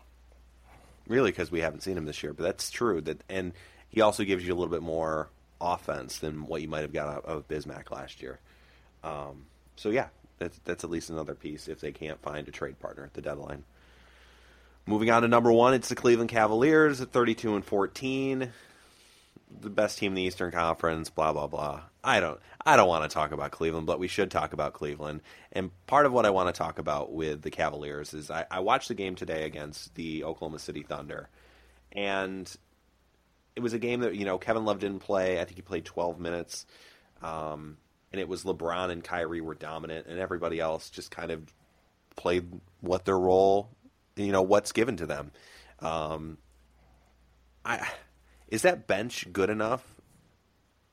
Really, 1.07 1.30
because 1.30 1.51
we 1.51 1.59
haven't 1.59 1.82
seen 1.84 1.97
him 1.97 2.05
this 2.05 2.24
year, 2.24 2.34
but 2.34 2.41
that's 2.43 2.71
true. 2.71 2.99
That 3.01 3.24
and 3.30 3.53
he 3.89 4.01
also 4.01 4.24
gives 4.24 4.45
you 4.45 4.53
a 4.53 4.55
little 4.55 4.71
bit 4.71 4.82
more 4.82 5.30
offense 5.61 6.17
than 6.17 6.47
what 6.47 6.63
you 6.63 6.67
might 6.67 6.82
have 6.82 6.93
got 6.93 7.13
out 7.13 7.26
of 7.26 7.47
Bismack 7.47 7.91
last 7.91 8.24
year. 8.24 8.39
Um, 9.03 9.45
so 9.76 9.89
yeah, 9.89 10.07
that's 10.39 10.59
that's 10.65 10.84
at 10.84 10.89
least 10.89 11.11
another 11.11 11.36
piece 11.36 11.67
if 11.67 11.80
they 11.80 11.91
can't 11.91 12.19
find 12.24 12.47
a 12.47 12.51
trade 12.51 12.80
partner 12.80 13.03
at 13.03 13.13
the 13.13 13.21
deadline. 13.21 13.65
Moving 14.86 15.09
on 15.11 15.21
to 15.21 15.27
number 15.27 15.51
one, 15.51 15.73
it's 15.73 15.89
the 15.89 15.95
Cleveland 15.95 16.29
Cavaliers 16.29 16.99
at 16.99 17.11
32 17.11 17.55
and 17.55 17.63
14, 17.63 18.51
the 19.61 19.69
best 19.69 19.97
team 19.97 20.11
in 20.11 20.15
the 20.15 20.23
Eastern 20.23 20.51
Conference. 20.51 21.09
Blah 21.09 21.31
blah 21.31 21.47
blah. 21.47 21.81
I 22.03 22.19
don't 22.19 22.39
I 22.65 22.75
don't 22.75 22.89
want 22.89 23.09
to 23.09 23.13
talk 23.13 23.31
about 23.31 23.51
Cleveland, 23.51 23.88
but 23.88 23.99
we 23.99 24.09
should 24.09 24.29
talk 24.29 24.51
about 24.51 24.73
Cleveland. 24.73 25.21
And 25.53 25.71
part 25.88 26.05
of 26.05 26.11
what 26.11 26.25
I 26.25 26.31
want 26.31 26.53
to 26.53 26.57
talk 26.57 26.79
about 26.79 27.13
with 27.13 27.41
the 27.41 27.51
Cavaliers 27.51 28.13
is 28.13 28.29
I, 28.29 28.45
I 28.51 28.59
watched 28.59 28.89
the 28.89 28.93
game 28.93 29.15
today 29.15 29.45
against 29.45 29.95
the 29.95 30.25
Oklahoma 30.25 30.59
City 30.59 30.84
Thunder, 30.84 31.29
and 31.93 32.53
it 33.55 33.61
was 33.61 33.73
a 33.73 33.79
game 33.79 34.01
that 34.01 34.15
you 34.15 34.25
know 34.25 34.38
Kevin 34.38 34.65
Love 34.65 34.79
didn't 34.79 34.99
play. 34.99 35.39
I 35.39 35.45
think 35.45 35.55
he 35.55 35.61
played 35.61 35.86
12 35.86 36.19
minutes, 36.19 36.65
um, 37.21 37.77
and 38.11 38.19
it 38.19 38.27
was 38.27 38.43
LeBron 38.43 38.91
and 38.91 39.01
Kyrie 39.01 39.41
were 39.41 39.55
dominant, 39.55 40.07
and 40.07 40.19
everybody 40.19 40.59
else 40.59 40.89
just 40.89 41.09
kind 41.09 41.31
of 41.31 41.41
played 42.15 42.49
what 42.81 43.05
their 43.05 43.17
role, 43.17 43.69
you 44.16 44.32
know, 44.32 44.41
what's 44.41 44.72
given 44.72 44.97
to 44.97 45.05
them. 45.05 45.32
Um, 45.80 46.38
I 47.66 47.88
is 48.47 48.64
that 48.64 48.88
bench 48.88 49.28
good 49.32 49.49
enough 49.49 49.84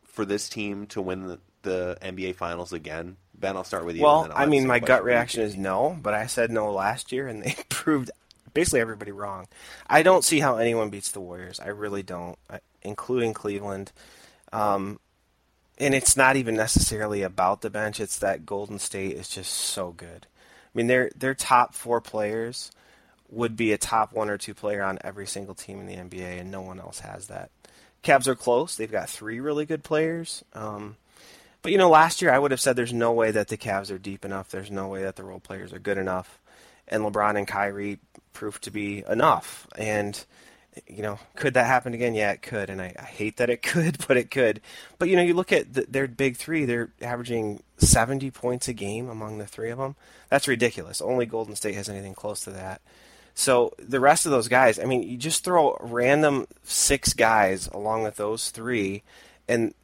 for 0.05 0.25
this 0.25 0.49
team 0.49 0.87
to 0.89 1.03
win 1.03 1.27
the, 1.27 1.39
the 1.63 1.99
NBA 2.01 2.37
Finals 2.37 2.73
again? 2.73 3.17
Ben, 3.35 3.57
I'll 3.57 3.65
start 3.65 3.85
with 3.85 3.97
you. 3.97 4.03
Well, 4.03 4.31
I 4.35 4.47
mean, 4.47 4.67
my 4.67 4.79
gut 4.81 5.05
reaction 5.05 5.43
is 5.43 5.57
no, 5.57 5.97
but 6.01 6.15
I 6.15 6.27
said 6.27 6.51
no 6.51 6.73
last 6.73 7.13
year, 7.13 7.27
and 7.27 7.43
they 7.43 7.57
proved 7.69 8.11
basically 8.53 8.81
everybody 8.81 9.13
wrong. 9.13 9.47
I 9.87 10.03
don't 10.03 10.25
see 10.25 10.41
how 10.41 10.57
anyone 10.57 10.91
beats 10.91 11.11
the 11.11 11.21
Warriors. 11.21 11.61
I 11.61 11.69
really 11.69 12.03
don't, 12.03 12.39
including 12.83 13.33
Cleveland. 13.35 13.93
Um, 14.53 14.99
and 15.79 15.95
it's 15.95 16.17
not 16.17 16.37
even 16.37 16.55
necessarily 16.55 17.23
about 17.23 17.63
the 17.63 17.71
bench. 17.71 18.01
It's 18.01 18.19
that 18.19 18.45
Golden 18.45 18.79
State 18.79 19.17
is 19.17 19.29
just 19.29 19.53
so 19.53 19.93
good. 19.93 20.27
I 20.27 20.79
mean, 20.79 20.87
their 20.87 21.11
their 21.17 21.35
top 21.35 21.75
four 21.75 22.01
players 22.01 22.71
would 23.31 23.57
be 23.57 23.73
a 23.73 23.79
top 23.79 24.13
one 24.13 24.29
or 24.29 24.39
two 24.39 24.55
player 24.55 24.83
on 24.83 24.99
every 25.03 25.27
single 25.27 25.55
team 25.55 25.81
in 25.81 25.87
the 25.87 25.97
NBA, 25.97 26.41
and 26.41 26.51
no 26.51 26.63
one 26.63 26.81
else 26.81 27.01
has 27.01 27.29
that. 27.29 27.51
Cavs 28.03 28.27
are 28.27 28.35
close. 28.35 28.77
They've 28.77 28.91
got 28.91 29.09
three 29.09 29.41
really 29.41 29.67
good 29.67 29.85
players. 29.85 30.45
Um, 30.55 30.97
but 31.63 31.73
you 31.73 31.79
know, 31.79 31.91
last 31.91 32.23
year 32.23 32.33
I 32.33 32.39
would 32.39 32.51
have 32.51 32.61
said 32.61 32.77
there's 32.77 32.93
no 32.93 33.13
way 33.13 33.31
that 33.31 33.49
the 33.49 33.59
Cavs 33.59 33.91
are 33.91 33.99
deep 33.99 34.25
enough. 34.25 34.51
There's 34.51 34.71
no 34.71 34.89
way 34.89 35.03
that 35.03 35.17
the 35.17 35.25
role 35.25 35.41
players 35.41 35.73
are 35.73 35.79
good 35.79 35.99
enough 35.99 36.41
and 36.91 37.05
LeBron 37.05 37.39
and 37.39 37.47
Kyrie 37.47 37.99
proved 38.33 38.65
to 38.65 38.71
be 38.71 39.05
enough. 39.09 39.67
And 39.79 40.23
you 40.87 41.03
know, 41.03 41.19
could 41.35 41.55
that 41.55 41.67
happen 41.67 41.95
again? 41.95 42.15
Yeah, 42.15 42.31
it 42.33 42.43
could. 42.43 42.71
And 42.71 42.81
I, 42.81 42.95
I 42.99 43.05
hate 43.05 43.39
that 43.39 43.51
it 43.51 43.63
could, 43.63 44.05
but 44.07 44.17
it 44.17 44.31
could. 44.31 44.61
But 44.99 45.09
you 45.09 45.17
know, 45.17 45.23
you 45.23 45.35
look 45.35 45.53
at 45.53 45.73
the, 45.73 45.87
their 45.89 46.07
big 46.07 46.37
three; 46.37 46.65
they're 46.65 46.91
averaging 47.01 47.63
70 47.79 48.31
points 48.33 48.69
a 48.69 48.73
game 48.73 49.09
among 49.09 49.39
the 49.39 49.47
three 49.47 49.71
of 49.71 49.79
them. 49.79 49.97
That's 50.29 50.49
ridiculous. 50.49 51.01
Only 51.01 51.27
Golden 51.27 51.57
State 51.57 51.75
has 51.77 51.89
anything 51.89 52.15
close 52.15 52.41
to 52.41 52.51
that. 52.51 52.83
So 53.35 53.73
the 53.79 54.01
rest 54.01 54.27
of 54.27 54.33
those 54.33 54.49
guys, 54.49 54.79
I 54.79 54.85
mean, 54.85 55.03
you 55.03 55.17
just 55.17 55.45
throw 55.45 55.77
random 55.81 56.47
six 56.63 57.13
guys 57.13 57.69
along 57.69 58.03
with 58.03 58.17
those 58.17 58.51
three, 58.51 59.03
and 59.49 59.75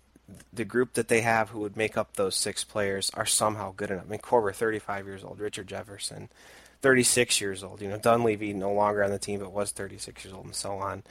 the 0.53 0.65
group 0.65 0.95
that 0.95 1.09
they 1.09 1.21
have 1.21 1.51
who 1.51 1.61
would 1.61 1.77
make 1.77 1.97
up 1.97 2.15
those 2.15 2.37
six 2.37 2.65
players 2.65 3.11
are 3.15 3.27
somehow 3.27 3.73
good 3.77 3.91
enough. 3.91 4.07
I 4.07 4.11
mean, 4.11 4.21
Korver, 4.21 4.55
35 4.55 5.07
years 5.07 5.25
old, 5.25 5.39
Richard 5.39 5.69
Jefferson, 5.69 6.29
36 6.83 7.41
years 7.41 7.63
old. 7.63 7.81
You 7.81 7.89
know, 7.89 7.99
Dunleavy 7.99 8.53
no 8.53 8.73
longer 8.73 9.05
on 9.05 9.11
the 9.11 9.19
team, 9.19 9.41
but 9.41 9.53
was 9.53 9.71
36 9.71 10.25
years 10.25 10.35
old, 10.35 10.47
and 10.47 10.55
so 10.55 10.75
on. 10.79 11.03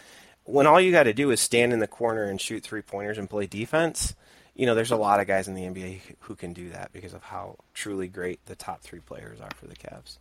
When 0.43 0.67
all 0.67 0.79
you 0.79 0.91
got 0.91 1.03
to 1.03 1.13
do 1.13 1.31
is 1.31 1.39
stand 1.39 1.73
in 1.73 1.79
the 1.79 1.87
corner 1.87 2.25
and 2.25 2.39
shoot 2.39 2.63
three 2.63 2.81
pointers 2.81 3.17
and 3.17 3.29
play 3.29 3.47
defense, 3.47 4.13
you 4.55 4.65
know, 4.65 4.75
there's 4.75 4.91
a 4.91 4.95
lot 4.95 5.19
of 5.19 5.27
guys 5.27 5.47
in 5.47 5.55
the 5.55 5.63
NBA 5.63 6.01
who 6.21 6.35
can 6.35 6.53
do 6.53 6.69
that 6.69 6.93
because 6.93 7.13
of 7.13 7.23
how 7.23 7.57
truly 7.73 8.07
great 8.07 8.45
the 8.45 8.55
top 8.55 8.81
three 8.81 8.99
players 8.99 9.41
are 9.41 9.49
for 9.55 9.67
the 9.67 9.75
Cavs. 9.75 10.17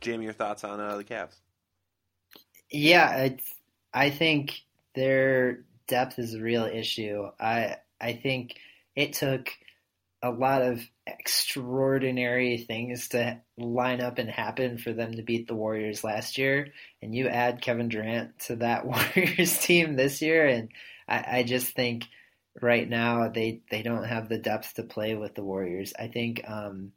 Jamie, 0.00 0.24
your 0.24 0.32
thoughts 0.32 0.64
on 0.64 0.80
uh, 0.80 0.96
the 0.96 1.04
Cavs? 1.04 1.34
Yeah, 2.70 3.30
I 3.92 4.10
think 4.10 4.60
their 4.94 5.64
depth 5.86 6.18
is 6.18 6.34
a 6.34 6.40
real 6.40 6.64
issue. 6.64 7.28
I 7.40 7.76
I 8.00 8.12
think 8.12 8.56
it 8.94 9.14
took 9.14 9.48
a 10.22 10.30
lot 10.30 10.62
of 10.62 10.84
extraordinary 11.06 12.58
things 12.58 13.08
to 13.08 13.40
line 13.56 14.00
up 14.00 14.18
and 14.18 14.28
happen 14.28 14.76
for 14.76 14.92
them 14.92 15.12
to 15.12 15.22
beat 15.22 15.46
the 15.46 15.54
Warriors 15.54 16.04
last 16.04 16.38
year, 16.38 16.68
and 17.00 17.14
you 17.14 17.28
add 17.28 17.62
Kevin 17.62 17.88
Durant 17.88 18.38
to 18.40 18.56
that 18.56 18.86
Warriors 19.16 19.58
team 19.58 19.96
this 19.96 20.20
year, 20.20 20.46
and 20.46 20.68
I, 21.08 21.38
I 21.38 21.42
just 21.44 21.74
think 21.74 22.04
right 22.60 22.88
now 22.88 23.28
they 23.28 23.62
they 23.70 23.82
don't 23.82 24.04
have 24.04 24.28
the 24.28 24.38
depth 24.38 24.74
to 24.74 24.82
play 24.82 25.14
with 25.14 25.34
the 25.34 25.44
Warriors. 25.44 25.92
I 25.98 26.08
think 26.08 26.42
um, 26.48 26.92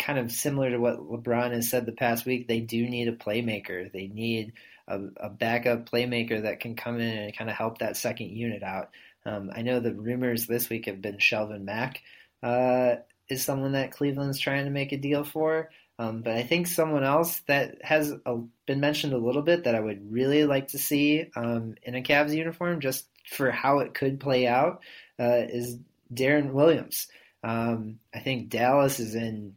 kind 0.00 0.18
of 0.18 0.32
similar 0.32 0.70
to 0.70 0.78
what 0.78 0.98
LeBron 0.98 1.52
has 1.52 1.70
said 1.70 1.86
the 1.86 1.92
past 1.92 2.26
week. 2.26 2.48
They 2.48 2.60
do 2.60 2.88
need 2.88 3.08
a 3.08 3.12
playmaker. 3.12 3.92
They 3.92 4.08
need 4.08 4.54
a, 4.88 5.00
a 5.16 5.28
backup 5.28 5.88
playmaker 5.88 6.42
that 6.42 6.60
can 6.60 6.74
come 6.74 6.98
in 6.98 7.18
and 7.18 7.36
kind 7.36 7.48
of 7.48 7.56
help 7.56 7.78
that 7.78 7.96
second 7.96 8.30
unit 8.30 8.62
out. 8.62 8.90
Um, 9.24 9.50
I 9.54 9.62
know 9.62 9.80
the 9.80 9.94
rumors 9.94 10.46
this 10.46 10.68
week 10.68 10.86
have 10.86 11.02
been 11.02 11.18
Shelvin 11.18 11.62
Mack 11.62 12.00
uh, 12.42 12.96
is 13.28 13.44
someone 13.44 13.72
that 13.72 13.92
Cleveland's 13.92 14.40
trying 14.40 14.64
to 14.64 14.70
make 14.70 14.92
a 14.92 14.96
deal 14.96 15.24
for. 15.24 15.70
Um, 15.98 16.22
but 16.22 16.34
I 16.34 16.42
think 16.42 16.66
someone 16.66 17.04
else 17.04 17.40
that 17.40 17.76
has 17.82 18.10
a, 18.24 18.36
been 18.66 18.80
mentioned 18.80 19.12
a 19.12 19.18
little 19.18 19.42
bit 19.42 19.64
that 19.64 19.74
I 19.74 19.80
would 19.80 20.10
really 20.10 20.44
like 20.44 20.68
to 20.68 20.78
see 20.78 21.26
um, 21.36 21.74
in 21.82 21.94
a 21.94 22.00
Cavs 22.00 22.34
uniform, 22.34 22.80
just 22.80 23.06
for 23.30 23.50
how 23.50 23.80
it 23.80 23.92
could 23.92 24.18
play 24.18 24.46
out, 24.46 24.80
uh, 25.18 25.44
is 25.46 25.76
Deron 26.12 26.52
Williams. 26.52 27.08
Um, 27.44 27.98
I 28.14 28.20
think 28.20 28.48
Dallas 28.48 28.98
is 28.98 29.14
in 29.14 29.54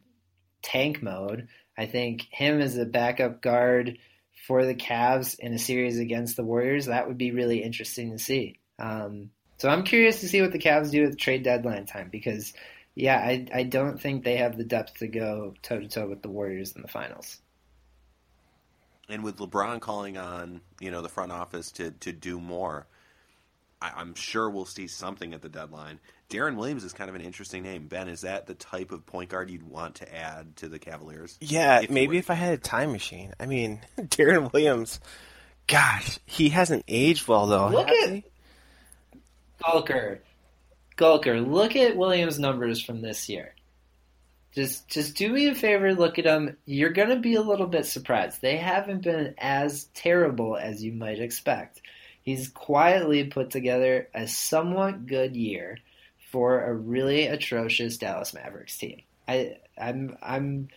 tank 0.64 1.02
mode. 1.02 1.46
I 1.78 1.86
think 1.86 2.26
him 2.30 2.60
as 2.60 2.76
a 2.76 2.84
backup 2.84 3.40
guard 3.40 3.98
for 4.46 4.64
the 4.64 4.74
Cavs 4.74 5.38
in 5.38 5.52
a 5.54 5.58
series 5.58 5.98
against 5.98 6.36
the 6.36 6.44
Warriors, 6.44 6.86
that 6.86 7.06
would 7.06 7.18
be 7.18 7.30
really 7.30 7.62
interesting 7.62 8.10
to 8.10 8.18
see. 8.18 8.58
Um, 8.78 9.30
so 9.58 9.68
I'm 9.68 9.84
curious 9.84 10.20
to 10.20 10.28
see 10.28 10.42
what 10.42 10.52
the 10.52 10.58
Cavs 10.58 10.90
do 10.90 11.04
at 11.04 11.10
the 11.10 11.16
trade 11.16 11.44
deadline 11.44 11.86
time 11.86 12.08
because, 12.10 12.52
yeah, 12.94 13.16
I, 13.16 13.46
I 13.54 13.62
don't 13.62 14.00
think 14.00 14.24
they 14.24 14.36
have 14.36 14.56
the 14.56 14.64
depth 14.64 14.98
to 14.98 15.06
go 15.06 15.54
toe 15.62 15.80
to 15.80 15.88
toe 15.88 16.08
with 16.08 16.22
the 16.22 16.28
Warriors 16.28 16.72
in 16.72 16.82
the 16.82 16.88
finals. 16.88 17.40
And 19.08 19.22
with 19.22 19.36
LeBron 19.36 19.80
calling 19.80 20.16
on 20.16 20.62
you 20.80 20.90
know 20.90 21.02
the 21.02 21.10
front 21.10 21.30
office 21.30 21.70
to 21.72 21.90
to 21.90 22.10
do 22.12 22.40
more, 22.40 22.86
I, 23.84 24.00
am 24.00 24.14
sure 24.14 24.48
we'll 24.48 24.64
see 24.64 24.86
something 24.86 25.34
at 25.34 25.42
the 25.42 25.48
deadline. 25.48 26.00
Deron 26.30 26.56
Williams 26.56 26.84
is 26.84 26.92
kind 26.92 27.10
of 27.10 27.16
an 27.16 27.22
interesting 27.22 27.62
name. 27.62 27.86
Ben, 27.86 28.08
is 28.08 28.22
that 28.22 28.46
the 28.46 28.54
type 28.54 28.92
of 28.92 29.04
point 29.04 29.30
guard 29.30 29.50
you'd 29.50 29.62
want 29.62 29.96
to 29.96 30.14
add 30.14 30.56
to 30.56 30.68
the 30.68 30.78
Cavaliers? 30.78 31.36
Yeah, 31.40 31.80
if 31.82 31.90
maybe 31.90 32.16
if 32.16 32.30
I 32.30 32.34
had 32.34 32.54
a 32.54 32.58
time 32.58 32.92
machine. 32.92 33.32
I 33.38 33.46
mean, 33.46 33.80
Deron 33.98 34.52
Williams, 34.52 35.00
gosh, 35.66 36.18
he 36.24 36.48
hasn't 36.48 36.84
aged 36.88 37.28
well 37.28 37.46
though. 37.46 37.68
Look 37.68 37.88
at 37.88 38.10
he? 38.10 38.24
Gulker. 39.62 40.18
Gulker, 40.96 41.46
look 41.46 41.76
at 41.76 41.96
Williams' 41.96 42.38
numbers 42.38 42.80
from 42.80 43.02
this 43.02 43.28
year. 43.28 43.54
Just 44.54 44.88
just 44.88 45.16
do 45.16 45.28
me 45.28 45.48
a 45.48 45.54
favor, 45.54 45.92
look 45.94 46.18
at 46.18 46.24
them. 46.24 46.56
You're 46.64 46.92
going 46.92 47.08
to 47.08 47.18
be 47.18 47.34
a 47.34 47.42
little 47.42 47.66
bit 47.66 47.86
surprised. 47.86 48.40
They 48.40 48.56
haven't 48.56 49.02
been 49.02 49.34
as 49.36 49.84
terrible 49.94 50.56
as 50.56 50.82
you 50.82 50.92
might 50.92 51.18
expect. 51.18 51.82
He's 52.24 52.48
quietly 52.48 53.24
put 53.24 53.50
together 53.50 54.08
a 54.14 54.26
somewhat 54.26 55.06
good 55.06 55.36
year 55.36 55.78
for 56.30 56.64
a 56.64 56.74
really 56.74 57.26
atrocious 57.26 57.98
Dallas 57.98 58.34
Mavericks 58.34 58.76
team. 58.76 59.02
I 59.28 59.58
I'm 59.78 60.16
I'm 60.22 60.68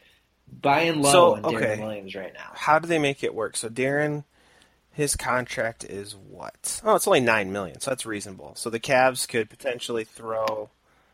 buying 0.62 1.02
low 1.02 1.12
so, 1.12 1.36
on 1.36 1.46
okay. 1.46 1.80
Williams 1.80 2.16
right 2.16 2.34
now. 2.34 2.52
How 2.54 2.80
do 2.80 2.88
they 2.88 3.00
make 3.00 3.24
it 3.24 3.34
work? 3.34 3.58
So 3.58 3.70
Deron 3.70 4.24
his 4.98 5.16
contract 5.16 5.84
is 5.84 6.16
what? 6.16 6.82
Oh, 6.84 6.96
it's 6.96 7.08
only 7.08 7.20
nine 7.20 7.52
million, 7.52 7.80
so 7.80 7.92
that's 7.92 8.04
reasonable. 8.04 8.54
So 8.56 8.72
the 8.72 8.80
Cavs 8.80 9.28
could 9.28 9.48
potentially 9.48 10.04
throw. 10.04 10.72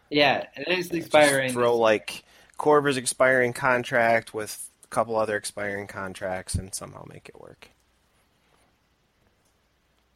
Yeah, 0.09 0.45
it 0.55 0.69
is 0.69 0.89
expiring. 0.89 1.51
Throw 1.51 1.75
like 1.75 2.23
Korver's 2.57 2.95
expiring 2.95 3.51
contract 3.51 4.33
with 4.33 4.69
a 4.85 4.87
couple 4.87 5.17
other 5.17 5.35
expiring 5.35 5.87
contracts, 5.87 6.55
and 6.55 6.73
somehow 6.73 7.03
make 7.11 7.27
it 7.27 7.41
work. 7.41 7.71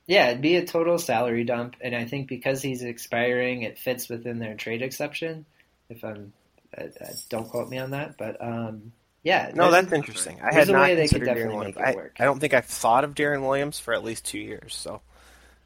Yeah, 0.07 0.29
it'd 0.29 0.41
be 0.41 0.55
a 0.55 0.65
total 0.65 0.97
salary 0.97 1.43
dump, 1.43 1.75
and 1.81 1.93
I 1.93 2.05
think 2.05 2.29
because 2.29 2.61
he's 2.61 2.81
expiring, 2.81 3.63
it 3.63 3.77
fits 3.77 4.07
within 4.07 4.39
their 4.39 4.55
trade 4.55 4.81
exception. 4.81 5.45
If 5.89 6.03
I'm, 6.03 6.31
uh, 6.77 6.85
uh 7.01 7.07
don't 7.29 7.49
quote 7.49 7.69
me 7.69 7.77
on 7.77 7.91
that, 7.91 8.17
but 8.17 8.41
um, 8.41 8.93
yeah. 9.23 9.51
No, 9.53 9.69
that's 9.69 9.91
interesting. 9.91 10.39
I 10.41 10.53
had 10.53 10.69
not 10.69 10.89
considered 10.89 11.27
Deron 11.27 11.53
Williams. 11.53 11.77
I, 11.77 11.95
I, 12.17 12.23
don't 12.23 12.39
think 12.39 12.53
I've 12.53 12.65
thought 12.65 13.03
of 13.03 13.15
Deron 13.15 13.41
Williams 13.41 13.79
for 13.79 13.93
at 13.93 14.01
least 14.01 14.25
two 14.25 14.39
years, 14.39 14.73
so 14.73 15.01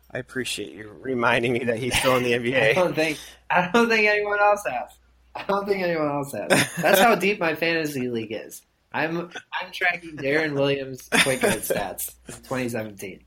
I 0.09 0.17
appreciate 0.17 0.73
you 0.73 0.91
reminding 0.99 1.53
me 1.53 1.65
that 1.65 1.77
he's 1.77 1.95
still 1.95 2.17
in 2.17 2.23
the 2.23 2.31
NBA. 2.39 2.71
I 2.71 2.73
don't 2.73 2.95
think 2.95 3.19
I 3.51 3.69
don't 3.71 3.89
think 3.89 4.07
anyone 4.07 4.39
else 4.39 4.63
has. 4.65 4.89
I 5.35 5.43
don't 5.43 5.67
think 5.67 5.83
anyone 5.83 6.09
else 6.09 6.33
has. 6.33 6.75
That's 6.77 6.99
how 6.99 7.13
deep 7.13 7.39
my 7.39 7.53
fantasy 7.53 8.09
league 8.09 8.31
is. 8.31 8.63
I'm 8.91 9.29
I'm 9.53 9.71
tracking 9.71 10.17
Deron 10.17 10.53
Williams 10.53 11.07
quick 11.21 11.39
stats 11.41 12.15
2017. 12.27 13.23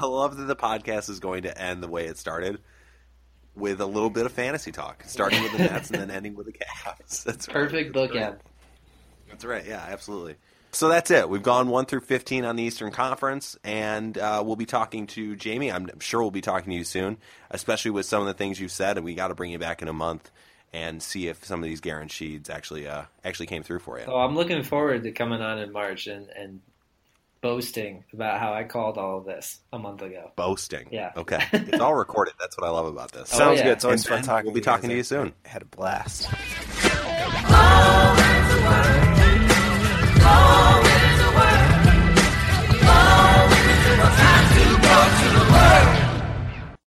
I 0.00 0.06
love 0.06 0.36
that 0.36 0.44
the 0.44 0.56
podcast 0.56 1.10
is 1.10 1.20
going 1.20 1.42
to 1.42 1.60
end 1.60 1.82
the 1.82 1.88
way 1.88 2.06
it 2.06 2.16
started 2.18 2.60
with 3.54 3.80
a 3.80 3.86
little 3.86 4.10
bit 4.10 4.26
of 4.26 4.32
fantasy 4.32 4.72
talk, 4.72 5.04
starting 5.06 5.42
with 5.42 5.52
the 5.52 5.58
Nets 5.58 5.90
and 5.90 6.00
then 6.00 6.10
ending 6.16 6.34
with 6.34 6.46
the 6.46 6.52
Cavs. 6.52 7.22
That's 7.24 7.46
perfect 7.46 7.94
right. 7.94 8.10
bookend. 8.10 8.38
That's 9.28 9.44
right. 9.44 9.64
Yeah, 9.66 9.84
absolutely. 9.88 10.36
So 10.72 10.88
that's 10.88 11.10
it. 11.10 11.28
We've 11.28 11.42
gone 11.42 11.68
one 11.68 11.86
through 11.86 12.00
fifteen 12.00 12.44
on 12.44 12.54
the 12.54 12.62
Eastern 12.62 12.92
Conference, 12.92 13.58
and 13.64 14.16
uh, 14.16 14.42
we'll 14.46 14.54
be 14.54 14.66
talking 14.66 15.08
to 15.08 15.34
Jamie. 15.34 15.70
I'm 15.70 15.98
sure 15.98 16.20
we'll 16.20 16.30
be 16.30 16.40
talking 16.40 16.70
to 16.70 16.76
you 16.76 16.84
soon, 16.84 17.18
especially 17.50 17.90
with 17.90 18.06
some 18.06 18.20
of 18.20 18.28
the 18.28 18.34
things 18.34 18.60
you've 18.60 18.70
said. 18.70 18.96
And 18.96 19.04
we 19.04 19.14
got 19.14 19.28
to 19.28 19.34
bring 19.34 19.50
you 19.50 19.58
back 19.58 19.82
in 19.82 19.88
a 19.88 19.92
month 19.92 20.30
and 20.72 21.02
see 21.02 21.26
if 21.26 21.44
some 21.44 21.60
of 21.60 21.68
these 21.68 21.80
guarantees 21.80 22.48
actually 22.48 22.86
uh, 22.86 23.02
actually 23.24 23.46
came 23.46 23.64
through 23.64 23.80
for 23.80 23.98
you. 23.98 24.04
So 24.04 24.14
I'm 24.14 24.36
looking 24.36 24.62
forward 24.62 25.02
to 25.02 25.10
coming 25.10 25.40
on 25.40 25.58
in 25.58 25.72
March 25.72 26.06
and, 26.06 26.28
and 26.36 26.60
boasting 27.42 28.04
about 28.12 28.38
how 28.40 28.52
I 28.52 28.64
called 28.64 28.98
all 28.98 29.18
of 29.18 29.24
this 29.24 29.60
a 29.72 29.78
month 29.78 30.02
ago. 30.02 30.30
Boasting. 30.36 30.88
Yeah. 30.90 31.12
Okay. 31.16 31.40
It's 31.52 31.80
all 31.80 31.94
recorded. 31.94 32.34
That's 32.40 32.56
what 32.58 32.66
I 32.66 32.70
love 32.70 32.86
about 32.86 33.12
this. 33.12 33.30
Oh, 33.34 33.38
Sounds 33.38 33.58
yeah. 33.58 33.64
good. 33.64 33.72
It's 33.72 33.84
always 33.84 34.04
fun 34.06 34.22
talking. 34.22 34.46
We'll 34.46 34.54
be 34.54 34.60
talking 34.60 34.90
to 34.90 34.96
you 34.96 35.02
soon. 35.02 35.32
had 35.44 35.62
a 35.62 35.66
blast. 35.66 36.28